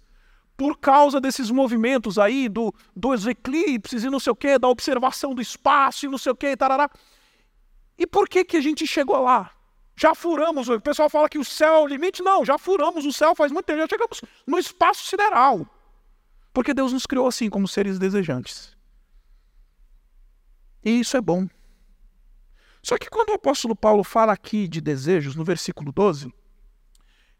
por 0.55 0.77
causa 0.77 1.19
desses 1.19 1.49
movimentos 1.49 2.19
aí, 2.19 2.47
do, 2.47 2.73
dos 2.95 3.25
eclipses 3.27 4.03
e 4.03 4.09
não 4.09 4.19
sei 4.19 4.31
o 4.31 4.35
que, 4.35 4.57
da 4.57 4.67
observação 4.67 5.33
do 5.33 5.41
espaço 5.41 6.05
e 6.05 6.09
não 6.09 6.17
sei 6.17 6.31
o 6.31 6.35
que, 6.35 6.55
tarará. 6.55 6.89
E 7.97 8.07
por 8.07 8.29
que, 8.29 8.43
que 8.43 8.57
a 8.57 8.61
gente 8.61 8.85
chegou 8.87 9.19
lá? 9.21 9.51
Já 9.95 10.15
furamos, 10.15 10.69
o 10.69 10.79
pessoal 10.79 11.09
fala 11.09 11.29
que 11.29 11.37
o 11.37 11.45
céu 11.45 11.75
é 11.75 11.79
o 11.79 11.87
limite. 11.87 12.23
Não, 12.23 12.43
já 12.43 12.57
furamos 12.57 13.05
o 13.05 13.13
céu 13.13 13.35
faz 13.35 13.51
muito 13.51 13.65
tempo, 13.65 13.79
já 13.79 13.87
chegamos 13.87 14.21
no 14.45 14.57
espaço 14.57 15.05
sideral. 15.05 15.67
Porque 16.53 16.73
Deus 16.73 16.93
nos 16.93 17.05
criou 17.05 17.27
assim, 17.27 17.49
como 17.49 17.67
seres 17.67 17.99
desejantes. 17.99 18.75
E 20.83 20.99
isso 20.99 21.15
é 21.15 21.21
bom. 21.21 21.47
Só 22.83 22.97
que 22.97 23.09
quando 23.09 23.29
o 23.29 23.35
apóstolo 23.35 23.75
Paulo 23.75 24.03
fala 24.03 24.33
aqui 24.33 24.67
de 24.67 24.81
desejos, 24.81 25.35
no 25.35 25.43
versículo 25.45 25.91
12, 25.93 26.33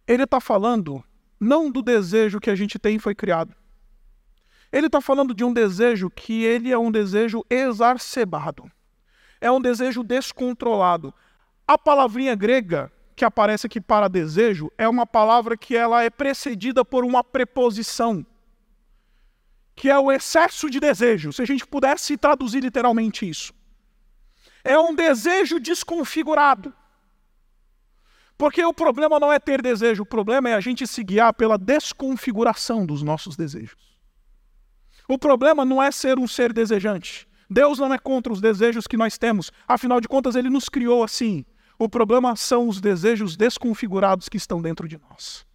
ele 0.07 0.23
está 0.23 0.39
falando 0.39 1.03
não 1.37 1.69
do 1.69 1.81
desejo 1.81 2.39
que 2.39 2.49
a 2.49 2.55
gente 2.55 2.79
tem 2.79 2.95
e 2.95 2.99
foi 2.99 3.13
criado. 3.13 3.53
Ele 4.71 4.87
está 4.87 5.01
falando 5.01 5.33
de 5.33 5.43
um 5.43 5.51
desejo 5.51 6.09
que 6.09 6.45
ele 6.45 6.71
é 6.71 6.77
um 6.77 6.89
desejo 6.89 7.43
exacerbado. 7.49 8.71
É 9.41 9.51
um 9.51 9.59
desejo 9.59 10.01
descontrolado. 10.01 11.13
A 11.67 11.77
palavrinha 11.77 12.33
grega 12.35 12.89
que 13.13 13.25
aparece 13.25 13.67
aqui 13.67 13.81
para 13.81 14.07
desejo 14.07 14.71
é 14.77 14.87
uma 14.87 15.05
palavra 15.05 15.57
que 15.57 15.75
ela 15.75 16.03
é 16.03 16.09
precedida 16.09 16.85
por 16.85 17.03
uma 17.03 17.23
preposição, 17.23 18.25
que 19.75 19.89
é 19.89 19.99
o 19.99 20.11
excesso 20.11 20.69
de 20.69 20.79
desejo. 20.79 21.33
Se 21.33 21.41
a 21.41 21.45
gente 21.45 21.67
pudesse 21.67 22.17
traduzir 22.17 22.61
literalmente 22.61 23.29
isso. 23.29 23.53
É 24.63 24.77
um 24.79 24.95
desejo 24.95 25.59
desconfigurado. 25.59 26.73
Porque 28.37 28.63
o 28.63 28.73
problema 28.73 29.19
não 29.19 29.31
é 29.31 29.39
ter 29.39 29.61
desejo, 29.61 30.03
o 30.03 30.05
problema 30.05 30.49
é 30.49 30.53
a 30.53 30.59
gente 30.59 30.87
se 30.87 31.03
guiar 31.03 31.33
pela 31.33 31.57
desconfiguração 31.57 32.85
dos 32.85 33.03
nossos 33.03 33.35
desejos. 33.35 33.93
O 35.07 35.17
problema 35.17 35.63
não 35.63 35.81
é 35.81 35.91
ser 35.91 36.17
um 36.17 36.27
ser 36.27 36.53
desejante. 36.53 37.27
Deus 37.49 37.77
não 37.77 37.93
é 37.93 37.97
contra 37.97 38.33
os 38.33 38.41
desejos 38.41 38.87
que 38.87 38.97
nós 38.97 39.17
temos, 39.17 39.51
afinal 39.67 40.01
de 40.01 40.07
contas, 40.07 40.35
Ele 40.35 40.49
nos 40.49 40.69
criou 40.69 41.03
assim. 41.03 41.45
O 41.77 41.89
problema 41.89 42.35
são 42.35 42.67
os 42.67 42.79
desejos 42.79 43.35
desconfigurados 43.35 44.29
que 44.29 44.37
estão 44.37 44.61
dentro 44.61 44.87
de 44.87 44.97
nós. 44.97 45.45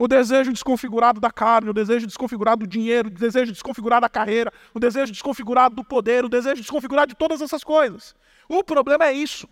O 0.00 0.08
desejo 0.08 0.50
desconfigurado 0.50 1.20
da 1.20 1.30
carne, 1.30 1.68
o 1.68 1.74
desejo 1.74 2.06
desconfigurado 2.06 2.64
do 2.64 2.66
dinheiro, 2.66 3.08
o 3.08 3.10
desejo 3.10 3.52
desconfigurado 3.52 4.00
da 4.00 4.08
carreira, 4.08 4.50
o 4.72 4.80
desejo 4.80 5.12
desconfigurado 5.12 5.74
do 5.74 5.84
poder, 5.84 6.24
o 6.24 6.28
desejo 6.30 6.62
desconfigurado 6.62 7.10
de 7.10 7.14
todas 7.14 7.42
essas 7.42 7.62
coisas. 7.62 8.14
O 8.48 8.64
problema 8.64 9.04
é 9.04 9.12
isso. 9.12 9.46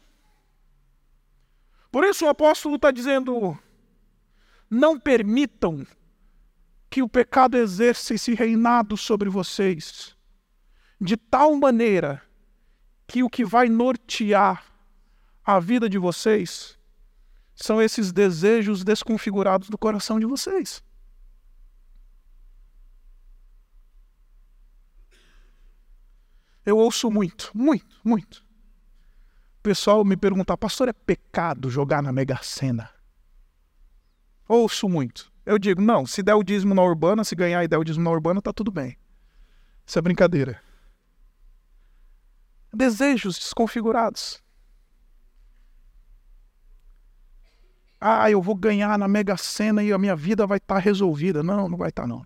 Por 1.92 2.02
isso 2.02 2.24
o 2.24 2.30
apóstolo 2.30 2.76
está 2.76 2.90
dizendo: 2.90 3.58
não 4.70 4.98
permitam 4.98 5.86
que 6.88 7.02
o 7.02 7.08
pecado 7.10 7.58
exerça 7.58 8.14
esse 8.14 8.32
reinado 8.32 8.96
sobre 8.96 9.28
vocês, 9.28 10.16
de 10.98 11.18
tal 11.18 11.54
maneira 11.56 12.22
que 13.06 13.22
o 13.22 13.28
que 13.28 13.44
vai 13.44 13.68
nortear 13.68 14.64
a 15.44 15.60
vida 15.60 15.90
de 15.90 15.98
vocês 15.98 16.77
são 17.60 17.82
esses 17.82 18.12
desejos 18.12 18.84
desconfigurados 18.84 19.68
do 19.68 19.76
coração 19.76 20.20
de 20.20 20.26
vocês. 20.26 20.82
Eu 26.64 26.76
ouço 26.76 27.10
muito, 27.10 27.50
muito, 27.54 28.00
muito. 28.04 28.46
O 29.58 29.62
pessoal 29.62 30.04
me 30.04 30.16
pergunta, 30.16 30.56
pastor, 30.56 30.88
é 30.88 30.92
pecado 30.92 31.68
jogar 31.68 32.02
na 32.02 32.12
Mega 32.12 32.38
Sena? 32.42 32.90
Ouço 34.46 34.88
muito. 34.88 35.32
Eu 35.44 35.58
digo, 35.58 35.80
não, 35.80 36.06
se 36.06 36.22
der 36.22 36.34
o 36.34 36.44
dízimo 36.44 36.74
na 36.74 36.82
urbana, 36.82 37.24
se 37.24 37.34
ganhar 37.34 37.64
e 37.64 37.68
der 37.68 37.78
o 37.78 37.84
dízimo 37.84 38.04
na 38.04 38.10
urbana, 38.10 38.40
tá 38.40 38.52
tudo 38.52 38.70
bem. 38.70 38.96
Isso 39.84 39.98
é 39.98 40.02
brincadeira. 40.02 40.62
Desejos 42.72 43.38
desconfigurados. 43.38 44.42
Ah, 48.00 48.30
eu 48.30 48.40
vou 48.40 48.54
ganhar 48.54 48.96
na 48.98 49.08
Mega 49.08 49.36
Sena 49.36 49.82
e 49.82 49.92
a 49.92 49.98
minha 49.98 50.14
vida 50.14 50.46
vai 50.46 50.58
estar 50.58 50.76
tá 50.76 50.80
resolvida. 50.80 51.42
Não, 51.42 51.68
não 51.68 51.76
vai 51.76 51.88
estar 51.88 52.02
tá, 52.02 52.08
não. 52.08 52.24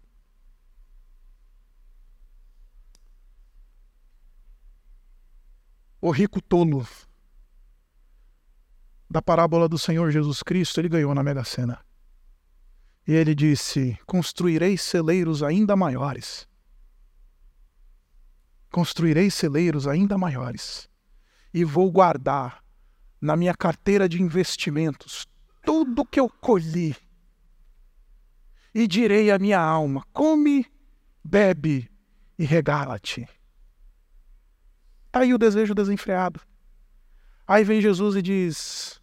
O 6.00 6.10
rico 6.10 6.42
tolo 6.42 6.86
da 9.08 9.22
parábola 9.22 9.68
do 9.68 9.78
Senhor 9.78 10.10
Jesus 10.10 10.42
Cristo, 10.42 10.80
ele 10.80 10.88
ganhou 10.88 11.14
na 11.14 11.22
Mega 11.22 11.44
Sena. 11.44 11.78
E 13.06 13.12
ele 13.12 13.34
disse: 13.34 13.98
Construirei 14.04 14.76
celeiros 14.76 15.42
ainda 15.42 15.74
maiores. 15.74 16.46
Construirei 18.70 19.30
celeiros 19.30 19.86
ainda 19.86 20.18
maiores. 20.18 20.88
E 21.52 21.64
vou 21.64 21.90
guardar 21.90 22.62
na 23.20 23.36
minha 23.36 23.54
carteira 23.54 24.08
de 24.08 24.20
investimentos 24.20 25.26
tudo 25.62 26.04
que 26.04 26.20
eu 26.20 26.28
colhi. 26.28 26.96
E 28.74 28.86
direi 28.86 29.30
à 29.30 29.38
minha 29.38 29.60
alma: 29.60 30.04
come, 30.12 30.66
bebe 31.22 31.90
e 32.38 32.44
regala-te. 32.44 33.28
Tá 35.10 35.20
aí 35.20 35.34
o 35.34 35.38
desejo 35.38 35.74
desenfreado. 35.74 36.40
Aí 37.46 37.64
vem 37.64 37.80
Jesus 37.80 38.16
e 38.16 38.22
diz: 38.22 39.00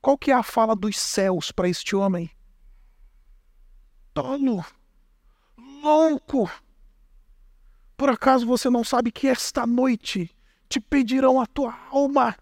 Qual 0.00 0.18
que 0.18 0.30
é 0.30 0.34
a 0.34 0.42
fala 0.42 0.74
dos 0.74 0.98
céus 0.98 1.52
para 1.52 1.68
este 1.68 1.94
homem? 1.94 2.30
Tolo, 4.12 4.64
louco. 5.82 6.50
Por 7.96 8.10
acaso 8.10 8.46
você 8.46 8.68
não 8.68 8.82
sabe 8.82 9.12
que 9.12 9.28
esta 9.28 9.66
noite 9.66 10.34
te 10.68 10.80
pedirão 10.80 11.40
a 11.40 11.46
tua 11.46 11.78
alma? 11.90 12.36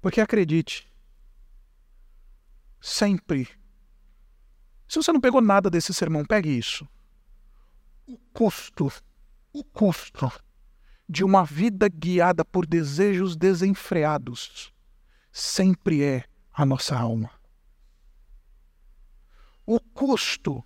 Porque 0.00 0.20
acredite, 0.20 0.90
sempre. 2.80 3.48
Se 4.88 4.96
você 4.96 5.12
não 5.12 5.20
pegou 5.20 5.40
nada 5.40 5.68
desse 5.68 5.92
sermão, 5.92 6.24
pegue 6.24 6.48
isso. 6.48 6.88
O 8.06 8.18
custo, 8.32 8.90
o 9.52 9.62
custo 9.62 10.32
de 11.08 11.22
uma 11.22 11.44
vida 11.44 11.88
guiada 11.88 12.44
por 12.44 12.66
desejos 12.66 13.36
desenfreados 13.36 14.72
sempre 15.32 16.02
é 16.02 16.24
a 16.52 16.64
nossa 16.64 16.96
alma. 16.96 17.30
O 19.66 19.78
custo 19.78 20.64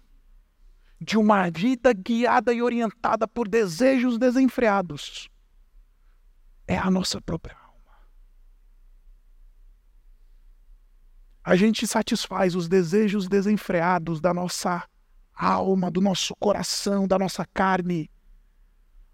de 1.01 1.19
uma 1.19 1.51
vida 1.51 1.93
guiada 1.93 2.53
e 2.53 2.63
orientada 2.63 3.29
por 3.29 3.49
desejos 3.49 4.17
desenfreados 4.17 5.29
é 6.67 6.79
a 6.79 6.91
nossa 6.91 7.21
própria 7.21 7.64
a 11.45 11.55
gente 11.55 11.87
satisfaz 11.87 12.55
os 12.55 12.69
desejos 12.69 13.29
desenfreados 13.29 14.21
da 14.21 14.33
nossa 14.33 14.89
alma, 15.35 15.91
do 15.91 16.01
nosso 16.01 16.35
coração, 16.37 17.07
da 17.07 17.19
nossa 17.19 17.45
carne, 17.45 18.11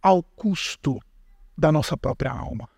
ao 0.00 0.22
custo 0.22 1.00
da 1.58 1.72
nossa 1.72 1.96
própria 1.96 2.30
alma. 2.30 2.68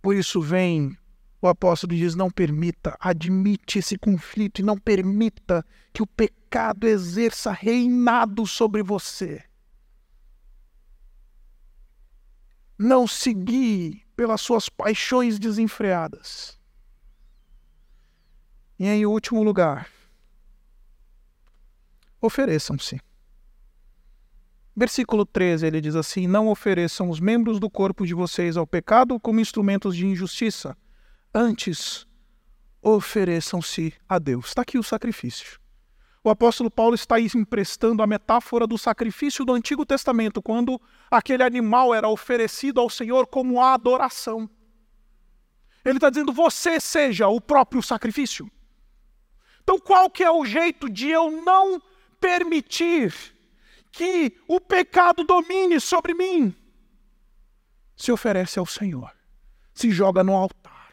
Por 0.00 0.14
isso 0.14 0.40
vem 0.40 0.96
o 1.40 1.46
apóstolo 1.46 1.94
diz: 1.94 2.14
não 2.14 2.30
permita, 2.30 2.96
admite 3.00 3.78
esse 3.78 3.96
conflito 3.96 4.60
e 4.60 4.64
não 4.64 4.76
permita 4.76 5.64
que 5.92 6.02
o 6.02 6.06
pecado 6.06 6.86
exerça 6.86 7.52
reinado 7.52 8.46
sobre 8.46 8.82
você. 8.82 9.44
Não 12.76 13.06
se 13.06 13.34
pelas 14.16 14.40
suas 14.40 14.68
paixões 14.68 15.38
desenfreadas. 15.38 16.57
E 18.78 18.86
em 18.86 19.04
último 19.04 19.42
lugar, 19.42 19.88
ofereçam-se. 22.20 23.00
Versículo 24.76 25.26
13, 25.26 25.66
ele 25.66 25.80
diz 25.80 25.96
assim: 25.96 26.28
Não 26.28 26.46
ofereçam 26.46 27.10
os 27.10 27.18
membros 27.18 27.58
do 27.58 27.68
corpo 27.68 28.06
de 28.06 28.14
vocês 28.14 28.56
ao 28.56 28.64
pecado 28.64 29.18
como 29.18 29.40
instrumentos 29.40 29.96
de 29.96 30.06
injustiça. 30.06 30.76
Antes, 31.34 32.06
ofereçam-se 32.80 33.92
a 34.08 34.20
Deus. 34.20 34.46
Está 34.46 34.62
aqui 34.62 34.78
o 34.78 34.82
sacrifício. 34.84 35.58
O 36.22 36.30
apóstolo 36.30 36.70
Paulo 36.70 36.94
está 36.94 37.18
emprestando 37.18 38.02
a 38.02 38.06
metáfora 38.06 38.66
do 38.66 38.78
sacrifício 38.78 39.44
do 39.44 39.52
Antigo 39.52 39.84
Testamento, 39.84 40.40
quando 40.40 40.80
aquele 41.10 41.42
animal 41.42 41.92
era 41.92 42.08
oferecido 42.08 42.80
ao 42.80 42.88
Senhor 42.88 43.26
como 43.26 43.60
adoração. 43.60 44.48
Ele 45.84 45.96
está 45.96 46.10
dizendo: 46.10 46.32
você 46.32 46.78
seja 46.78 47.26
o 47.26 47.40
próprio 47.40 47.82
sacrifício. 47.82 48.48
Então, 49.68 49.78
qual 49.78 50.08
que 50.08 50.24
é 50.24 50.30
o 50.30 50.46
jeito 50.46 50.88
de 50.88 51.10
eu 51.10 51.30
não 51.42 51.78
permitir 52.18 53.14
que 53.92 54.34
o 54.48 54.58
pecado 54.58 55.22
domine 55.24 55.78
sobre 55.78 56.14
mim? 56.14 56.56
Se 57.94 58.10
oferece 58.10 58.58
ao 58.58 58.64
Senhor, 58.64 59.12
se 59.74 59.90
joga 59.90 60.24
no 60.24 60.34
altar. 60.34 60.90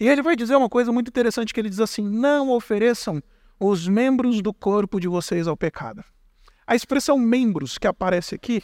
E 0.00 0.08
ele 0.08 0.22
vai 0.22 0.34
dizer 0.34 0.56
uma 0.56 0.70
coisa 0.70 0.90
muito 0.90 1.08
interessante 1.08 1.52
que 1.52 1.60
ele 1.60 1.68
diz 1.68 1.80
assim: 1.80 2.02
"Não 2.02 2.48
ofereçam 2.48 3.22
os 3.58 3.86
membros 3.86 4.40
do 4.40 4.54
corpo 4.54 4.98
de 4.98 5.06
vocês 5.06 5.46
ao 5.46 5.58
pecado". 5.58 6.02
A 6.66 6.74
expressão 6.74 7.18
membros 7.18 7.76
que 7.76 7.86
aparece 7.86 8.34
aqui 8.34 8.62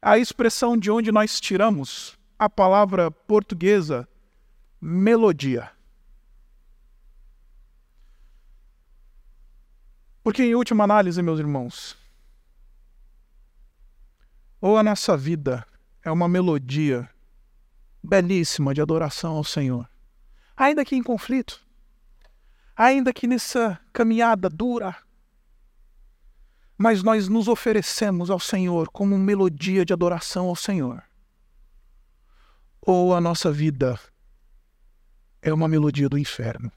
é 0.00 0.08
a 0.08 0.18
expressão 0.18 0.78
de 0.78 0.90
onde 0.90 1.12
nós 1.12 1.38
tiramos 1.38 2.18
a 2.38 2.48
palavra 2.48 3.10
portuguesa 3.10 4.08
melodia. 4.80 5.76
Porque, 10.28 10.42
em 10.42 10.54
última 10.54 10.84
análise, 10.84 11.22
meus 11.22 11.40
irmãos, 11.40 11.96
ou 14.60 14.76
a 14.76 14.82
nossa 14.82 15.16
vida 15.16 15.66
é 16.04 16.10
uma 16.10 16.28
melodia 16.28 17.08
belíssima 18.04 18.74
de 18.74 18.82
adoração 18.82 19.36
ao 19.36 19.42
Senhor, 19.42 19.88
ainda 20.54 20.84
que 20.84 20.94
em 20.94 21.02
conflito, 21.02 21.66
ainda 22.76 23.10
que 23.10 23.26
nessa 23.26 23.80
caminhada 23.90 24.50
dura, 24.50 24.94
mas 26.76 27.02
nós 27.02 27.26
nos 27.26 27.48
oferecemos 27.48 28.28
ao 28.28 28.38
Senhor 28.38 28.90
como 28.90 29.16
melodia 29.16 29.82
de 29.82 29.94
adoração 29.94 30.48
ao 30.48 30.56
Senhor. 30.56 31.02
Ou 32.82 33.14
a 33.14 33.20
nossa 33.22 33.50
vida 33.50 33.98
é 35.40 35.54
uma 35.54 35.68
melodia 35.68 36.06
do 36.06 36.18
inferno 36.18 36.70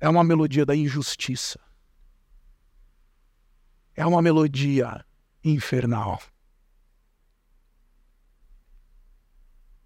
é 0.00 0.08
uma 0.08 0.22
melodia 0.22 0.64
da 0.64 0.76
injustiça. 0.76 1.58
É 3.94 4.06
uma 4.06 4.22
melodia 4.22 5.04
infernal. 5.42 6.20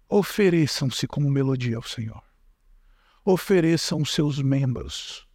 Ofereçam-se 0.07 1.07
como 1.07 1.29
melodia 1.29 1.77
ao 1.77 1.83
Senhor. 1.83 2.21
Ofereçam 3.25 4.05
seus 4.05 4.39
membros 4.39 5.27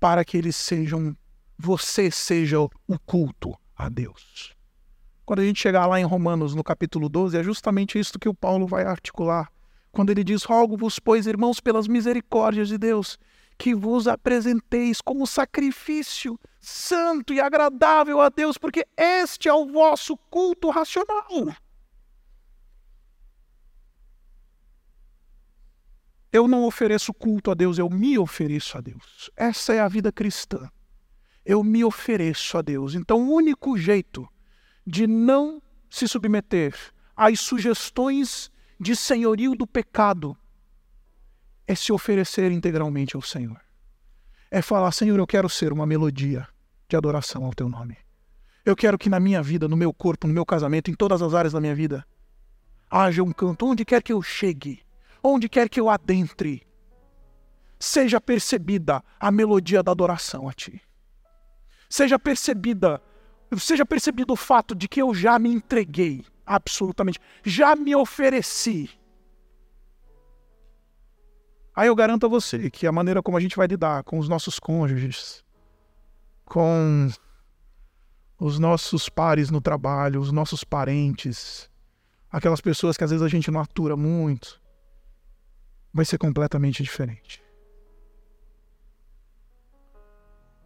para 0.00 0.24
que 0.24 0.36
eles 0.36 0.56
sejam, 0.56 1.16
você 1.56 2.10
seja 2.10 2.58
o 2.58 2.98
culto 3.04 3.54
a 3.76 3.88
Deus. 3.88 4.56
Quando 5.24 5.40
a 5.40 5.44
gente 5.44 5.60
chegar 5.60 5.86
lá 5.86 6.00
em 6.00 6.04
Romanos, 6.04 6.54
no 6.54 6.64
capítulo 6.64 7.08
12, 7.08 7.36
é 7.36 7.42
justamente 7.44 7.98
isso 7.98 8.18
que 8.18 8.28
o 8.28 8.34
Paulo 8.34 8.66
vai 8.66 8.84
articular 8.84 9.52
quando 9.92 10.10
ele 10.10 10.24
diz: 10.24 10.44
Rogo-vos, 10.44 10.98
pois, 10.98 11.26
irmãos, 11.26 11.60
pelas 11.60 11.88
misericórdias 11.88 12.68
de 12.68 12.78
Deus, 12.78 13.18
que 13.58 13.74
vos 13.74 14.08
apresenteis 14.08 15.00
como 15.00 15.26
sacrifício 15.26 16.38
santo 16.60 17.32
e 17.32 17.40
agradável 17.40 18.20
a 18.20 18.28
Deus, 18.28 18.56
porque 18.56 18.86
este 18.96 19.48
é 19.48 19.52
o 19.52 19.66
vosso 19.66 20.16
culto 20.16 20.70
racional. 20.70 21.26
Eu 26.32 26.46
não 26.46 26.64
ofereço 26.64 27.12
culto 27.12 27.50
a 27.50 27.54
Deus, 27.54 27.76
eu 27.76 27.90
me 27.90 28.16
ofereço 28.16 28.78
a 28.78 28.80
Deus. 28.80 29.30
Essa 29.36 29.74
é 29.74 29.80
a 29.80 29.88
vida 29.88 30.12
cristã. 30.12 30.70
Eu 31.44 31.64
me 31.64 31.84
ofereço 31.84 32.56
a 32.56 32.62
Deus. 32.62 32.94
Então, 32.94 33.28
o 33.28 33.34
único 33.34 33.76
jeito 33.76 34.28
de 34.86 35.06
não 35.06 35.60
se 35.90 36.06
submeter 36.06 36.74
às 37.16 37.40
sugestões 37.40 38.50
de 38.80 38.96
senhorio 38.96 39.54
do 39.54 39.66
pecado 39.66 40.34
é 41.66 41.74
se 41.74 41.92
oferecer 41.92 42.50
integralmente 42.50 43.14
ao 43.14 43.20
Senhor. 43.20 43.60
É 44.50 44.62
falar: 44.62 44.90
Senhor, 44.90 45.18
eu 45.18 45.26
quero 45.26 45.50
ser 45.50 45.70
uma 45.70 45.86
melodia 45.86 46.48
de 46.88 46.96
adoração 46.96 47.44
ao 47.44 47.52
teu 47.52 47.68
nome. 47.68 47.98
Eu 48.64 48.74
quero 48.74 48.98
que 48.98 49.10
na 49.10 49.20
minha 49.20 49.42
vida, 49.42 49.68
no 49.68 49.76
meu 49.76 49.92
corpo, 49.92 50.26
no 50.26 50.32
meu 50.32 50.46
casamento, 50.46 50.90
em 50.90 50.94
todas 50.94 51.20
as 51.20 51.34
áreas 51.34 51.52
da 51.52 51.60
minha 51.60 51.74
vida, 51.74 52.06
haja 52.90 53.22
um 53.22 53.32
canto, 53.32 53.66
onde 53.66 53.84
quer 53.84 54.02
que 54.02 54.12
eu 54.12 54.22
chegue, 54.22 54.82
onde 55.22 55.48
quer 55.48 55.68
que 55.68 55.78
eu 55.78 55.90
adentre, 55.90 56.66
seja 57.78 58.20
percebida 58.20 59.04
a 59.18 59.30
melodia 59.30 59.82
da 59.82 59.92
adoração 59.92 60.48
a 60.48 60.52
ti. 60.52 60.80
Seja 61.88 62.18
percebida, 62.18 63.00
seja 63.58 63.84
percebido 63.84 64.32
o 64.32 64.36
fato 64.36 64.74
de 64.74 64.88
que 64.88 65.02
eu 65.02 65.14
já 65.14 65.38
me 65.38 65.50
entreguei 65.50 66.24
absolutamente. 66.50 67.20
Já 67.44 67.76
me 67.76 67.94
ofereci. 67.94 68.90
Aí 71.74 71.86
eu 71.86 71.94
garanto 71.94 72.26
a 72.26 72.28
você 72.28 72.68
que 72.68 72.88
a 72.88 72.92
maneira 72.92 73.22
como 73.22 73.36
a 73.36 73.40
gente 73.40 73.56
vai 73.56 73.68
lidar 73.68 74.02
com 74.02 74.18
os 74.18 74.28
nossos 74.28 74.58
cônjuges, 74.58 75.44
com 76.44 77.08
os 78.38 78.58
nossos 78.58 79.08
pares 79.08 79.48
no 79.48 79.60
trabalho, 79.60 80.20
os 80.20 80.32
nossos 80.32 80.64
parentes, 80.64 81.70
aquelas 82.28 82.60
pessoas 82.60 82.96
que 82.96 83.04
às 83.04 83.10
vezes 83.10 83.24
a 83.24 83.28
gente 83.28 83.48
não 83.50 83.60
atura 83.60 83.96
muito, 83.96 84.60
vai 85.94 86.04
ser 86.04 86.18
completamente 86.18 86.82
diferente. 86.82 87.40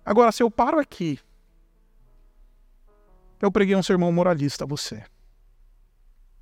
Agora, 0.03 0.32
se 0.32 0.43
eu 0.43 0.51
paro 0.51 0.78
aqui, 0.78 1.18
eu 3.41 3.53
preguei 3.53 3.76
um 3.76 3.82
sermão 3.82 4.11
moralista 4.11 4.64
a 4.64 4.66
você. 4.66 5.05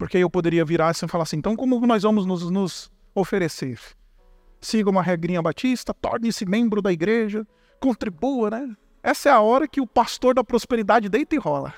Porque 0.03 0.19
eu 0.19 0.29
poderia 0.29 0.65
virar 0.65 0.89
assim 0.89 1.07
e 1.07 1.09
falar 1.09 1.23
assim: 1.23 1.37
então, 1.37 1.55
como 1.55 1.79
nós 1.87 2.03
vamos 2.03 2.27
nos, 2.27 2.51
nos 2.51 2.91
oferecer? 3.15 3.79
Siga 4.61 4.91
uma 4.91 5.01
regrinha 5.01 5.41
batista, 5.41 5.95
torne-se 5.95 6.45
membro 6.45 6.83
da 6.83 6.93
igreja, 6.93 7.47
contribua, 7.79 8.51
né? 8.51 8.77
essa 9.01 9.29
é 9.29 9.33
a 9.33 9.41
hora 9.41 9.69
que 9.69 9.81
o 9.81 9.87
pastor 9.87 10.35
da 10.35 10.43
prosperidade 10.43 11.09
deita 11.09 11.37
e 11.37 11.39
rola. 11.39 11.73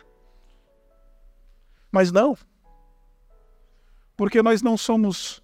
Mas 1.92 2.10
não. 2.10 2.34
Porque 4.16 4.40
nós 4.40 4.62
não 4.62 4.78
somos 4.78 5.42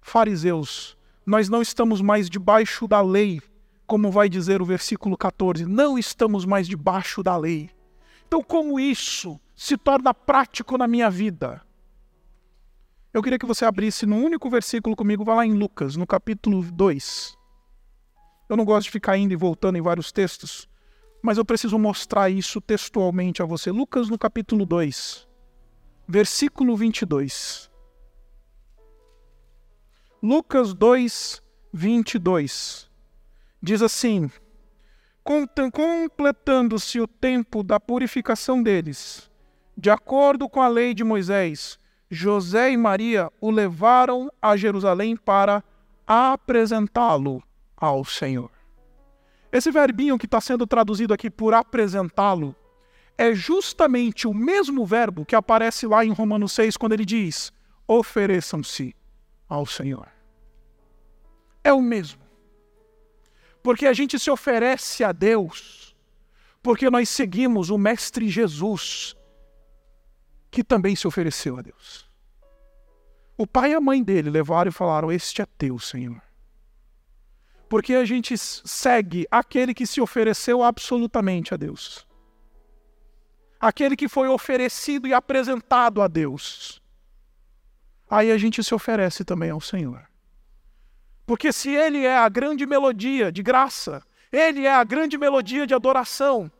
fariseus. 0.00 0.96
Nós 1.26 1.48
não 1.48 1.60
estamos 1.60 2.00
mais 2.00 2.30
debaixo 2.30 2.86
da 2.86 3.02
lei, 3.02 3.42
como 3.88 4.08
vai 4.08 4.28
dizer 4.28 4.62
o 4.62 4.64
versículo 4.64 5.16
14. 5.16 5.66
Não 5.66 5.98
estamos 5.98 6.44
mais 6.44 6.68
debaixo 6.68 7.24
da 7.24 7.36
lei. 7.36 7.70
Então, 8.28 8.40
como 8.40 8.78
isso 8.78 9.36
se 9.56 9.76
torna 9.76 10.14
prático 10.14 10.78
na 10.78 10.86
minha 10.86 11.10
vida? 11.10 11.68
Eu 13.12 13.22
queria 13.22 13.38
que 13.38 13.46
você 13.46 13.64
abrisse 13.64 14.06
num 14.06 14.24
único 14.24 14.48
versículo 14.48 14.94
comigo, 14.94 15.24
vá 15.24 15.34
lá 15.34 15.44
em 15.44 15.52
Lucas, 15.52 15.96
no 15.96 16.06
capítulo 16.06 16.62
2. 16.62 17.36
Eu 18.48 18.56
não 18.56 18.64
gosto 18.64 18.84
de 18.84 18.92
ficar 18.92 19.16
indo 19.16 19.32
e 19.32 19.36
voltando 19.36 19.76
em 19.76 19.82
vários 19.82 20.12
textos, 20.12 20.68
mas 21.20 21.36
eu 21.36 21.44
preciso 21.44 21.76
mostrar 21.76 22.30
isso 22.30 22.60
textualmente 22.60 23.42
a 23.42 23.44
você. 23.44 23.72
Lucas, 23.72 24.08
no 24.08 24.16
capítulo 24.16 24.64
2, 24.64 25.28
versículo 26.06 26.76
22. 26.76 27.68
Lucas 30.22 30.72
2, 30.72 31.42
22. 31.72 32.88
Diz 33.60 33.82
assim: 33.82 34.30
Completando-se 35.24 37.00
o 37.00 37.08
tempo 37.08 37.64
da 37.64 37.80
purificação 37.80 38.62
deles, 38.62 39.28
de 39.76 39.90
acordo 39.90 40.48
com 40.48 40.60
a 40.60 40.68
lei 40.68 40.94
de 40.94 41.02
Moisés, 41.02 41.79
José 42.10 42.72
e 42.72 42.76
Maria 42.76 43.30
o 43.40 43.50
levaram 43.50 44.30
a 44.42 44.56
Jerusalém 44.56 45.16
para 45.16 45.62
apresentá-lo 46.04 47.40
ao 47.76 48.04
Senhor. 48.04 48.50
Esse 49.52 49.70
verbinho 49.70 50.18
que 50.18 50.26
está 50.26 50.40
sendo 50.40 50.66
traduzido 50.66 51.14
aqui 51.14 51.30
por 51.30 51.54
apresentá-lo 51.54 52.54
é 53.16 53.34
justamente 53.34 54.26
o 54.26 54.34
mesmo 54.34 54.84
verbo 54.84 55.24
que 55.24 55.36
aparece 55.36 55.86
lá 55.86 56.04
em 56.04 56.10
Romanos 56.10 56.52
6, 56.52 56.76
quando 56.76 56.94
ele 56.94 57.04
diz: 57.04 57.52
ofereçam-se 57.86 58.94
ao 59.48 59.66
Senhor. 59.66 60.08
É 61.62 61.72
o 61.72 61.82
mesmo. 61.82 62.22
Porque 63.62 63.86
a 63.86 63.92
gente 63.92 64.18
se 64.18 64.30
oferece 64.30 65.04
a 65.04 65.12
Deus, 65.12 65.94
porque 66.62 66.88
nós 66.88 67.08
seguimos 67.08 67.68
o 67.70 67.76
Mestre 67.76 68.28
Jesus, 68.28 69.14
que 70.50 70.64
também 70.64 70.96
se 70.96 71.06
ofereceu 71.06 71.58
a 71.58 71.62
Deus. 71.62 72.10
O 73.38 73.46
pai 73.46 73.70
e 73.72 73.74
a 73.74 73.80
mãe 73.80 74.02
dele 74.02 74.28
levaram 74.28 74.68
e 74.68 74.72
falaram: 74.72 75.12
Este 75.12 75.40
é 75.40 75.46
teu, 75.46 75.78
Senhor. 75.78 76.20
Porque 77.68 77.94
a 77.94 78.04
gente 78.04 78.36
segue 78.36 79.26
aquele 79.30 79.72
que 79.72 79.86
se 79.86 80.00
ofereceu 80.00 80.62
absolutamente 80.62 81.54
a 81.54 81.56
Deus. 81.56 82.06
Aquele 83.60 83.94
que 83.94 84.08
foi 84.08 84.28
oferecido 84.28 85.06
e 85.06 85.14
apresentado 85.14 86.02
a 86.02 86.08
Deus. 86.08 86.82
Aí 88.10 88.32
a 88.32 88.36
gente 88.36 88.64
se 88.64 88.74
oferece 88.74 89.24
também 89.24 89.50
ao 89.50 89.60
Senhor. 89.60 90.02
Porque 91.24 91.52
se 91.52 91.70
Ele 91.70 92.04
é 92.04 92.16
a 92.16 92.28
grande 92.28 92.66
melodia 92.66 93.30
de 93.30 93.42
graça, 93.42 94.02
Ele 94.32 94.66
é 94.66 94.74
a 94.74 94.82
grande 94.82 95.16
melodia 95.16 95.64
de 95.64 95.74
adoração, 95.74 96.50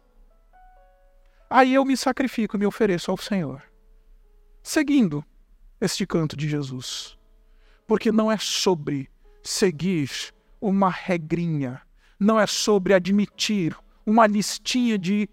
aí 1.49 1.75
eu 1.75 1.85
me 1.85 1.97
sacrifico, 1.97 2.57
me 2.57 2.67
ofereço 2.67 3.11
ao 3.11 3.17
Senhor 3.17 3.70
seguindo 4.63 5.25
este 5.81 6.07
canto 6.07 6.37
de 6.37 6.49
Jesus. 6.49 7.19
Porque 7.87 8.13
não 8.13 8.31
é 8.31 8.39
sobre 8.39 9.09
seguir 9.43 10.11
uma 10.61 10.91
regrinha, 10.91 11.81
não 12.19 12.39
é 12.39 12.47
sobre 12.47 12.95
admitir 12.95 13.77
uma 14.05 14.27
listinha 14.27 14.99
de 14.99 15.29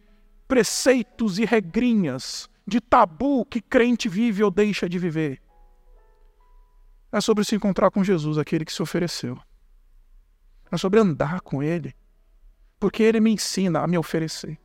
preceitos 0.47 1.39
e 1.39 1.45
regrinhas, 1.45 2.49
de 2.65 2.79
tabu 2.79 3.45
que 3.45 3.61
crente 3.61 4.09
vive 4.09 4.43
ou 4.43 4.51
deixa 4.51 4.87
de 4.87 4.97
viver. 4.97 5.41
É 7.11 7.21
sobre 7.21 7.43
se 7.43 7.55
encontrar 7.55 7.89
com 7.91 8.03
Jesus, 8.03 8.37
aquele 8.37 8.65
que 8.65 8.73
se 8.73 8.81
ofereceu. 8.81 9.37
É 10.71 10.77
sobre 10.77 10.99
andar 10.99 11.41
com 11.41 11.63
Ele, 11.63 11.95
porque 12.79 13.03
Ele 13.03 13.19
me 13.19 13.31
ensina 13.31 13.79
a 13.79 13.87
me 13.87 13.97
oferecer. 13.97 14.59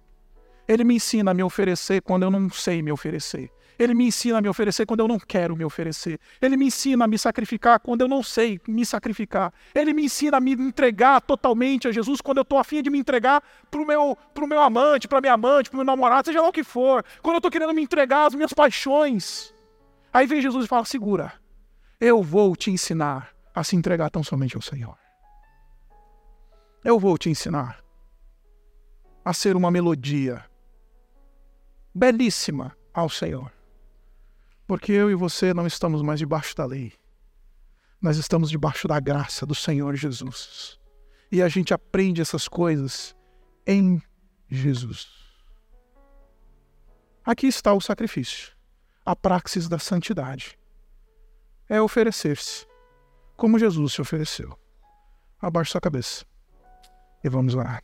Ele 0.66 0.84
me 0.84 0.96
ensina 0.96 1.30
a 1.30 1.34
me 1.34 1.42
oferecer 1.42 2.02
quando 2.02 2.24
eu 2.24 2.30
não 2.30 2.50
sei 2.50 2.82
me 2.82 2.92
oferecer. 2.92 3.50
Ele 3.78 3.94
me 3.94 4.06
ensina 4.06 4.38
a 4.38 4.40
me 4.40 4.48
oferecer 4.48 4.86
quando 4.86 5.00
eu 5.00 5.08
não 5.08 5.18
quero 5.18 5.56
me 5.56 5.64
oferecer. 5.64 6.18
Ele 6.40 6.56
me 6.56 6.66
ensina 6.66 7.04
a 7.04 7.08
me 7.08 7.18
sacrificar 7.18 7.80
quando 7.80 8.02
eu 8.02 8.08
não 8.08 8.22
sei 8.22 8.60
me 8.66 8.84
sacrificar. 8.84 9.52
Ele 9.74 9.92
me 9.92 10.04
ensina 10.04 10.36
a 10.36 10.40
me 10.40 10.52
entregar 10.52 11.20
totalmente 11.20 11.88
a 11.88 11.92
Jesus 11.92 12.20
quando 12.20 12.38
eu 12.38 12.42
estou 12.42 12.58
afim 12.58 12.82
de 12.82 12.90
me 12.90 12.98
entregar 12.98 13.42
para 13.70 13.80
o 13.80 13.86
meu, 13.86 14.16
pro 14.34 14.46
meu 14.46 14.60
amante, 14.60 15.08
para 15.08 15.20
minha 15.20 15.34
amante, 15.34 15.70
para 15.70 15.76
o 15.76 15.78
meu 15.78 15.86
namorado, 15.86 16.26
seja 16.26 16.40
lá 16.40 16.48
o 16.48 16.52
que 16.52 16.64
for. 16.64 17.04
Quando 17.22 17.34
eu 17.34 17.38
estou 17.38 17.50
querendo 17.50 17.74
me 17.74 17.82
entregar 17.82 18.26
às 18.26 18.34
minhas 18.34 18.52
paixões. 18.52 19.52
Aí 20.12 20.26
vem 20.26 20.42
Jesus 20.42 20.64
e 20.64 20.68
fala: 20.68 20.84
segura, 20.84 21.32
eu 22.00 22.22
vou 22.22 22.54
te 22.54 22.70
ensinar 22.70 23.30
a 23.54 23.64
se 23.64 23.76
entregar 23.76 24.10
tão 24.10 24.22
somente 24.22 24.56
ao 24.56 24.62
Senhor. 24.62 24.96
Eu 26.84 26.98
vou 26.98 27.16
te 27.16 27.30
ensinar 27.30 27.82
a 29.24 29.32
ser 29.32 29.54
uma 29.54 29.70
melodia 29.70 30.44
belíssima 31.94 32.76
ao 32.92 33.08
Senhor. 33.08 33.52
Porque 34.72 34.90
eu 34.90 35.10
e 35.10 35.14
você 35.14 35.52
não 35.52 35.66
estamos 35.66 36.00
mais 36.00 36.18
debaixo 36.18 36.56
da 36.56 36.64
lei. 36.64 36.94
Nós 38.00 38.16
estamos 38.16 38.48
debaixo 38.48 38.88
da 38.88 38.98
graça 38.98 39.44
do 39.44 39.54
Senhor 39.54 39.94
Jesus. 39.96 40.80
E 41.30 41.42
a 41.42 41.48
gente 41.50 41.74
aprende 41.74 42.22
essas 42.22 42.48
coisas 42.48 43.14
em 43.66 44.00
Jesus. 44.48 45.08
Aqui 47.22 47.48
está 47.48 47.74
o 47.74 47.82
sacrifício, 47.82 48.54
a 49.04 49.14
praxis 49.14 49.68
da 49.68 49.78
santidade. 49.78 50.58
É 51.68 51.78
oferecer-se, 51.78 52.66
como 53.36 53.58
Jesus 53.58 53.92
se 53.92 54.00
ofereceu. 54.00 54.58
Abaixe 55.38 55.72
sua 55.72 55.82
cabeça 55.82 56.24
e 57.22 57.28
vamos 57.28 57.52
lá. 57.52 57.78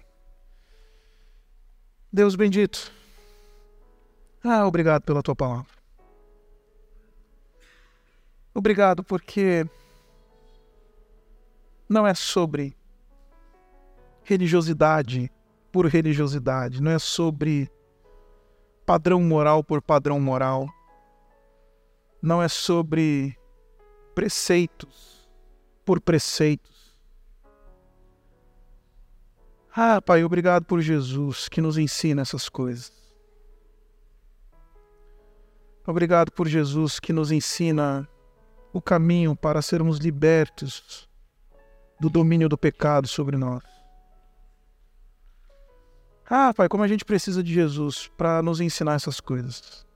Deus 2.11 2.34
bendito. 2.34 2.91
Ah, 4.43 4.66
obrigado 4.66 5.03
pela 5.03 5.22
tua 5.22 5.36
palavra. 5.36 5.78
Obrigado, 8.59 9.05
porque 9.05 9.65
não 11.89 12.05
é 12.05 12.13
sobre 12.13 12.77
religiosidade 14.25 15.31
por 15.71 15.87
religiosidade, 15.87 16.83
não 16.83 16.91
é 16.91 16.99
sobre 16.99 17.71
padrão 18.85 19.23
moral 19.23 19.63
por 19.63 19.81
padrão 19.81 20.19
moral, 20.19 20.69
não 22.21 22.43
é 22.43 22.49
sobre 22.49 23.39
preceitos 24.13 25.31
por 25.85 26.01
preceitos. 26.01 26.99
Ah, 29.71 30.03
Pai, 30.03 30.25
obrigado 30.25 30.65
por 30.65 30.81
Jesus 30.81 31.49
que 31.49 31.61
nos 31.61 31.79
ensina 31.79 32.23
essas 32.23 32.49
coisas. 32.49 32.93
Obrigado 35.87 36.33
por 36.33 36.49
Jesus 36.49 36.99
que 36.99 37.13
nos 37.13 37.31
ensina 37.31 38.09
o 38.73 38.81
caminho 38.81 39.35
para 39.35 39.62
sermos 39.62 39.99
libertos 39.99 41.09
do 42.01 42.09
domínio 42.09 42.49
do 42.49 42.57
pecado 42.57 43.09
sobre 43.09 43.37
nós. 43.37 43.62
Ah, 46.31 46.53
Pai, 46.55 46.69
como 46.69 46.83
a 46.83 46.89
gente 46.89 47.05
precisa 47.05 47.43
de 47.43 47.53
Jesus 47.53 48.11
para 48.16 48.43
nos 48.43 48.61
ensinar 48.61 48.95
essas 48.95 49.19
coisas, 49.19 49.87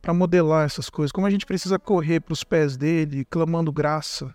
para 0.00 0.12
modelar 0.12 0.66
essas 0.66 0.90
coisas, 0.90 1.12
como 1.12 1.26
a 1.26 1.30
gente 1.30 1.46
precisa 1.46 1.78
correr 1.78 2.20
para 2.20 2.32
os 2.32 2.42
pés 2.42 2.76
dele, 2.76 3.24
clamando 3.24 3.72
graça. 3.72 4.34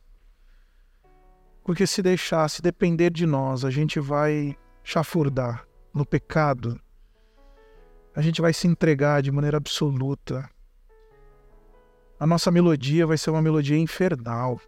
Porque 1.64 1.86
se 1.86 2.02
deixar, 2.02 2.50
se 2.50 2.62
depender 2.62 3.10
de 3.10 3.26
nós, 3.26 3.66
a 3.66 3.70
gente 3.70 4.00
vai 4.00 4.58
chafurdar 4.82 5.68
no 5.94 6.06
pecado, 6.06 6.80
a 8.16 8.22
gente 8.22 8.42
vai 8.42 8.54
se 8.54 8.66
entregar 8.66 9.22
de 9.22 9.30
maneira 9.30 9.58
absoluta 9.58 10.50
a 12.20 12.26
nossa 12.26 12.50
melodia 12.50 13.06
vai 13.06 13.18
ser 13.18 13.30
uma 13.30 13.42
melodia 13.42 13.78
infernal. 13.78 14.60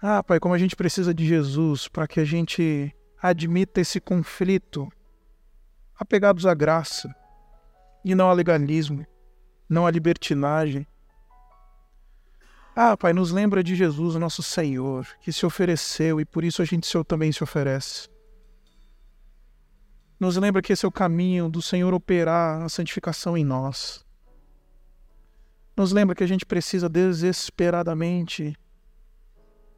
Ah, 0.00 0.22
Pai, 0.22 0.38
como 0.38 0.54
a 0.54 0.58
gente 0.58 0.76
precisa 0.76 1.12
de 1.12 1.26
Jesus 1.26 1.88
para 1.88 2.06
que 2.06 2.20
a 2.20 2.24
gente 2.24 2.94
admita 3.20 3.80
esse 3.80 4.00
conflito, 4.00 4.88
apegados 5.98 6.46
à 6.46 6.54
graça 6.54 7.12
e 8.04 8.14
não 8.14 8.28
ao 8.28 8.34
legalismo, 8.34 9.04
não 9.68 9.86
à 9.86 9.90
libertinagem. 9.90 10.86
Ah, 12.74 12.96
Pai, 12.96 13.12
nos 13.12 13.32
lembra 13.32 13.62
de 13.62 13.74
Jesus, 13.74 14.14
nosso 14.14 14.42
Senhor, 14.42 15.04
que 15.20 15.32
se 15.32 15.44
ofereceu 15.44 16.20
e 16.20 16.24
por 16.24 16.44
isso 16.44 16.62
a 16.62 16.64
gente 16.64 16.88
também 17.04 17.32
se 17.32 17.42
oferece. 17.42 18.08
Nos 20.18 20.36
lembra 20.36 20.60
que 20.60 20.72
esse 20.72 20.84
é 20.84 20.88
o 20.88 20.92
caminho 20.92 21.48
do 21.48 21.62
Senhor 21.62 21.94
operar 21.94 22.62
a 22.62 22.68
santificação 22.68 23.36
em 23.36 23.44
nós. 23.44 24.04
Nos 25.76 25.92
lembra 25.92 26.14
que 26.14 26.24
a 26.24 26.26
gente 26.26 26.44
precisa 26.44 26.88
desesperadamente 26.88 28.56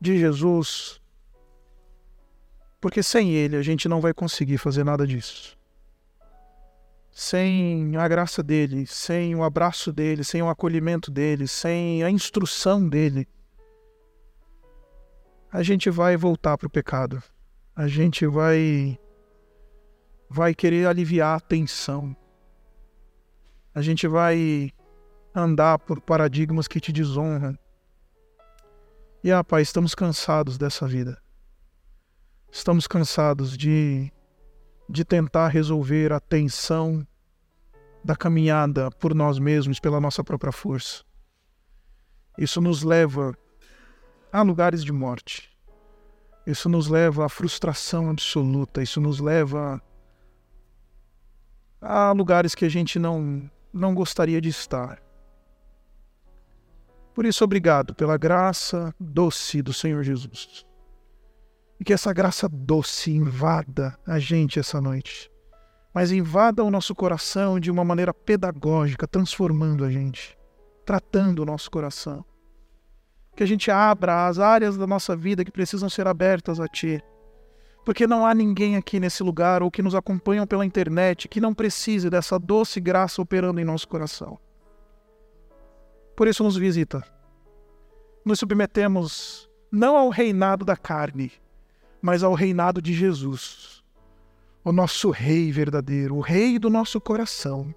de 0.01 0.19
Jesus. 0.19 0.99
Porque 2.81 3.03
sem 3.03 3.33
Ele 3.33 3.57
a 3.57 3.63
gente 3.63 3.87
não 3.87 4.01
vai 4.01 4.15
conseguir 4.15 4.57
fazer 4.57 4.83
nada 4.83 5.07
disso. 5.07 5.59
Sem 7.13 7.95
a 7.97 8.09
graça 8.09 8.43
dele, 8.43 8.87
sem 8.87 9.35
o 9.35 9.45
abraço 9.45 9.93
dele, 9.93 10.25
sem 10.25 10.41
o 10.41 10.49
acolhimento 10.49 11.11
dele, 11.11 11.47
sem 11.47 12.03
a 12.03 12.11
instrução 12.11 12.89
dele, 12.89 13.29
a 15.53 15.63
gente 15.63 15.91
vai 15.91 16.17
voltar 16.17 16.57
para 16.57 16.67
o 16.67 16.71
pecado. 16.71 17.23
A 17.77 17.87
gente 17.87 18.27
vai 18.27 18.99
vai 20.31 20.55
querer 20.55 20.87
aliviar 20.87 21.37
a 21.37 21.41
tensão. 21.41 22.17
A 23.75 23.83
gente 23.83 24.07
vai 24.07 24.71
andar 25.35 25.81
por 25.81 26.01
paradigmas 26.01 26.69
que 26.69 26.81
te 26.81 26.93
desonram. 26.93 27.59
E 29.25 29.33
ah, 29.33 29.43
Pai, 29.43 29.63
estamos 29.63 29.93
cansados 29.93 30.57
dessa 30.57 30.87
vida. 30.87 31.21
Estamos 32.51 32.87
cansados 32.87 33.59
de, 33.59 34.11
de 34.89 35.05
tentar 35.05 35.49
resolver 35.49 36.13
a 36.13 36.21
tensão 36.21 37.05
da 38.05 38.15
caminhada 38.15 38.89
por 38.93 39.15
nós 39.15 39.39
mesmos, 39.39 39.81
pela 39.81 40.01
nossa 40.01 40.23
própria 40.23 40.53
força. 40.53 41.03
Isso 42.39 42.61
nos 42.61 42.85
leva 42.85 43.37
a 44.33 44.43
lugares 44.43 44.85
de 44.85 44.93
morte. 44.93 45.51
Isso 46.47 46.69
nos 46.69 46.87
leva 46.87 47.27
à 47.27 47.29
frustração 47.29 48.09
absoluta. 48.09 48.81
Isso 48.83 49.01
nos 49.01 49.21
leva 49.21 49.83
a 51.81 52.13
lugares 52.13 52.55
que 52.55 52.65
a 52.65 52.69
gente 52.69 52.99
não, 52.99 53.51
não 53.73 53.95
gostaria 53.95 54.41
de 54.41 54.49
estar. 54.49 55.01
Por 57.15 57.27
isso, 57.27 57.43
obrigado 57.43 57.95
pela 57.95 58.17
graça 58.17 58.95
doce 58.99 59.63
do 59.63 59.73
Senhor 59.73 60.03
Jesus. 60.03 60.65
E 61.79 61.85
que 61.85 61.93
essa 61.93 62.13
graça 62.13 62.49
doce 62.49 63.11
invada 63.11 63.99
a 64.07 64.19
gente 64.19 64.59
essa 64.59 64.81
noite. 64.81 65.31
Mas 65.93 66.13
invada 66.13 66.63
o 66.63 66.71
nosso 66.71 66.95
coração 66.95 67.59
de 67.59 67.71
uma 67.71 67.85
maneira 67.85 68.15
pedagógica, 68.15 69.09
transformando 69.09 69.85
a 69.85 69.91
gente, 69.91 70.39
tratando 70.85 71.41
o 71.41 71.47
nosso 71.47 71.71
coração. 71.71 72.25
Que 73.35 73.43
a 73.43 73.47
gente 73.47 73.71
abra 73.71 74.27
as 74.27 74.39
áreas 74.39 74.77
da 74.77 74.87
nossa 74.87 75.17
vida 75.17 75.45
que 75.45 75.51
precisam 75.51 75.89
ser 75.89 76.07
abertas 76.07 76.61
a 76.61 76.69
Ti. 76.69 77.03
Porque 77.85 78.07
não 78.07 78.27
há 78.27 78.35
ninguém 78.35 78.77
aqui 78.77 79.01
nesse 79.01 79.23
lugar 79.23 79.63
ou 79.63 79.71
que 79.71 79.83
nos 79.83 79.95
acompanham 79.95 80.47
pela 80.47 80.67
internet 80.67 81.29
que 81.29 81.41
não 81.41 81.55
precise 81.55 82.11
dessa 82.11 82.39
doce 82.39 82.81
graça 82.81 83.23
operando 83.23 83.61
em 83.61 83.65
nosso 83.65 83.89
coração. 83.89 84.39
Por 86.15 86.29
isso 86.29 86.45
nos 86.45 86.57
visita. 86.57 87.03
Nos 88.25 88.39
submetemos 88.39 89.49
não 89.73 89.97
ao 89.97 90.11
reinado 90.11 90.65
da 90.65 90.77
carne, 90.77 91.33
mas 92.03 92.23
ao 92.23 92.35
reinado 92.35 92.83
de 92.83 92.93
Jesus, 92.93 93.83
o 94.63 94.73
nosso 94.73 95.11
Rei 95.11 95.51
verdadeiro, 95.51 96.17
o 96.17 96.21
Rei 96.21 96.59
do 96.59 96.69
nosso 96.69 97.01
coração, 97.01 97.75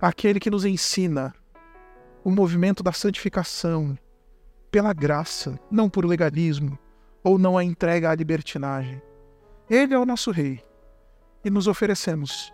aquele 0.00 0.38
que 0.38 0.50
nos 0.50 0.64
ensina 0.64 1.34
o 2.22 2.30
movimento 2.30 2.82
da 2.82 2.92
santificação 2.92 3.96
pela 4.70 4.92
graça, 4.92 5.58
não 5.70 5.88
por 5.88 6.04
legalismo 6.04 6.78
ou 7.22 7.38
não 7.38 7.58
a 7.58 7.64
entrega 7.64 8.10
à 8.10 8.14
libertinagem. 8.14 9.00
Ele 9.68 9.94
é 9.94 9.98
o 9.98 10.06
nosso 10.06 10.30
Rei 10.30 10.62
e 11.44 11.50
nos 11.50 11.66
oferecemos 11.66 12.52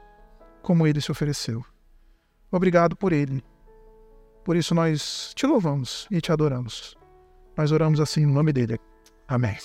como 0.63 0.87
ele 0.87 1.01
se 1.01 1.11
ofereceu. 1.11 1.65
Obrigado 2.51 2.97
por 2.97 3.13
ele. 3.13 3.43
Por 4.45 4.57
isso 4.57 4.75
nós 4.75 5.33
te 5.35 5.47
louvamos 5.47 6.07
e 6.11 6.21
te 6.21 6.31
adoramos. 6.31 6.97
Nós 7.57 7.73
oramos 7.73 8.01
assim 8.01 8.27
no 8.27 8.33
nome 8.33 8.53
dele. 8.53 8.79
Amém. 9.27 9.57